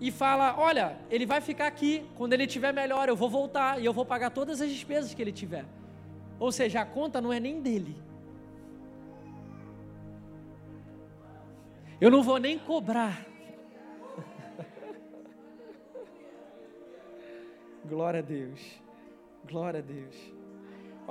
e 0.00 0.10
fala: 0.10 0.58
Olha, 0.58 0.96
ele 1.10 1.26
vai 1.26 1.42
ficar 1.42 1.66
aqui, 1.66 2.02
quando 2.16 2.32
ele 2.32 2.44
estiver 2.44 2.72
melhor, 2.72 3.10
eu 3.10 3.14
vou 3.14 3.28
voltar 3.28 3.78
e 3.78 3.84
eu 3.84 3.92
vou 3.92 4.06
pagar 4.06 4.30
todas 4.30 4.62
as 4.62 4.70
despesas 4.70 5.12
que 5.12 5.20
ele 5.20 5.30
tiver. 5.30 5.66
Ou 6.40 6.50
seja, 6.50 6.80
a 6.80 6.86
conta 6.86 7.20
não 7.20 7.30
é 7.30 7.38
nem 7.38 7.60
dele. 7.60 7.94
Eu 12.00 12.10
não 12.10 12.22
vou 12.22 12.38
nem 12.38 12.58
cobrar. 12.58 13.26
Glória 17.84 18.20
a 18.20 18.22
Deus. 18.22 18.58
Glória 19.46 19.80
a 19.80 19.82
Deus. 19.82 20.41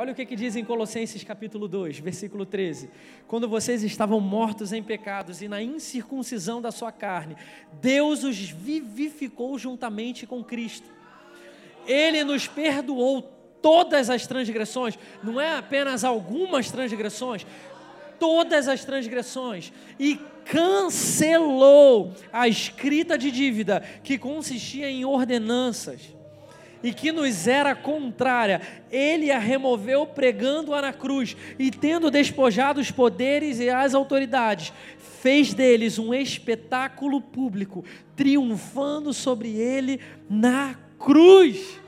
Olha 0.02 0.14
o 0.14 0.16
que, 0.16 0.26
que 0.26 0.36
diz 0.36 0.56
em 0.56 0.66
Colossenses 0.66 1.24
capítulo 1.24 1.68
2, 1.68 1.99
versículo 1.99 2.43
13. 2.43 2.89
Quando 3.28 3.47
vocês 3.47 3.84
estavam 3.84 4.20
mortos 4.20 4.74
em 4.74 4.82
pecados 4.82 5.43
e 5.43 5.47
na 5.47 5.62
incircuncisão 5.62 6.60
da 6.60 6.72
sua 6.72 6.91
carne, 6.91 7.38
Deus 7.80 8.24
os 8.24 8.36
vivificou 8.36 9.60
juntamente 9.60 10.26
com 10.26 10.43
Cristo. 10.43 10.89
Ele 11.86 12.24
nos 12.24 12.47
perdoou 12.47 13.22
todas 13.62 14.10
as 14.10 14.26
transgressões, 14.26 14.97
não 15.22 15.39
é 15.39 15.56
apenas 15.56 16.04
algumas 16.04 16.72
transgressões, 16.72 17.45
todas 18.20 18.68
as 18.68 18.84
transgressões, 18.84 19.72
e 19.99 20.20
cancelou 20.45 22.12
a 22.34 22.47
escrita 22.47 23.20
de 23.20 23.30
dívida 23.30 23.82
que 24.04 24.18
consistia 24.18 24.89
em 24.89 25.06
ordenanças 25.06 26.02
e 26.84 26.94
que 26.94 27.12
nos 27.12 27.48
era 27.48 27.76
contrária, 27.76 28.62
ele 28.92 29.32
a 29.32 29.40
removeu 29.40 30.06
pregando-a 30.06 30.82
na 30.82 30.94
cruz 30.94 31.36
e 31.60 31.70
tendo 31.70 32.10
despojado 32.10 32.80
os 32.80 32.92
poderes 32.92 33.60
e 33.60 33.70
as 33.70 33.94
autoridades, 33.94 34.74
fez 35.22 35.54
deles 35.54 36.00
um 36.00 36.14
espetáculo 36.14 37.22
público, 37.22 37.86
triunfando 38.16 39.14
sobre 39.14 39.50
ele 39.50 40.00
na 40.30 40.76
cruz. 40.98 41.80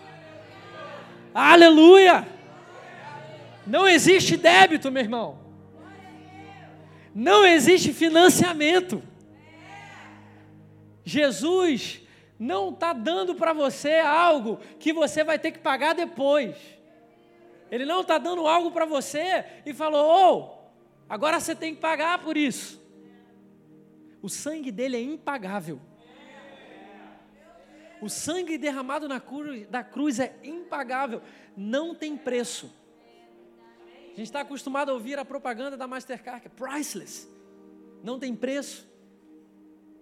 Aleluia! 1.34 2.28
Não 3.66 3.88
existe 3.88 4.38
débito, 4.38 4.91
meu 4.91 5.02
irmão. 5.02 5.39
Não 7.16 7.46
existe 7.46 7.94
financiamento. 7.94 9.02
Jesus 11.04 12.03
não 12.44 12.72
está 12.72 12.91
dando 12.91 13.34
para 13.36 13.54
você 13.54 14.00
algo 14.00 14.58
que 14.78 14.91
você 14.91 15.24
vai 15.24 15.39
ter 15.39 15.52
que 15.52 15.60
pagar 15.60 15.96
depois. 15.96 16.58
Ele 17.72 17.86
não 17.86 18.02
está 18.02 18.18
dando 18.18 18.46
algo 18.46 18.70
para 18.70 18.86
você 18.86 19.46
e 19.66 19.74
falou: 19.74 20.06
oh, 20.06 20.74
agora 21.08 21.39
você 21.39 21.56
tem 21.56 21.74
que 21.74 21.80
pagar 21.80 22.22
por 22.22 22.36
isso. 22.36 22.84
O 24.22 24.28
sangue 24.28 24.72
dele 24.72 24.98
é 24.98 25.02
impagável. 25.02 25.80
O 28.02 28.10
sangue 28.10 28.58
derramado 28.58 29.08
na 29.08 29.22
cruz, 29.22 29.66
da 29.68 29.82
cruz 29.82 30.20
é 30.20 30.38
impagável, 30.44 31.22
não 31.56 31.96
tem 31.96 32.18
preço. 32.18 32.70
A 34.08 34.16
gente 34.18 34.24
está 34.24 34.41
acostumado 34.41 34.91
a 34.91 34.94
ouvir 34.94 35.18
a 35.18 35.24
propaganda 35.24 35.78
da 35.78 35.88
Mastercard, 35.88 36.41
que 36.41 36.48
é 36.48 36.52
priceless, 36.52 37.26
não 38.04 38.20
tem 38.20 38.36
preço. 38.36 38.86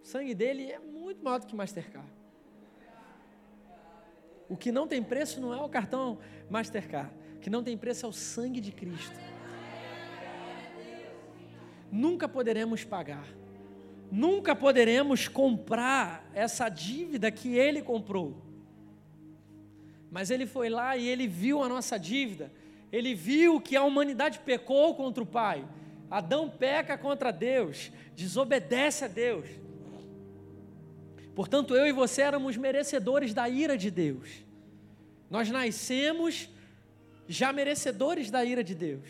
O 0.01 0.07
sangue 0.07 0.33
dele 0.33 0.71
é 0.71 0.79
muito 0.79 1.23
maior 1.23 1.39
do 1.39 1.45
que 1.45 1.55
Mastercard. 1.55 2.20
O 4.51 4.57
que 4.57 4.71
não 4.71 4.87
tem 4.87 5.01
preço 5.01 5.41
não 5.41 5.53
é 5.53 5.61
o 5.61 5.69
cartão 5.69 6.19
Mastercard, 6.49 7.11
o 7.37 7.39
que 7.39 7.49
não 7.49 7.63
tem 7.63 7.75
preço 7.75 8.05
é 8.05 8.09
o 8.09 8.13
sangue 8.13 8.61
de 8.61 8.71
Cristo. 8.71 9.19
Nunca 11.91 12.27
poderemos 12.29 12.83
pagar 12.83 13.25
nunca 14.11 14.53
poderemos 14.53 15.29
comprar 15.29 16.29
essa 16.33 16.67
dívida 16.67 17.31
que 17.31 17.55
ele 17.55 17.81
comprou. 17.81 18.35
Mas 20.11 20.29
ele 20.29 20.45
foi 20.45 20.69
lá 20.69 20.97
e 20.97 21.07
ele 21.07 21.25
viu 21.25 21.63
a 21.63 21.69
nossa 21.69 21.97
dívida, 21.97 22.51
ele 22.91 23.15
viu 23.15 23.61
que 23.61 23.77
a 23.77 23.83
humanidade 23.83 24.39
pecou 24.39 24.93
contra 24.93 25.23
o 25.23 25.25
Pai. 25.25 25.65
Adão 26.09 26.49
peca 26.49 26.97
contra 26.97 27.31
Deus, 27.31 27.89
desobedece 28.13 29.05
a 29.05 29.07
Deus. 29.07 29.47
Portanto, 31.35 31.75
eu 31.75 31.87
e 31.87 31.91
você 31.91 32.21
éramos 32.21 32.57
merecedores 32.57 33.33
da 33.33 33.47
ira 33.47 33.77
de 33.77 33.89
Deus. 33.89 34.27
Nós 35.29 35.49
nascemos 35.49 36.49
já 37.27 37.53
merecedores 37.53 38.29
da 38.29 38.43
ira 38.43 38.63
de 38.63 38.75
Deus. 38.75 39.07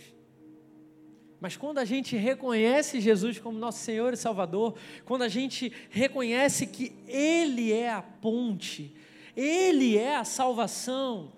Mas 1.40 1.58
quando 1.58 1.80
a 1.80 1.86
gente 1.86 2.16
reconhece 2.16 3.02
Jesus 3.02 3.40
como 3.40 3.58
nosso 3.58 3.80
Senhor 3.80 4.14
e 4.14 4.18
Salvador, 4.18 4.76
quando 5.04 5.24
a 5.24 5.28
gente 5.28 5.74
reconhece 5.90 6.68
que 6.68 6.94
Ele 7.08 7.74
é 7.74 7.92
a 7.92 8.04
ponte, 8.04 8.96
Ele 9.36 9.98
é 9.98 10.18
a 10.18 10.24
salvação, 10.24 11.32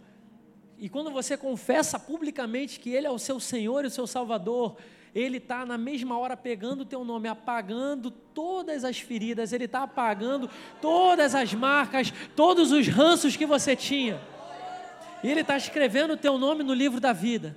e 0.77 0.89
quando 0.89 1.09
você 1.09 1.37
confessa 1.37 1.97
publicamente 1.97 2.77
que 2.77 2.89
Ele 2.89 3.07
é 3.07 3.09
o 3.09 3.17
seu 3.17 3.39
Senhor 3.39 3.85
e 3.85 3.87
o 3.87 3.89
seu 3.89 4.05
Salvador, 4.05 4.75
Ele 5.13 5.37
está 5.37 5.65
na 5.65 5.77
mesma 5.77 6.17
hora 6.17 6.35
pegando 6.35 6.81
o 6.81 6.85
teu 6.85 7.05
nome, 7.05 7.27
apagando 7.27 8.09
todas 8.09 8.83
as 8.83 8.99
feridas, 8.99 9.53
Ele 9.53 9.65
está 9.65 9.83
apagando 9.83 10.49
todas 10.81 11.35
as 11.35 11.53
marcas, 11.53 12.11
todos 12.35 12.71
os 12.71 12.87
ranços 12.87 13.37
que 13.37 13.45
você 13.45 13.75
tinha. 13.75 14.19
E 15.23 15.29
Ele 15.29 15.41
está 15.41 15.55
escrevendo 15.55 16.13
o 16.13 16.17
teu 16.17 16.37
nome 16.37 16.63
no 16.63 16.73
livro 16.73 16.99
da 16.99 17.13
vida. 17.13 17.55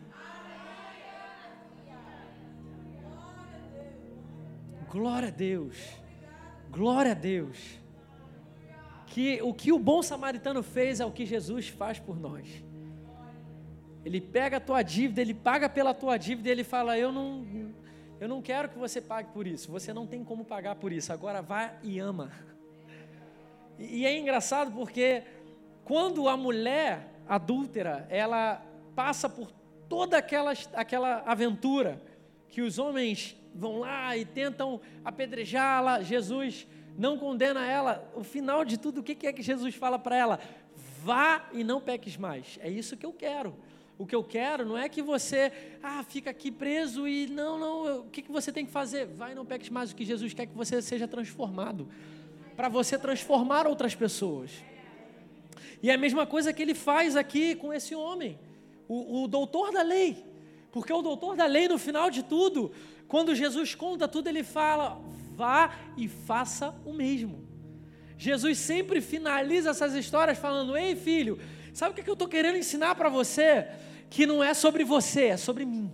Glória 4.90 5.28
a 5.28 5.30
Deus. 5.30 5.76
Glória 6.70 7.12
a 7.12 7.14
Deus. 7.14 7.58
Que 9.06 9.40
o 9.42 9.54
que 9.54 9.72
o 9.72 9.78
bom 9.78 10.02
samaritano 10.02 10.62
fez 10.62 11.00
é 11.00 11.06
o 11.06 11.10
que 11.10 11.24
Jesus 11.24 11.68
faz 11.68 11.98
por 11.98 12.18
nós. 12.18 12.65
Ele 14.06 14.20
pega 14.20 14.58
a 14.58 14.60
tua 14.60 14.82
dívida, 14.82 15.20
ele 15.20 15.34
paga 15.34 15.68
pela 15.68 15.92
tua 15.92 16.16
dívida 16.16 16.48
e 16.48 16.52
ele 16.52 16.62
fala: 16.62 16.96
"Eu 16.96 17.10
não 17.10 17.44
eu 18.20 18.28
não 18.28 18.40
quero 18.40 18.68
que 18.68 18.78
você 18.78 19.00
pague 19.00 19.32
por 19.32 19.48
isso. 19.48 19.68
Você 19.72 19.92
não 19.92 20.06
tem 20.06 20.22
como 20.22 20.44
pagar 20.44 20.76
por 20.76 20.92
isso. 20.92 21.12
Agora 21.12 21.42
vá 21.42 21.72
e 21.82 21.98
ama." 21.98 22.30
E, 23.76 24.06
é 24.06 24.16
engraçado 24.16 24.70
porque 24.70 25.24
quando 25.84 26.28
a 26.28 26.36
mulher 26.36 27.20
adúltera, 27.28 28.06
ela 28.08 28.64
passa 28.94 29.28
por 29.28 29.50
toda 29.88 30.18
aquela, 30.18 30.52
aquela 30.74 31.24
aventura 31.26 32.00
que 32.48 32.62
os 32.62 32.78
homens 32.78 33.36
vão 33.52 33.80
lá 33.80 34.16
e 34.16 34.24
tentam 34.24 34.80
apedrejá-la. 35.04 36.02
Jesus 36.02 36.68
não 36.96 37.18
condena 37.18 37.66
ela. 37.66 38.08
O 38.14 38.22
final 38.22 38.64
de 38.64 38.78
tudo, 38.78 39.00
o 39.00 39.02
que 39.02 39.26
é 39.26 39.32
que 39.32 39.42
Jesus 39.42 39.74
fala 39.74 39.98
para 39.98 40.16
ela? 40.16 40.40
Vá 41.02 41.48
e 41.52 41.64
não 41.64 41.80
peques 41.80 42.16
mais. 42.16 42.56
É 42.62 42.70
isso 42.70 42.96
que 42.96 43.04
eu 43.04 43.12
quero. 43.12 43.66
O 43.98 44.06
que 44.06 44.14
eu 44.14 44.22
quero 44.22 44.66
não 44.66 44.76
é 44.76 44.88
que 44.88 45.00
você, 45.00 45.50
ah, 45.82 46.04
fica 46.04 46.30
aqui 46.30 46.50
preso 46.50 47.08
e 47.08 47.26
não, 47.28 47.58
não, 47.58 48.00
o 48.00 48.10
que, 48.10 48.20
que 48.20 48.30
você 48.30 48.52
tem 48.52 48.66
que 48.66 48.70
fazer? 48.70 49.06
Vai 49.06 49.34
não 49.34 49.46
peques 49.46 49.70
mais. 49.70 49.90
O 49.90 49.96
que 49.96 50.04
Jesus 50.04 50.34
quer 50.34 50.46
que 50.46 50.54
você 50.54 50.82
seja 50.82 51.08
transformado. 51.08 51.88
Para 52.54 52.68
você 52.68 52.98
transformar 52.98 53.66
outras 53.66 53.94
pessoas. 53.94 54.50
E 55.82 55.90
é 55.90 55.94
a 55.94 55.98
mesma 55.98 56.26
coisa 56.26 56.52
que 56.52 56.62
ele 56.62 56.74
faz 56.74 57.16
aqui 57.16 57.54
com 57.54 57.72
esse 57.72 57.94
homem, 57.94 58.38
o, 58.88 59.22
o 59.22 59.28
doutor 59.28 59.72
da 59.72 59.82
lei. 59.82 60.24
Porque 60.72 60.92
o 60.92 61.00
doutor 61.00 61.36
da 61.36 61.46
lei, 61.46 61.68
no 61.68 61.78
final 61.78 62.10
de 62.10 62.22
tudo, 62.22 62.70
quando 63.08 63.34
Jesus 63.34 63.74
conta 63.74 64.06
tudo, 64.06 64.28
ele 64.28 64.42
fala: 64.42 65.00
vá 65.34 65.74
e 65.96 66.06
faça 66.06 66.74
o 66.84 66.92
mesmo. 66.92 67.46
Jesus 68.18 68.58
sempre 68.58 69.00
finaliza 69.00 69.70
essas 69.70 69.94
histórias 69.94 70.38
falando: 70.38 70.76
ei, 70.76 70.94
filho, 70.96 71.38
sabe 71.76 72.00
o 72.00 72.02
que 72.02 72.08
eu 72.08 72.14
estou 72.14 72.26
querendo 72.26 72.56
ensinar 72.56 72.94
para 72.94 73.10
você? 73.10 73.68
Que 74.08 74.24
não 74.24 74.42
é 74.42 74.54
sobre 74.54 74.82
você, 74.82 75.26
é 75.26 75.36
sobre 75.36 75.66
mim. 75.66 75.92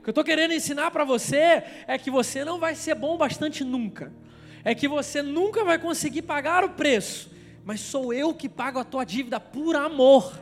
O 0.00 0.02
que 0.02 0.08
eu 0.08 0.10
estou 0.10 0.24
querendo 0.24 0.52
ensinar 0.52 0.90
para 0.90 1.04
você 1.04 1.62
é 1.86 1.96
que 1.96 2.10
você 2.10 2.44
não 2.44 2.58
vai 2.58 2.74
ser 2.74 2.96
bom 2.96 3.16
bastante 3.16 3.62
nunca. 3.62 4.12
É 4.64 4.74
que 4.74 4.88
você 4.88 5.22
nunca 5.22 5.62
vai 5.62 5.78
conseguir 5.78 6.22
pagar 6.22 6.64
o 6.64 6.70
preço. 6.70 7.30
Mas 7.64 7.78
sou 7.80 8.12
eu 8.12 8.34
que 8.34 8.48
pago 8.48 8.80
a 8.80 8.84
tua 8.84 9.04
dívida 9.04 9.38
por 9.38 9.76
amor. 9.76 10.36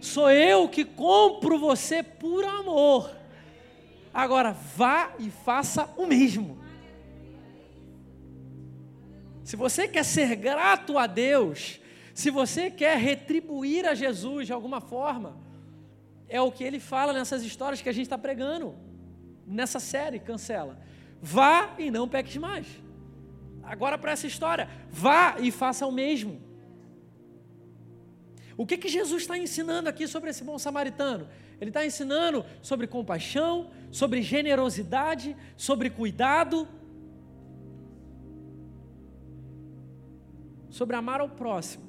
Sou 0.00 0.28
eu 0.28 0.68
que 0.68 0.84
compro 0.84 1.56
você 1.56 2.02
por 2.02 2.44
amor. 2.44 3.14
Agora, 4.12 4.50
vá 4.50 5.12
e 5.20 5.30
faça 5.30 5.88
o 5.96 6.04
mesmo. 6.04 6.58
Se 9.44 9.54
você 9.54 9.86
quer 9.86 10.04
ser 10.04 10.34
grato 10.34 10.98
a 10.98 11.06
Deus, 11.06 11.78
se 12.18 12.30
você 12.30 12.68
quer 12.68 12.98
retribuir 12.98 13.86
a 13.86 13.94
Jesus 13.94 14.48
de 14.48 14.52
alguma 14.52 14.80
forma, 14.80 15.36
é 16.28 16.40
o 16.42 16.50
que 16.50 16.64
ele 16.64 16.80
fala 16.80 17.12
nessas 17.12 17.44
histórias 17.44 17.80
que 17.80 17.88
a 17.88 17.92
gente 17.92 18.06
está 18.06 18.18
pregando, 18.18 18.74
nessa 19.46 19.78
série, 19.78 20.18
cancela. 20.18 20.80
Vá 21.22 21.76
e 21.78 21.92
não 21.92 22.08
peques 22.08 22.36
mais. 22.36 22.66
Agora 23.62 23.96
para 23.96 24.10
essa 24.10 24.26
história, 24.26 24.68
vá 24.90 25.36
e 25.38 25.52
faça 25.52 25.86
o 25.86 25.92
mesmo. 25.92 26.42
O 28.56 28.66
que, 28.66 28.76
que 28.76 28.88
Jesus 28.88 29.22
está 29.22 29.38
ensinando 29.38 29.88
aqui 29.88 30.08
sobre 30.08 30.30
esse 30.30 30.42
bom 30.42 30.58
samaritano? 30.58 31.28
Ele 31.60 31.70
está 31.70 31.86
ensinando 31.86 32.44
sobre 32.60 32.88
compaixão, 32.88 33.70
sobre 33.92 34.22
generosidade, 34.22 35.36
sobre 35.56 35.88
cuidado, 35.88 36.66
sobre 40.68 40.96
amar 40.96 41.20
ao 41.20 41.28
próximo. 41.28 41.87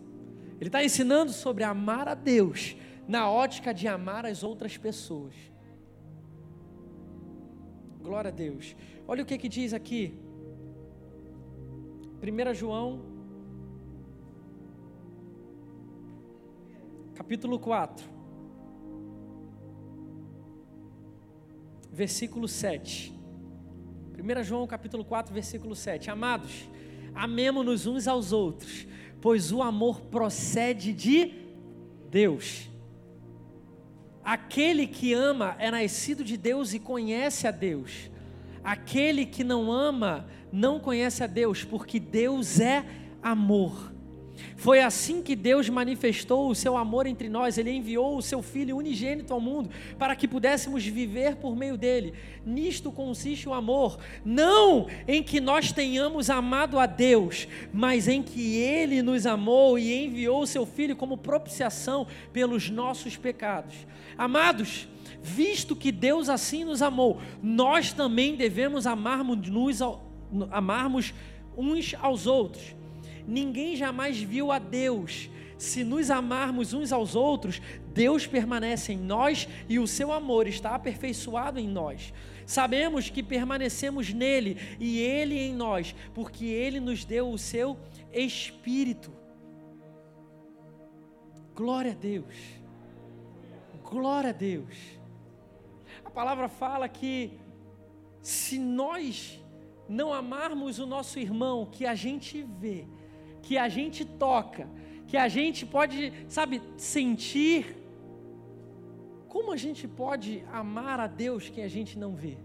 Ele 0.60 0.68
está 0.68 0.84
ensinando 0.84 1.32
sobre 1.32 1.64
amar 1.64 2.07
a 2.07 2.14
Deus 2.14 2.76
na 3.07 3.30
ótica 3.30 3.74
de 3.74 3.88
amar 3.88 4.26
as 4.26 4.43
outras 4.43 4.78
pessoas. 4.78 5.34
Glória 8.01 8.30
a 8.30 8.34
Deus. 8.34 8.76
Olha 9.07 9.24
o 9.24 9.26
que, 9.26 9.38
que 9.38 9.49
diz 9.49 9.74
aqui. 9.74 10.14
1 12.22 12.53
João, 12.53 13.01
capítulo 17.16 17.57
4. 17.57 18.20
versículo 21.99 22.47
7. 22.47 23.14
1 24.18 24.43
João 24.43 24.66
capítulo 24.66 25.03
4, 25.03 25.34
versículo 25.34 25.76
7. 25.76 26.10
Amados, 26.10 26.70
amemo-nos 27.14 27.86
uns 27.86 28.07
aos 28.07 28.32
outros, 28.32 28.88
pois 29.22 29.51
o 29.51 29.61
amor 29.61 30.01
procede 30.01 30.93
de 30.93 31.34
Deus. 32.09 32.70
Aquele 34.24 34.86
que 34.86 35.13
ama 35.13 35.55
é 35.59 35.72
nascido 35.72 36.24
de 36.24 36.38
Deus 36.38 36.74
e 36.74 36.80
conhece 36.80 37.47
a 37.47 37.51
Deus. 37.51 38.09
Aquele 38.63 39.26
que 39.26 39.43
não 39.43 39.72
ama 39.72 40.28
não 40.51 40.80
conhece 40.80 41.24
a 41.24 41.28
Deus, 41.28 41.63
porque 41.63 41.99
Deus 41.99 42.59
é 42.59 42.86
amor. 43.22 43.91
Foi 44.55 44.81
assim 44.81 45.21
que 45.21 45.35
Deus 45.35 45.69
manifestou 45.69 46.49
o 46.49 46.55
seu 46.55 46.77
amor 46.77 47.07
entre 47.07 47.29
nós. 47.29 47.57
Ele 47.57 47.71
enviou 47.71 48.17
o 48.17 48.21
seu 48.21 48.41
Filho 48.41 48.77
unigênito 48.77 49.33
ao 49.33 49.39
mundo 49.39 49.69
para 49.97 50.15
que 50.15 50.27
pudéssemos 50.27 50.85
viver 50.85 51.37
por 51.37 51.55
meio 51.55 51.77
dele. 51.77 52.13
Nisto 52.45 52.91
consiste 52.91 53.47
o 53.47 53.53
amor, 53.53 53.97
não 54.23 54.87
em 55.07 55.21
que 55.23 55.39
nós 55.39 55.71
tenhamos 55.71 56.29
amado 56.29 56.79
a 56.79 56.85
Deus, 56.85 57.47
mas 57.73 58.07
em 58.07 58.21
que 58.21 58.57
ele 58.57 59.01
nos 59.01 59.25
amou 59.25 59.77
e 59.77 60.05
enviou 60.05 60.41
o 60.41 60.47
seu 60.47 60.65
Filho 60.65 60.95
como 60.95 61.17
propiciação 61.17 62.07
pelos 62.33 62.69
nossos 62.69 63.15
pecados. 63.17 63.75
Amados, 64.17 64.87
visto 65.21 65.75
que 65.75 65.91
Deus 65.91 66.29
assim 66.29 66.63
nos 66.63 66.81
amou, 66.81 67.21
nós 67.41 67.93
também 67.93 68.35
devemos 68.35 68.85
amarmos, 68.85 69.39
amarmos 70.51 71.13
uns 71.57 71.95
aos 72.01 72.27
outros. 72.27 72.78
Ninguém 73.30 73.75
jamais 73.75 74.19
viu 74.19 74.51
a 74.51 74.57
Deus. 74.57 75.30
Se 75.55 75.84
nos 75.84 76.09
amarmos 76.09 76.73
uns 76.73 76.91
aos 76.91 77.15
outros, 77.15 77.61
Deus 77.93 78.25
permanece 78.25 78.93
em 78.93 78.97
nós 78.97 79.47
e 79.67 79.77
o 79.77 79.86
seu 79.86 80.11
amor 80.11 80.47
está 80.47 80.73
aperfeiçoado 80.73 81.59
em 81.59 81.67
nós. 81.67 82.11
Sabemos 82.43 83.09
que 83.09 83.21
permanecemos 83.21 84.11
nele 84.11 84.57
e 84.80 84.97
ele 84.97 85.38
em 85.38 85.53
nós, 85.53 85.93
porque 86.13 86.45
ele 86.45 86.80
nos 86.80 87.05
deu 87.05 87.30
o 87.30 87.38
seu 87.38 87.77
espírito. 88.11 89.11
Glória 91.53 91.91
a 91.91 91.95
Deus. 91.95 92.36
Glória 93.84 94.32
a 94.32 94.34
Deus. 94.34 94.75
A 96.03 96.09
palavra 96.09 96.49
fala 96.49 96.89
que 96.89 97.38
se 98.23 98.57
nós 98.57 99.39
não 99.88 100.11
amarmos 100.11 100.80
o 100.80 100.88
nosso 100.88 101.19
irmão 101.19 101.67
que 101.71 101.86
a 101.86 101.93
gente 101.93 102.43
vê, 102.59 102.88
que 103.49 103.57
a 103.57 103.67
gente 103.67 104.05
toca, 104.05 104.67
que 105.07 105.17
a 105.17 105.27
gente 105.27 105.65
pode, 105.65 106.13
sabe, 106.27 106.61
sentir. 106.77 107.75
Como 109.27 109.51
a 109.51 109.57
gente 109.57 109.87
pode 109.87 110.43
amar 110.53 110.99
a 110.99 111.07
Deus 111.07 111.49
que 111.49 111.59
a 111.59 111.67
gente 111.67 111.97
não 111.97 112.13
vê? 112.15 112.37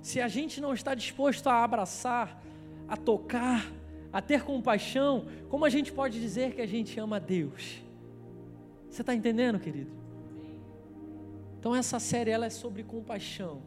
Se 0.00 0.20
a 0.20 0.28
gente 0.28 0.60
não 0.60 0.72
está 0.72 0.94
disposto 0.94 1.48
a 1.48 1.64
abraçar, 1.64 2.40
a 2.86 2.96
tocar, 2.96 3.66
a 4.12 4.22
ter 4.22 4.44
compaixão, 4.44 5.26
como 5.48 5.64
a 5.64 5.68
gente 5.68 5.90
pode 5.92 6.20
dizer 6.20 6.54
que 6.54 6.60
a 6.60 6.70
gente 6.74 7.00
ama 7.00 7.16
a 7.16 7.18
Deus? 7.18 7.82
Você 8.88 9.00
está 9.00 9.16
entendendo, 9.16 9.58
querido? 9.58 9.90
Então 11.58 11.74
essa 11.74 11.98
série 11.98 12.30
ela 12.30 12.46
é 12.46 12.50
sobre 12.50 12.84
compaixão, 12.84 13.60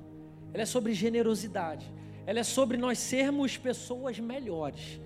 ela 0.54 0.64
é 0.64 0.66
sobre 0.66 0.94
generosidade 0.94 1.94
ela 2.26 2.40
é 2.40 2.44
sobre 2.44 2.78
nós 2.78 2.98
sermos 2.98 3.58
pessoas 3.58 4.20
melhores. 4.20 5.00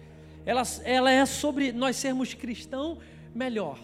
Ela, 0.46 0.64
ela 0.84 1.12
é 1.12 1.26
sobre 1.26 1.72
nós 1.72 1.98
sermos 1.98 2.34
cristão 2.34 2.98
melhor. 3.36 3.78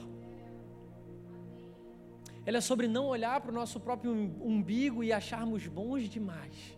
Ela 2.45 2.59
é 2.59 2.61
sobre 2.61 2.88
não 2.88 3.07
olhar 3.07 3.41
para 3.41 3.51
o 3.51 3.53
nosso 3.53 3.79
próprio 3.79 4.11
umbigo 4.11 5.03
e 5.03 5.11
acharmos 5.11 5.67
bons 5.67 6.07
demais. 6.07 6.77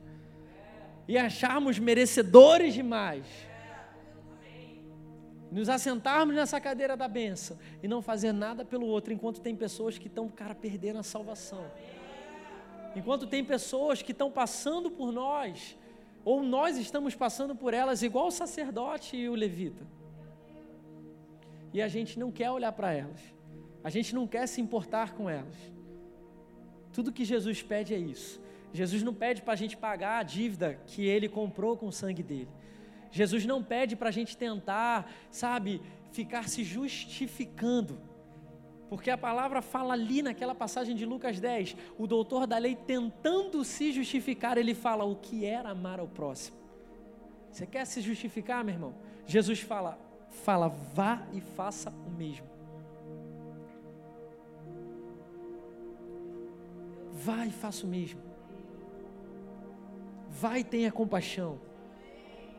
E 1.07 1.17
acharmos 1.17 1.77
merecedores 1.77 2.73
demais. 2.73 3.25
Nos 5.51 5.69
assentarmos 5.69 6.35
nessa 6.35 6.59
cadeira 6.59 6.97
da 6.97 7.07
benção 7.07 7.57
e 7.81 7.87
não 7.87 8.01
fazer 8.01 8.31
nada 8.31 8.65
pelo 8.65 8.85
outro, 8.85 9.13
enquanto 9.13 9.39
tem 9.39 9.55
pessoas 9.55 9.97
que 9.97 10.07
estão, 10.07 10.27
cara, 10.27 10.55
perdendo 10.55 10.99
a 10.99 11.03
salvação. 11.03 11.65
Enquanto 12.95 13.27
tem 13.27 13.43
pessoas 13.43 14.01
que 14.01 14.11
estão 14.11 14.31
passando 14.31 14.89
por 14.89 15.11
nós 15.11 15.77
ou 16.29 16.43
nós 16.43 16.77
estamos 16.77 17.15
passando 17.15 17.55
por 17.55 17.73
elas 17.73 18.03
igual 18.03 18.27
o 18.27 18.31
sacerdote 18.31 19.15
e 19.15 19.29
o 19.29 19.33
levita. 19.33 19.87
E 21.73 21.81
a 21.81 21.87
gente 21.87 22.19
não 22.19 22.33
quer 22.33 22.51
olhar 22.51 22.73
para 22.73 22.91
elas. 22.91 23.21
A 23.81 23.89
gente 23.89 24.13
não 24.13 24.27
quer 24.27 24.45
se 24.45 24.59
importar 24.59 25.13
com 25.13 25.29
elas. 25.29 25.55
Tudo 26.91 27.13
que 27.13 27.23
Jesus 27.23 27.63
pede 27.63 27.93
é 27.93 27.97
isso. 27.97 28.41
Jesus 28.73 29.03
não 29.03 29.13
pede 29.13 29.41
para 29.41 29.53
a 29.53 29.55
gente 29.55 29.77
pagar 29.77 30.19
a 30.19 30.23
dívida 30.23 30.77
que 30.85 31.05
ele 31.05 31.29
comprou 31.29 31.77
com 31.77 31.87
o 31.87 31.93
sangue 31.93 32.23
dele. 32.23 32.49
Jesus 33.09 33.45
não 33.45 33.63
pede 33.63 33.95
para 33.95 34.09
a 34.09 34.11
gente 34.11 34.35
tentar, 34.35 35.09
sabe, 35.31 35.81
ficar 36.11 36.49
se 36.49 36.61
justificando. 36.61 38.01
Porque 38.89 39.09
a 39.09 39.17
palavra 39.17 39.61
fala 39.61 39.93
ali 39.93 40.21
naquela 40.21 40.55
passagem 40.55 40.95
de 40.95 41.05
Lucas 41.05 41.39
10, 41.39 41.75
o 41.97 42.07
doutor 42.07 42.47
da 42.47 42.57
lei 42.57 42.75
tentando 42.75 43.63
se 43.63 43.91
justificar, 43.91 44.57
ele 44.57 44.73
fala 44.73 45.03
o 45.03 45.15
que 45.15 45.45
era 45.45 45.69
amar 45.69 45.99
ao 45.99 46.07
próximo. 46.07 46.57
Você 47.51 47.65
quer 47.65 47.85
se 47.85 48.01
justificar, 48.01 48.63
meu 48.63 48.75
irmão? 48.75 48.95
Jesus 49.25 49.59
fala, 49.59 49.99
fala, 50.29 50.69
vá 50.69 51.25
e 51.33 51.41
faça 51.41 51.89
o 51.89 52.09
mesmo. 52.11 52.47
Vá 57.11 57.45
e 57.45 57.51
faça 57.51 57.85
o 57.85 57.89
mesmo. 57.89 58.21
Vai 60.29 60.59
e 60.59 60.63
tenha 60.63 60.91
compaixão. 60.91 61.59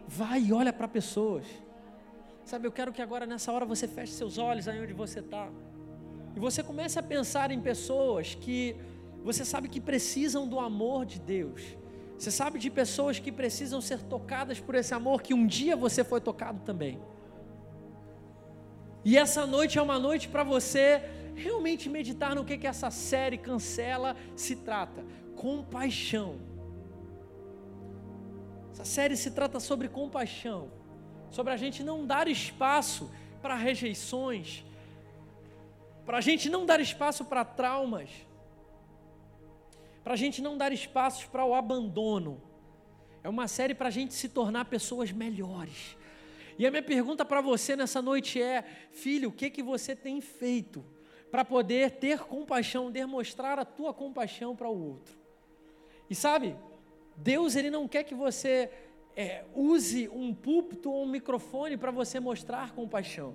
Vai 0.06 0.42
e 0.42 0.52
olha 0.52 0.72
para 0.72 0.88
pessoas. 0.88 1.46
Sabe, 2.44 2.66
eu 2.66 2.72
quero 2.72 2.92
que 2.92 3.00
agora 3.00 3.24
nessa 3.24 3.52
hora 3.52 3.64
você 3.64 3.86
feche 3.86 4.12
seus 4.12 4.36
olhos 4.36 4.66
aí 4.66 4.82
onde 4.82 4.92
você 4.92 5.20
está. 5.20 5.48
E 6.38 6.40
você 6.40 6.62
começa 6.62 7.00
a 7.00 7.02
pensar 7.02 7.50
em 7.50 7.60
pessoas 7.60 8.32
que 8.32 8.76
você 9.24 9.44
sabe 9.44 9.68
que 9.68 9.80
precisam 9.80 10.46
do 10.46 10.60
amor 10.60 11.04
de 11.04 11.18
Deus. 11.18 11.60
Você 12.16 12.30
sabe 12.30 12.60
de 12.60 12.70
pessoas 12.70 13.18
que 13.18 13.32
precisam 13.32 13.80
ser 13.80 14.00
tocadas 14.04 14.60
por 14.60 14.76
esse 14.76 14.94
amor 14.94 15.20
que 15.20 15.34
um 15.34 15.44
dia 15.44 15.74
você 15.74 16.04
foi 16.04 16.20
tocado 16.20 16.60
também. 16.60 17.02
E 19.04 19.18
essa 19.18 19.44
noite 19.48 19.80
é 19.80 19.82
uma 19.82 19.98
noite 19.98 20.28
para 20.28 20.44
você 20.44 21.02
realmente 21.34 21.88
meditar 21.88 22.36
no 22.36 22.44
que, 22.44 22.56
que 22.56 22.68
essa 22.68 22.88
série 22.88 23.36
cancela 23.36 24.14
se 24.36 24.54
trata: 24.54 25.04
compaixão. 25.34 26.36
Essa 28.70 28.84
série 28.84 29.16
se 29.16 29.32
trata 29.32 29.58
sobre 29.58 29.88
compaixão, 29.88 30.70
sobre 31.32 31.52
a 31.52 31.56
gente 31.56 31.82
não 31.82 32.06
dar 32.06 32.28
espaço 32.28 33.10
para 33.42 33.56
rejeições, 33.56 34.64
para 36.08 36.16
a 36.16 36.20
gente 36.22 36.48
não 36.48 36.64
dar 36.64 36.80
espaço 36.80 37.22
para 37.22 37.44
traumas, 37.44 38.08
para 40.02 40.14
a 40.14 40.16
gente 40.16 40.40
não 40.40 40.56
dar 40.56 40.72
espaços 40.72 41.26
para 41.26 41.44
o 41.44 41.52
abandono. 41.52 42.40
É 43.22 43.28
uma 43.28 43.46
série 43.46 43.74
para 43.74 43.88
a 43.88 43.90
gente 43.90 44.14
se 44.14 44.26
tornar 44.30 44.64
pessoas 44.64 45.12
melhores. 45.12 45.98
E 46.58 46.66
a 46.66 46.70
minha 46.70 46.82
pergunta 46.82 47.26
para 47.26 47.42
você 47.42 47.76
nessa 47.76 48.00
noite 48.00 48.40
é: 48.40 48.64
filho, 48.90 49.28
o 49.28 49.32
que, 49.32 49.50
que 49.50 49.62
você 49.62 49.94
tem 49.94 50.18
feito 50.22 50.82
para 51.30 51.44
poder 51.44 51.90
ter 51.90 52.20
compaixão, 52.20 52.90
demonstrar 52.90 53.58
a 53.58 53.64
tua 53.66 53.92
compaixão 53.92 54.56
para 54.56 54.70
o 54.70 54.92
outro? 54.92 55.14
E 56.08 56.14
sabe, 56.14 56.56
Deus 57.18 57.54
ele 57.54 57.68
não 57.68 57.86
quer 57.86 58.04
que 58.04 58.14
você 58.14 58.70
é, 59.14 59.44
use 59.54 60.08
um 60.08 60.32
púlpito 60.32 60.90
ou 60.90 61.04
um 61.04 61.10
microfone 61.10 61.76
para 61.76 61.90
você 61.90 62.18
mostrar 62.18 62.72
compaixão. 62.72 63.34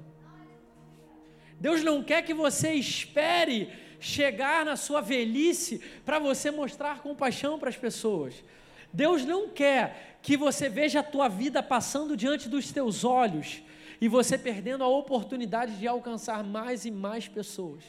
Deus 1.64 1.82
não 1.82 2.04
quer 2.04 2.22
que 2.24 2.34
você 2.34 2.74
espere 2.74 3.70
chegar 3.98 4.66
na 4.66 4.76
sua 4.76 5.00
velhice 5.00 5.80
para 6.04 6.20
você 6.20 6.52
mostrar 6.52 7.02
compaixão 7.02 7.58
para 7.58 7.70
as 7.70 7.78
pessoas. 7.78 8.44
Deus 8.92 9.24
não 9.24 9.48
quer 9.48 10.20
que 10.22 10.36
você 10.36 10.68
veja 10.68 11.00
a 11.00 11.04
tua 11.04 11.30
vida 11.30 11.64
passando 11.64 12.18
diante 12.18 12.50
dos 12.50 12.70
teus 12.70 13.06
olhos 13.06 13.64
e 14.02 14.10
você 14.10 14.38
perdendo 14.38 14.84
a 14.84 14.90
oportunidade 14.90 15.78
de 15.78 15.88
alcançar 15.88 16.44
mais 16.44 16.84
e 16.84 16.92
mais 16.92 17.30
pessoas. 17.30 17.82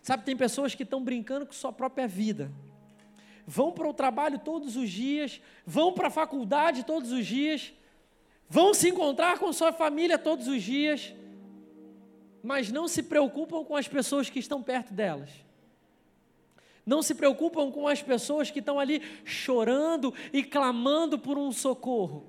Sabe, 0.00 0.24
tem 0.24 0.34
pessoas 0.34 0.74
que 0.74 0.82
estão 0.82 1.04
brincando 1.04 1.44
com 1.44 1.52
sua 1.52 1.70
própria 1.70 2.08
vida. 2.08 2.50
Vão 3.46 3.72
para 3.72 3.86
o 3.86 3.92
trabalho 3.92 4.38
todos 4.38 4.74
os 4.74 4.88
dias, 4.88 5.38
vão 5.66 5.92
para 5.92 6.08
a 6.08 6.10
faculdade 6.10 6.82
todos 6.82 7.12
os 7.12 7.26
dias, 7.26 7.74
vão 8.48 8.72
se 8.72 8.88
encontrar 8.88 9.38
com 9.38 9.52
sua 9.52 9.70
família 9.70 10.16
todos 10.16 10.48
os 10.48 10.62
dias, 10.62 11.12
mas 12.42 12.72
não 12.72 12.88
se 12.88 13.02
preocupam 13.02 13.64
com 13.64 13.76
as 13.76 13.86
pessoas 13.86 14.28
que 14.28 14.38
estão 14.38 14.62
perto 14.62 14.92
delas. 14.92 15.30
Não 16.84 17.00
se 17.00 17.14
preocupam 17.14 17.70
com 17.70 17.86
as 17.86 18.02
pessoas 18.02 18.50
que 18.50 18.58
estão 18.58 18.80
ali 18.80 19.00
chorando 19.24 20.12
e 20.32 20.42
clamando 20.42 21.18
por 21.18 21.38
um 21.38 21.52
socorro. 21.52 22.26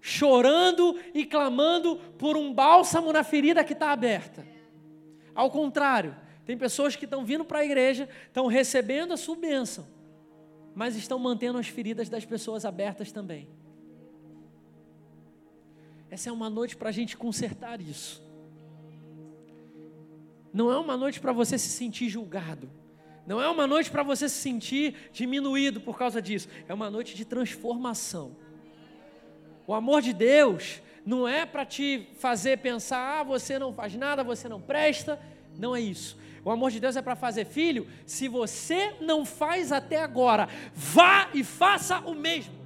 Chorando 0.00 1.00
e 1.14 1.24
clamando 1.24 1.96
por 2.18 2.36
um 2.36 2.52
bálsamo 2.52 3.10
na 3.10 3.24
ferida 3.24 3.64
que 3.64 3.72
está 3.72 3.90
aberta. 3.90 4.46
Ao 5.34 5.50
contrário, 5.50 6.14
tem 6.44 6.58
pessoas 6.58 6.94
que 6.94 7.06
estão 7.06 7.24
vindo 7.24 7.44
para 7.44 7.60
a 7.60 7.64
igreja, 7.64 8.06
estão 8.26 8.46
recebendo 8.46 9.12
a 9.12 9.16
sua 9.16 9.34
bênção, 9.34 9.86
mas 10.74 10.94
estão 10.94 11.18
mantendo 11.18 11.56
as 11.56 11.68
feridas 11.68 12.10
das 12.10 12.26
pessoas 12.26 12.66
abertas 12.66 13.10
também. 13.10 13.48
Essa 16.10 16.28
é 16.28 16.32
uma 16.32 16.50
noite 16.50 16.76
para 16.76 16.90
a 16.90 16.92
gente 16.92 17.16
consertar 17.16 17.80
isso. 17.80 18.22
Não 20.54 20.70
é 20.70 20.78
uma 20.78 20.96
noite 20.96 21.18
para 21.18 21.32
você 21.32 21.58
se 21.58 21.68
sentir 21.68 22.08
julgado. 22.08 22.70
Não 23.26 23.40
é 23.40 23.48
uma 23.48 23.66
noite 23.66 23.90
para 23.90 24.04
você 24.04 24.28
se 24.28 24.36
sentir 24.36 25.10
diminuído 25.12 25.80
por 25.80 25.98
causa 25.98 26.22
disso. 26.22 26.48
É 26.68 26.72
uma 26.72 26.88
noite 26.88 27.16
de 27.16 27.24
transformação. 27.24 28.36
O 29.66 29.74
amor 29.74 30.00
de 30.00 30.12
Deus 30.12 30.80
não 31.04 31.26
é 31.26 31.44
para 31.44 31.64
te 31.64 32.06
fazer 32.20 32.58
pensar, 32.58 33.20
ah, 33.20 33.22
você 33.24 33.58
não 33.58 33.74
faz 33.74 33.96
nada, 33.96 34.22
você 34.22 34.48
não 34.48 34.60
presta. 34.60 35.18
Não 35.58 35.74
é 35.74 35.80
isso. 35.80 36.16
O 36.44 36.50
amor 36.52 36.70
de 36.70 36.78
Deus 36.78 36.94
é 36.94 37.02
para 37.02 37.16
fazer 37.16 37.46
filho. 37.46 37.88
Se 38.06 38.28
você 38.28 38.94
não 39.00 39.24
faz 39.24 39.72
até 39.72 40.00
agora, 40.00 40.48
vá 40.72 41.30
e 41.34 41.42
faça 41.42 41.98
o 42.00 42.14
mesmo. 42.14 42.63